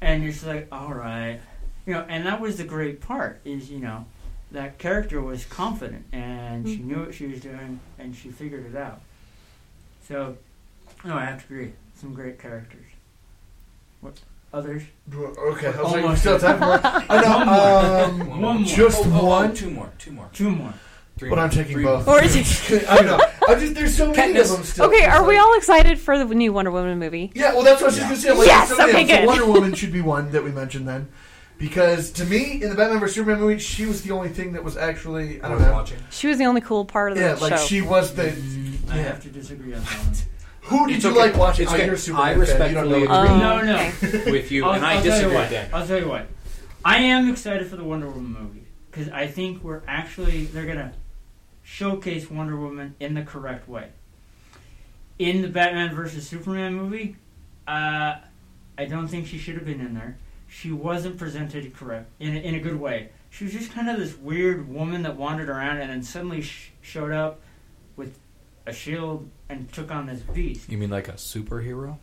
And 0.00 0.22
you're 0.22 0.32
like, 0.46 0.68
all 0.70 0.92
right, 0.92 1.40
you 1.86 1.94
know. 1.94 2.04
And 2.08 2.26
that 2.26 2.40
was 2.40 2.58
the 2.58 2.64
great 2.64 3.00
part 3.00 3.40
is 3.44 3.70
you 3.70 3.78
know 3.78 4.04
that 4.52 4.78
character 4.78 5.20
was 5.20 5.44
confident 5.44 6.04
and 6.12 6.68
she 6.68 6.76
knew 6.76 7.00
what 7.00 7.14
she 7.14 7.26
was 7.26 7.40
doing 7.40 7.80
and 7.98 8.14
she 8.14 8.30
figured 8.30 8.66
it 8.66 8.76
out. 8.76 9.00
So, 10.06 10.36
no, 11.04 11.16
I 11.16 11.24
have 11.24 11.46
to 11.46 11.54
agree. 11.54 11.72
Some 11.96 12.14
great 12.14 12.38
characters. 12.38 12.86
What 14.00 14.20
others? 14.52 14.82
Okay, 15.12 15.66
I 15.68 15.82
was 15.82 15.92
like, 15.92 16.16
still 16.16 16.38
time 16.38 16.58
for 16.58 16.66
more? 16.66 16.80
I 16.84 17.20
know, 17.22 18.04
um, 18.04 18.40
One 18.40 18.40
more. 18.40 18.64
just 18.64 19.04
Oh, 19.06 19.10
oh, 19.12 19.20
oh, 19.20 19.26
one. 19.26 19.54
two 19.54 19.70
more. 19.70 19.90
Two 19.98 20.12
more. 20.12 20.28
Two 20.32 20.50
more. 20.50 20.74
Three 21.18 21.30
But. 21.30 21.38
I'm 21.38 21.48
taking 21.50 21.72
Three 21.74 21.84
both. 21.84 22.06
Or 22.06 22.22
is 22.22 22.36
it- 22.36 22.88
I 22.90 22.96
don't 22.96 23.06
know. 23.06 23.20
I 23.48 23.54
just 23.54 23.74
there's 23.74 23.96
so 23.96 24.12
many 24.12 24.34
Katniss. 24.34 24.50
of 24.50 24.56
them 24.58 24.64
still. 24.64 24.84
Okay, 24.86 25.04
It's 25.04 25.14
are 25.14 25.24
we 25.26 25.38
all 25.38 25.56
excited 25.56 25.98
for 25.98 26.18
the 26.22 26.34
new 26.34 26.52
Wonder 26.52 26.70
Woman 26.70 26.98
movie? 26.98 27.32
Yeah, 27.34 27.54
well, 27.54 27.62
that's 27.62 27.80
what 27.80 27.84
I 27.84 27.86
was 27.86 27.96
just 27.96 28.08
gonna 28.08 28.16
say. 28.20 28.30
I'm 28.32 28.38
Like, 28.38 28.46
Yes, 28.48 28.68
so 28.68 28.74
okay, 28.74 28.82
of 28.84 28.92
them. 28.96 29.08
So 29.08 29.16
good. 29.16 29.26
Wonder 29.26 29.46
Woman 29.46 29.74
should 29.74 29.92
be 29.92 30.02
one 30.02 30.30
that 30.32 30.44
we 30.44 30.50
mentioned 30.50 30.86
then, 30.86 31.08
because 31.56 32.10
to 32.12 32.24
me, 32.26 32.62
in 32.62 32.68
the 32.68 32.74
Batman 32.74 33.00
vs 33.00 33.14
Superman 33.14 33.40
movie, 33.40 33.58
she 33.58 33.86
was 33.86 34.02
the 34.02 34.10
only 34.12 34.28
thing 34.28 34.52
that 34.52 34.62
was 34.62 34.76
actually 34.76 35.40
I 35.40 35.46
I 35.46 35.48
don't 35.48 35.58
was 35.58 35.66
know. 35.66 35.72
watching. 35.72 35.98
She 36.10 36.26
was 36.26 36.36
the 36.36 36.44
only 36.44 36.60
cool 36.60 36.84
part 36.84 37.12
of 37.12 37.18
the 37.18 37.24
show. 37.38 37.46
Yeah, 37.46 37.50
like 37.56 37.66
she 37.66 37.80
was 37.80 38.14
the. 38.14 38.28
I 38.90 38.96
Yeah. 38.96 39.02
have 39.04 39.22
to 39.22 39.28
disagree 39.30 39.72
on 39.72 39.80
that 39.80 39.98
one. 39.98 40.14
Who 40.62 40.86
did 40.88 40.96
It's 40.96 41.04
you 41.04 41.10
okay. 41.12 41.18
like 41.20 41.36
watching? 41.36 41.62
It's 41.62 41.72
Oh, 41.72 41.76
okay. 41.76 41.86
you're 41.86 41.96
Superman 41.96 42.40
I 42.42 42.44
fan. 42.44 42.68
You 42.68 42.74
don't 42.74 42.88
know 42.90 42.98
respectfully 42.98 43.08
what- 43.08 43.30
Um, 43.30 43.38
no, 43.38 44.22
no. 44.26 44.30
with 44.32 44.50
you, 44.52 44.64
I'll, 44.66 44.72
and 44.72 44.84
I 44.84 44.94
I'll 44.96 45.02
tell 45.02 45.04
you 45.04 45.10
disagree 45.12 45.34
what. 45.34 45.40
with 45.42 45.50
Dan. 45.50 45.70
I'll 45.72 45.86
tell 45.86 45.98
you 46.00 46.08
what. 46.08 46.26
I 46.84 46.96
am 46.98 47.30
excited 47.30 47.68
for 47.68 47.76
the 47.76 47.84
Wonder 47.84 48.08
Woman 48.10 48.32
movie 48.42 48.66
because 48.90 49.08
I 49.08 49.28
think 49.28 49.62
we're 49.64 49.82
actually 49.88 50.44
they're 50.46 50.66
gonna 50.66 50.92
showcase 51.66 52.30
Wonder 52.30 52.56
Woman 52.56 52.94
in 53.00 53.14
the 53.14 53.22
correct 53.22 53.68
way. 53.68 53.88
In 55.18 55.42
the 55.42 55.48
Batman 55.48 55.92
versus 55.96 56.26
Superman 56.26 56.74
movie, 56.74 57.16
uh, 57.66 58.18
I 58.78 58.84
don't 58.84 59.08
think 59.08 59.26
she 59.26 59.36
should 59.36 59.56
have 59.56 59.64
been 59.64 59.80
in 59.80 59.92
there. 59.92 60.16
She 60.46 60.70
wasn't 60.70 61.18
presented 61.18 61.74
correct 61.74 62.08
in 62.20 62.36
a, 62.36 62.38
in 62.38 62.54
a 62.54 62.60
good 62.60 62.78
way. 62.78 63.08
She 63.30 63.44
was 63.44 63.52
just 63.52 63.72
kind 63.72 63.90
of 63.90 63.98
this 63.98 64.16
weird 64.16 64.68
woman 64.72 65.02
that 65.02 65.16
wandered 65.16 65.48
around 65.48 65.78
and 65.78 65.90
then 65.90 66.04
suddenly 66.04 66.40
sh- 66.42 66.70
showed 66.82 67.10
up 67.10 67.40
with 67.96 68.16
a 68.64 68.72
shield 68.72 69.28
and 69.48 69.70
took 69.72 69.90
on 69.90 70.06
this 70.06 70.20
beast. 70.20 70.70
You 70.70 70.78
mean 70.78 70.90
like 70.90 71.08
a 71.08 71.14
superhero? 71.14 71.98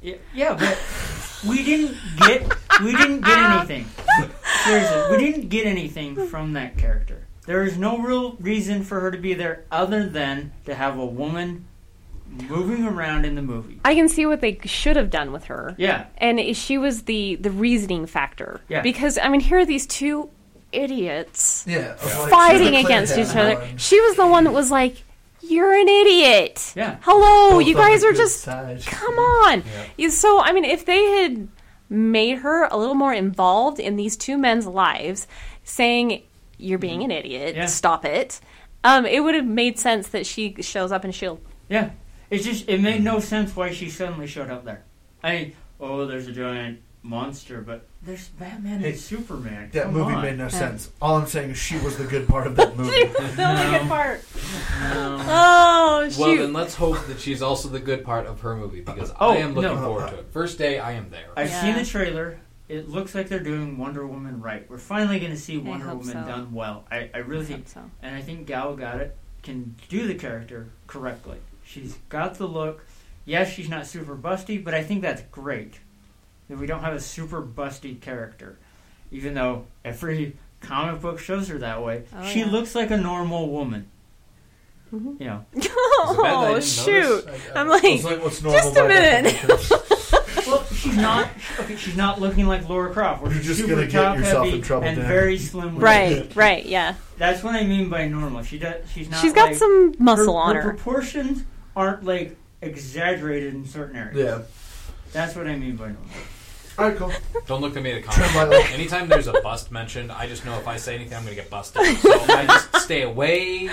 Yeah, 0.00 0.14
yeah, 0.32 0.54
but 0.54 0.78
we 1.48 1.64
didn't 1.64 1.96
get 2.18 2.42
we 2.84 2.92
didn't 2.94 3.22
get 3.22 3.38
anything. 3.50 3.86
Seriously, 4.64 5.02
we 5.10 5.16
didn't 5.16 5.48
get 5.48 5.66
anything 5.66 6.28
from 6.28 6.52
that 6.52 6.78
character. 6.78 7.27
There 7.48 7.64
is 7.64 7.78
no 7.78 7.96
real 7.98 8.36
reason 8.40 8.84
for 8.84 9.00
her 9.00 9.10
to 9.10 9.16
be 9.16 9.32
there 9.32 9.64
other 9.70 10.06
than 10.06 10.52
to 10.66 10.74
have 10.74 10.98
a 10.98 11.06
woman 11.06 11.64
moving 12.46 12.84
around 12.86 13.24
in 13.24 13.36
the 13.36 13.40
movie. 13.42 13.80
I 13.86 13.94
can 13.94 14.06
see 14.08 14.26
what 14.26 14.42
they 14.42 14.58
should 14.66 14.96
have 14.96 15.08
done 15.08 15.32
with 15.32 15.44
her. 15.44 15.74
Yeah, 15.78 16.04
And 16.18 16.54
she 16.54 16.76
was 16.76 17.04
the 17.04 17.36
the 17.36 17.50
reasoning 17.50 18.04
factor. 18.04 18.60
Yeah. 18.68 18.82
Because 18.82 19.16
I 19.16 19.30
mean, 19.30 19.40
here 19.40 19.58
are 19.60 19.64
these 19.64 19.86
two 19.86 20.28
idiots 20.72 21.64
Yeah, 21.66 21.94
fighting 21.94 22.74
she's 22.74 22.84
against 22.84 23.16
each 23.18 23.34
other. 23.34 23.54
one. 23.58 23.78
She 23.78 23.98
was 24.00 24.16
the 24.16 24.26
one 24.26 24.44
that 24.44 24.52
was 24.52 24.70
like, 24.70 25.02
"You're 25.40 25.72
an 25.74 25.88
idiot." 25.88 26.74
yeah. 26.76 26.98
Hello, 27.00 27.52
Both 27.58 27.66
you 27.66 27.74
guys 27.74 28.04
are 28.04 28.12
just 28.12 28.42
side. 28.42 28.82
come 28.84 29.14
on. 29.18 29.62
Yeah. 29.96 30.08
So 30.10 30.38
I 30.40 30.52
mean, 30.52 30.64
if 30.66 30.84
they 30.84 31.02
had 31.22 31.48
made 31.88 32.38
her 32.40 32.64
a 32.64 32.76
little 32.76 32.94
more 32.94 33.14
involved 33.14 33.80
in 33.80 33.96
these 33.96 34.14
two 34.18 34.36
men's 34.36 34.66
lives, 34.66 35.26
saying, 35.64 36.22
"You're 36.58 36.78
being 36.78 37.02
an 37.02 37.10
idiot. 37.10 37.54
Yeah. 37.56 37.66
Stop 37.66 38.04
it." 38.04 38.40
Um, 38.84 39.06
it 39.06 39.20
would 39.24 39.34
have 39.34 39.46
made 39.46 39.78
sense 39.78 40.08
that 40.08 40.26
she 40.26 40.54
shows 40.60 40.92
up 40.92 41.04
in 41.04 41.10
Shield. 41.12 41.40
Yeah, 41.68 41.90
it's 42.30 42.44
just 42.44 42.68
it 42.68 42.80
made 42.80 43.02
no 43.02 43.18
sense 43.20 43.56
why 43.56 43.70
she 43.72 43.88
suddenly 43.90 44.26
showed 44.26 44.50
up 44.50 44.64
there. 44.64 44.84
I 45.22 45.32
mean, 45.32 45.52
oh, 45.80 46.06
there's 46.06 46.28
a 46.28 46.32
giant 46.32 46.80
monster, 47.02 47.60
but 47.60 47.86
there's 48.02 48.28
Batman 48.28 48.80
Hey, 48.80 48.90
and 48.90 48.98
Superman. 48.98 49.70
That 49.72 49.84
Come 49.84 49.94
movie 49.94 50.14
on. 50.14 50.22
made 50.22 50.38
no 50.38 50.48
sense. 50.48 50.90
All 51.02 51.16
I'm 51.16 51.26
saying 51.26 51.50
is 51.50 51.58
she 51.58 51.76
was 51.78 51.96
the 51.96 52.04
good 52.04 52.28
part 52.28 52.46
of 52.46 52.54
that 52.56 52.76
movie. 52.76 52.90
she 52.96 53.04
was 53.06 53.36
the 53.36 53.68
good 53.78 53.88
part. 53.88 54.22
No. 54.80 55.18
Oh 55.26 56.08
shoot! 56.08 56.18
Well, 56.20 56.36
then 56.36 56.52
let's 56.52 56.74
hope 56.76 57.04
that 57.06 57.18
she's 57.20 57.42
also 57.42 57.68
the 57.68 57.80
good 57.80 58.04
part 58.04 58.26
of 58.26 58.40
her 58.42 58.54
movie 58.56 58.80
because 58.80 59.12
Oh, 59.18 59.30
I 59.30 59.36
am 59.36 59.54
looking 59.54 59.74
no. 59.74 59.82
forward 59.82 60.10
to 60.10 60.18
it. 60.20 60.26
First 60.32 60.58
day, 60.58 60.78
I 60.78 60.92
am 60.92 61.10
there. 61.10 61.26
I've 61.36 61.48
Yeah. 61.48 61.60
seen 61.62 61.74
the 61.76 61.84
trailer. 61.84 62.38
It 62.68 62.88
looks 62.88 63.14
like 63.14 63.28
they're 63.28 63.40
doing 63.40 63.78
Wonder 63.78 64.06
Woman 64.06 64.40
right. 64.42 64.68
We're 64.68 64.76
finally 64.78 65.18
going 65.18 65.32
to 65.32 65.38
see 65.38 65.56
Wonder 65.58 65.86
Woman 65.88 66.04
so. 66.04 66.12
done 66.12 66.52
well. 66.52 66.84
I, 66.90 67.08
I 67.14 67.18
really 67.18 67.44
I 67.44 67.48
think, 67.48 67.68
so. 67.68 67.90
and 68.02 68.14
I 68.14 68.20
think 68.20 68.46
Gal 68.46 68.76
Gadot 68.76 69.10
can 69.42 69.74
do 69.88 70.06
the 70.06 70.14
character 70.14 70.68
correctly. 70.86 71.38
She's 71.64 71.94
got 72.10 72.34
the 72.34 72.46
look. 72.46 72.84
Yes, 73.24 73.50
she's 73.50 73.68
not 73.68 73.86
super 73.86 74.16
busty, 74.16 74.62
but 74.62 74.74
I 74.74 74.82
think 74.82 75.02
that's 75.02 75.22
great 75.30 75.80
that 76.48 76.58
we 76.58 76.66
don't 76.66 76.80
have 76.80 76.94
a 76.94 77.00
super 77.00 77.42
busty 77.42 77.98
character, 78.00 78.58
even 79.10 79.34
though 79.34 79.66
every 79.84 80.36
comic 80.60 81.00
book 81.00 81.18
shows 81.18 81.48
her 81.48 81.58
that 81.58 81.82
way. 81.82 82.04
Oh, 82.14 82.24
she 82.26 82.40
yeah. 82.40 82.46
looks 82.50 82.74
like 82.74 82.90
a 82.90 82.96
normal 82.96 83.48
woman. 83.50 83.86
Mhm. 84.92 85.20
You 85.20 85.26
know, 85.26 85.44
Is 85.54 85.66
it 85.66 85.72
bad 85.72 86.16
that 86.16 86.24
I 86.24 86.54
Oh 86.54 86.60
shoot! 86.60 87.24
I- 87.28 87.32
I- 87.54 87.60
I'm 87.60 87.68
like, 87.68 87.82
like, 88.02 88.22
what's 88.22 88.42
normal 88.42 88.60
just 88.60 88.76
a 88.76 88.88
minute. 88.88 89.34
definition? 90.46 90.52
well, 90.52 90.64
she's 90.74 90.96
not. 90.96 91.28
Okay, 91.60 91.76
she's 91.76 91.96
not 91.96 92.20
looking 92.20 92.46
like 92.46 92.68
Lara 92.68 92.92
Croft. 92.92 93.22
Where 93.22 93.30
You're 93.32 93.40
she's 93.40 93.48
just 93.48 93.60
super 93.60 93.74
gonna 93.74 93.86
get 93.86 93.92
top 94.02 94.16
yourself 94.18 94.44
heavy 94.46 94.56
in 94.58 94.62
trouble, 94.62 94.86
and 94.86 94.96
Dan. 94.98 95.06
very 95.08 95.38
slim. 95.38 95.74
with 95.74 95.82
right, 95.84 96.34
right, 96.36 96.64
yeah. 96.66 96.94
That's 97.16 97.42
what 97.42 97.54
I 97.54 97.64
mean 97.64 97.88
by 97.88 98.06
normal. 98.08 98.42
She 98.42 98.58
does. 98.58 98.88
She's 98.90 99.08
not. 99.10 99.20
She's 99.20 99.32
got 99.32 99.48
like- 99.48 99.56
some 99.56 99.94
muscle 99.98 100.34
her, 100.34 100.40
on 100.40 100.54
her 100.56 100.62
her. 100.62 100.70
proportions 100.74 101.44
aren't 101.76 102.04
like 102.04 102.36
exaggerated 102.62 103.54
in 103.54 103.64
certain 103.66 103.96
areas. 103.96 104.16
Yeah. 104.16 104.42
That's 105.12 105.34
what 105.36 105.46
I 105.46 105.56
mean 105.56 105.76
by 105.76 105.86
normal. 105.88 106.02
All 106.78 106.84
right, 106.88 106.96
cool. 106.96 107.12
Don't 107.46 107.60
look 107.60 107.76
at 107.76 107.82
me 107.82 107.90
to 107.92 108.02
Tread 108.02 108.30
comment. 108.30 108.50
lightly. 108.50 108.74
Anytime 108.74 109.08
there's 109.08 109.26
a 109.26 109.32
bust 109.42 109.72
mentioned, 109.72 110.12
I 110.12 110.28
just 110.28 110.44
know 110.44 110.56
if 110.58 110.68
I 110.68 110.76
say 110.76 110.94
anything, 110.94 111.14
I'm 111.16 111.24
going 111.24 111.34
to 111.34 111.40
get 111.42 111.50
busted. 111.50 111.82
So 111.98 112.12
I 112.28 112.46
just 112.46 112.76
stay 112.84 113.02
away. 113.02 113.68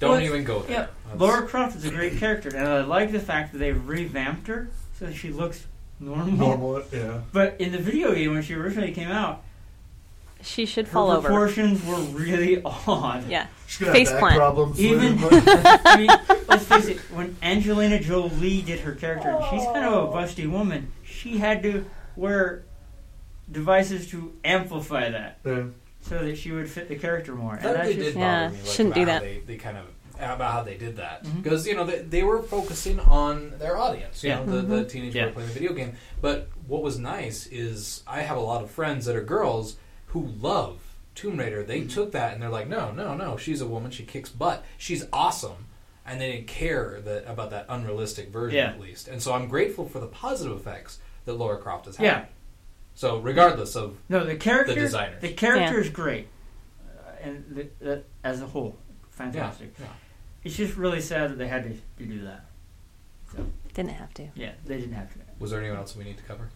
Don't 0.00 0.10
Well, 0.10 0.20
even 0.20 0.44
go 0.44 0.60
there. 0.60 0.70
Yeah, 0.70 0.86
That's- 1.04 1.18
Lara 1.20 1.46
Croft 1.46 1.76
is 1.76 1.86
a 1.86 1.90
great 1.90 2.18
character, 2.18 2.50
and 2.50 2.68
I 2.68 2.82
like 2.82 3.10
the 3.12 3.20
fact 3.20 3.52
that 3.52 3.58
they've 3.58 3.82
revamped 3.88 4.48
her 4.48 4.68
so 4.98 5.06
that 5.06 5.14
she 5.14 5.30
looks 5.30 5.66
normal. 6.00 6.26
Normal, 6.36 6.82
yeah. 6.92 7.20
But 7.32 7.56
in 7.60 7.72
the 7.72 7.78
video 7.78 8.14
game 8.14 8.32
when 8.34 8.42
she 8.42 8.54
originally 8.54 8.92
came 8.92 9.08
out, 9.08 9.42
She 10.42 10.66
should 10.66 10.86
her 10.86 10.92
fall 10.92 11.10
over. 11.10 11.22
The 11.22 11.34
proportions 11.34 11.84
were 11.84 11.94
really 12.16 12.62
odd. 12.64 13.26
Yeah. 13.28 13.46
She's 13.66 13.78
gonna 13.78 13.92
Face 13.92 14.08
have 14.10 14.20
back 14.20 14.20
plant. 14.20 14.36
problems. 14.38 14.80
Even- 14.80 15.20
later, 15.20 15.40
but- 15.44 15.80
I 15.84 15.96
mean, 15.96 16.10
let's 16.48 16.64
face 16.64 16.86
it. 16.86 16.98
When 17.10 17.36
Angelina 17.42 17.98
Jolie 18.00 18.62
did 18.62 18.80
her 18.80 18.92
character, 18.94 19.28
and 19.30 19.44
she's 19.50 19.64
kind 19.64 19.84
of 19.84 20.08
a 20.10 20.16
busty 20.16 20.48
woman. 20.50 20.92
She 21.04 21.38
had 21.38 21.62
to 21.64 21.84
wear 22.14 22.62
devices 23.50 24.08
to 24.10 24.32
amplify 24.44 25.08
that 25.10 25.38
yeah. 25.44 25.64
so 26.02 26.18
that 26.24 26.36
she 26.36 26.50
would 26.52 26.68
fit 26.68 26.88
the 26.88 26.96
character 26.96 27.34
more. 27.34 27.56
That 27.56 27.66
And 27.66 27.74
that's 27.76 27.88
they 27.88 27.94
just, 27.94 28.06
did 28.06 28.14
bother 28.14 28.26
Yeah, 28.26 28.48
me. 28.50 28.56
Like, 28.58 28.66
shouldn't 28.66 28.94
do 28.94 29.00
how 29.00 29.06
that. 29.06 29.22
They, 29.22 29.38
they 29.46 29.56
kind 29.56 29.76
of 29.78 29.84
about 30.18 30.52
how 30.52 30.62
they 30.62 30.76
did 30.76 30.96
that 30.96 31.24
Mhm. 31.24 31.42
because 31.42 31.66
you 31.66 31.74
know 31.74 31.84
they, 31.84 31.98
they 32.00 32.22
were 32.22 32.42
focusing 32.42 32.98
on 33.00 33.52
their 33.58 33.76
audience. 33.76 34.22
You 34.24 34.30
Yeah. 34.30 34.44
know, 34.44 34.60
the, 34.60 34.62
the 34.62 34.84
teenagers 34.84 35.14
Yeah. 35.14 35.26
were 35.26 35.32
playing 35.32 35.48
the 35.48 35.54
video 35.54 35.72
game. 35.72 35.94
But 36.20 36.48
what 36.66 36.82
was 36.82 36.98
nice 36.98 37.46
is 37.46 38.02
I 38.06 38.22
have 38.22 38.36
a 38.36 38.40
lot 38.40 38.62
of 38.62 38.70
friends 38.70 39.04
that 39.06 39.16
are 39.16 39.22
girls 39.22 39.76
who 40.08 40.26
love 40.40 40.78
Tomb 41.14 41.38
Raider. 41.38 41.62
They 41.62 41.80
Mm-hmm. 41.80 41.88
took 41.88 42.12
that 42.12 42.32
and 42.34 42.42
they're 42.42 42.48
like, 42.50 42.68
no, 42.68 42.92
no, 42.92 43.14
no. 43.14 43.36
She's 43.36 43.60
a 43.60 43.66
woman. 43.66 43.90
She 43.90 44.04
kicks 44.04 44.28
butt. 44.30 44.64
She's 44.78 45.04
awesome. 45.12 45.66
And 46.06 46.20
they 46.20 46.32
didn't 46.32 46.46
care 46.46 47.00
that 47.04 47.28
about 47.30 47.50
that 47.50 47.66
unrealistic 47.68 48.30
version 48.30 48.56
Yeah. 48.58 48.70
at 48.70 48.80
least. 48.80 49.08
And 49.08 49.22
so 49.22 49.32
I'm 49.34 49.48
grateful 49.48 49.88
for 49.88 49.98
the 49.98 50.06
positive 50.06 50.56
effects 50.56 50.98
that 51.24 51.34
Lara 51.34 51.58
Croft 51.58 51.86
has 51.86 51.96
had. 51.96 52.04
Yeah. 52.04 52.24
So 52.94 53.18
regardless 53.18 53.76
of 53.76 53.98
no, 54.08 54.24
the 54.24 54.36
character, 54.36 54.74
The 54.74 54.80
designers. 54.80 55.20
the 55.20 55.32
character 55.34 55.80
is 55.80 55.90
great, 55.90 56.28
uh, 56.88 57.10
and 57.20 57.44
the, 57.50 57.68
the, 57.84 58.02
as 58.24 58.40
a 58.40 58.46
whole, 58.46 58.78
fantastic. 59.10 59.74
yeah. 59.78 59.86
It's 60.46 60.56
just 60.56 60.76
really 60.76 61.00
sad 61.00 61.30
that 61.30 61.38
they 61.38 61.48
had 61.48 61.64
to, 61.64 61.70
to 62.04 62.10
do 62.10 62.22
that. 62.24 62.44
Didn't 63.74 63.90
have 63.92 64.14
to. 64.14 64.28
Yeah, 64.34 64.52
they 64.64 64.78
didn't 64.78 64.94
have 64.94 65.12
to. 65.12 65.18
Was 65.38 65.50
there 65.50 65.60
anyone 65.60 65.78
else 65.78 65.94
we 65.96 66.04
need 66.04 66.16
to 66.18 66.22
cover? 66.24 66.48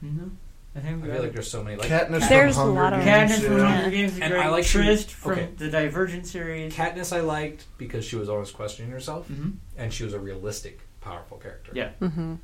No, 0.00 0.30
I 0.76 0.80
think 0.80 1.02
I 1.02 1.06
we 1.06 1.12
feel 1.12 1.22
like 1.22 1.32
there's 1.32 1.50
so 1.50 1.64
many. 1.64 1.76
Like 1.76 1.88
Katniss 1.90 2.28
There's 2.28 2.54
from 2.54 2.62
a 2.62 2.64
Hunger 2.66 2.80
lot 2.80 2.92
of- 2.92 3.04
Games, 3.04 3.32
Katniss 3.32 3.44
from 3.46 3.56
yeah. 3.56 3.74
Hunger 3.74 3.90
Games 3.90 4.12
is 4.12 4.20
And 4.20 4.32
great. 4.32 4.44
I 4.44 4.48
like 4.50 4.64
she- 4.64 4.78
Tris 4.78 5.04
from 5.06 5.32
okay. 5.32 5.48
the 5.56 5.70
Divergent 5.70 6.26
series. 6.26 6.72
Katniss 6.74 7.16
I 7.16 7.20
liked 7.20 7.64
because 7.78 8.04
she 8.04 8.14
was 8.16 8.28
always 8.28 8.50
questioning 8.52 8.92
herself, 8.92 9.26
hmm 9.26 9.50
and 9.76 9.92
she 9.92 10.04
was 10.04 10.12
a 10.14 10.20
realistic, 10.20 10.80
powerful 11.00 11.38
character. 11.38 11.72
Yeah. 11.74 11.90
Mm-hmm. 12.00 12.34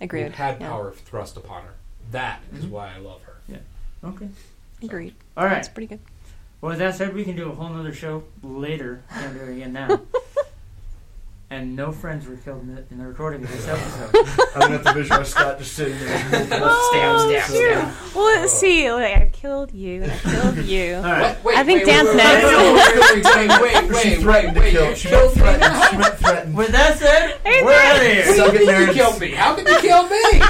Agreed. 0.00 0.26
Who 0.26 0.30
had 0.34 0.60
Yeah. 0.60 0.68
power 0.68 0.92
thrust 0.92 1.36
upon 1.36 1.62
her. 1.64 1.74
That 2.12 2.42
is 2.54 2.66
Mhm. 2.66 2.70
why 2.70 2.92
I 2.94 2.98
love 2.98 3.22
her. 3.22 3.36
Yeah. 3.48 3.58
Okay. 4.04 4.28
Agreed. 4.84 5.14
All 5.36 5.44
right. 5.44 5.54
That's 5.54 5.68
pretty 5.68 5.86
good. 5.88 6.00
Well, 6.60 6.70
with 6.70 6.78
that 6.78 6.94
said, 6.94 7.14
we 7.14 7.24
can 7.24 7.34
do 7.36 7.50
a 7.50 7.54
whole 7.54 7.70
nother 7.70 7.92
show 7.94 8.22
later. 8.42 9.02
Can't 9.10 9.34
do 9.34 9.40
it 9.44 9.48
again 9.56 9.72
now. 9.72 10.00
and 11.52 11.74
no 11.74 11.90
friends 11.90 12.26
were 12.28 12.36
killed 12.36 12.62
in 12.62 12.74
the, 12.76 12.84
in 12.92 12.98
the 12.98 13.06
recording 13.06 13.42
of 13.42 13.50
this 13.50 13.66
episode. 13.68 14.14
I'm 14.54 14.60
gonna 14.60 14.72
have 14.78 14.84
to 14.84 14.92
visualize 14.92 15.28
Scott 15.30 15.58
just 15.58 15.72
sitting 15.72 15.98
there. 15.98 16.46
Oh, 16.62 17.40
shoot. 17.48 18.14
Well, 18.14 18.24
let's 18.40 18.52
oh. 18.54 18.56
see. 18.56 18.88
Oh, 18.88 18.96
like, 18.96 19.16
I 19.16 19.30
killed 19.32 19.72
you 19.72 20.02
and 20.02 20.12
I 20.12 20.18
killed 20.18 20.58
you. 20.66 20.94
All 20.96 21.02
right. 21.02 21.44
Wait, 21.44 21.58
I 21.58 21.64
think 21.64 21.80
wait, 21.80 21.86
Dan's 21.86 22.08
wait, 22.08 22.16
next. 22.16 22.44
Wait, 22.46 23.24
wait, 23.24 23.60
wait, 23.60 23.90
wait, 23.90 24.02
She 24.02 24.08
wait, 24.10 24.18
wait, 24.18 24.20
threatened 24.22 24.54
to 24.54 24.60
wait, 24.60 24.70
kill. 24.72 24.88
you 24.90 24.94
She 24.96 25.08
killed 25.08 25.36
meant 25.36 25.36
me 25.36 25.42
threatened. 25.42 25.90
She 25.90 25.96
now? 25.96 26.10
threatened. 26.10 26.56
With 26.56 26.70
that 26.72 26.98
said, 26.98 27.38
Hey, 27.44 27.64
we're 27.64 27.72
out 27.72 27.96
of 27.96 28.02
here. 28.02 28.34
Suck 28.36 28.54
it, 28.54 28.60
You 28.62 28.66
nerds. 28.68 28.92
killed 28.92 29.20
me. 29.20 29.30
How 29.32 29.54
could 29.54 29.68
you 29.68 29.78
kill 29.80 30.02
me? 30.08 30.40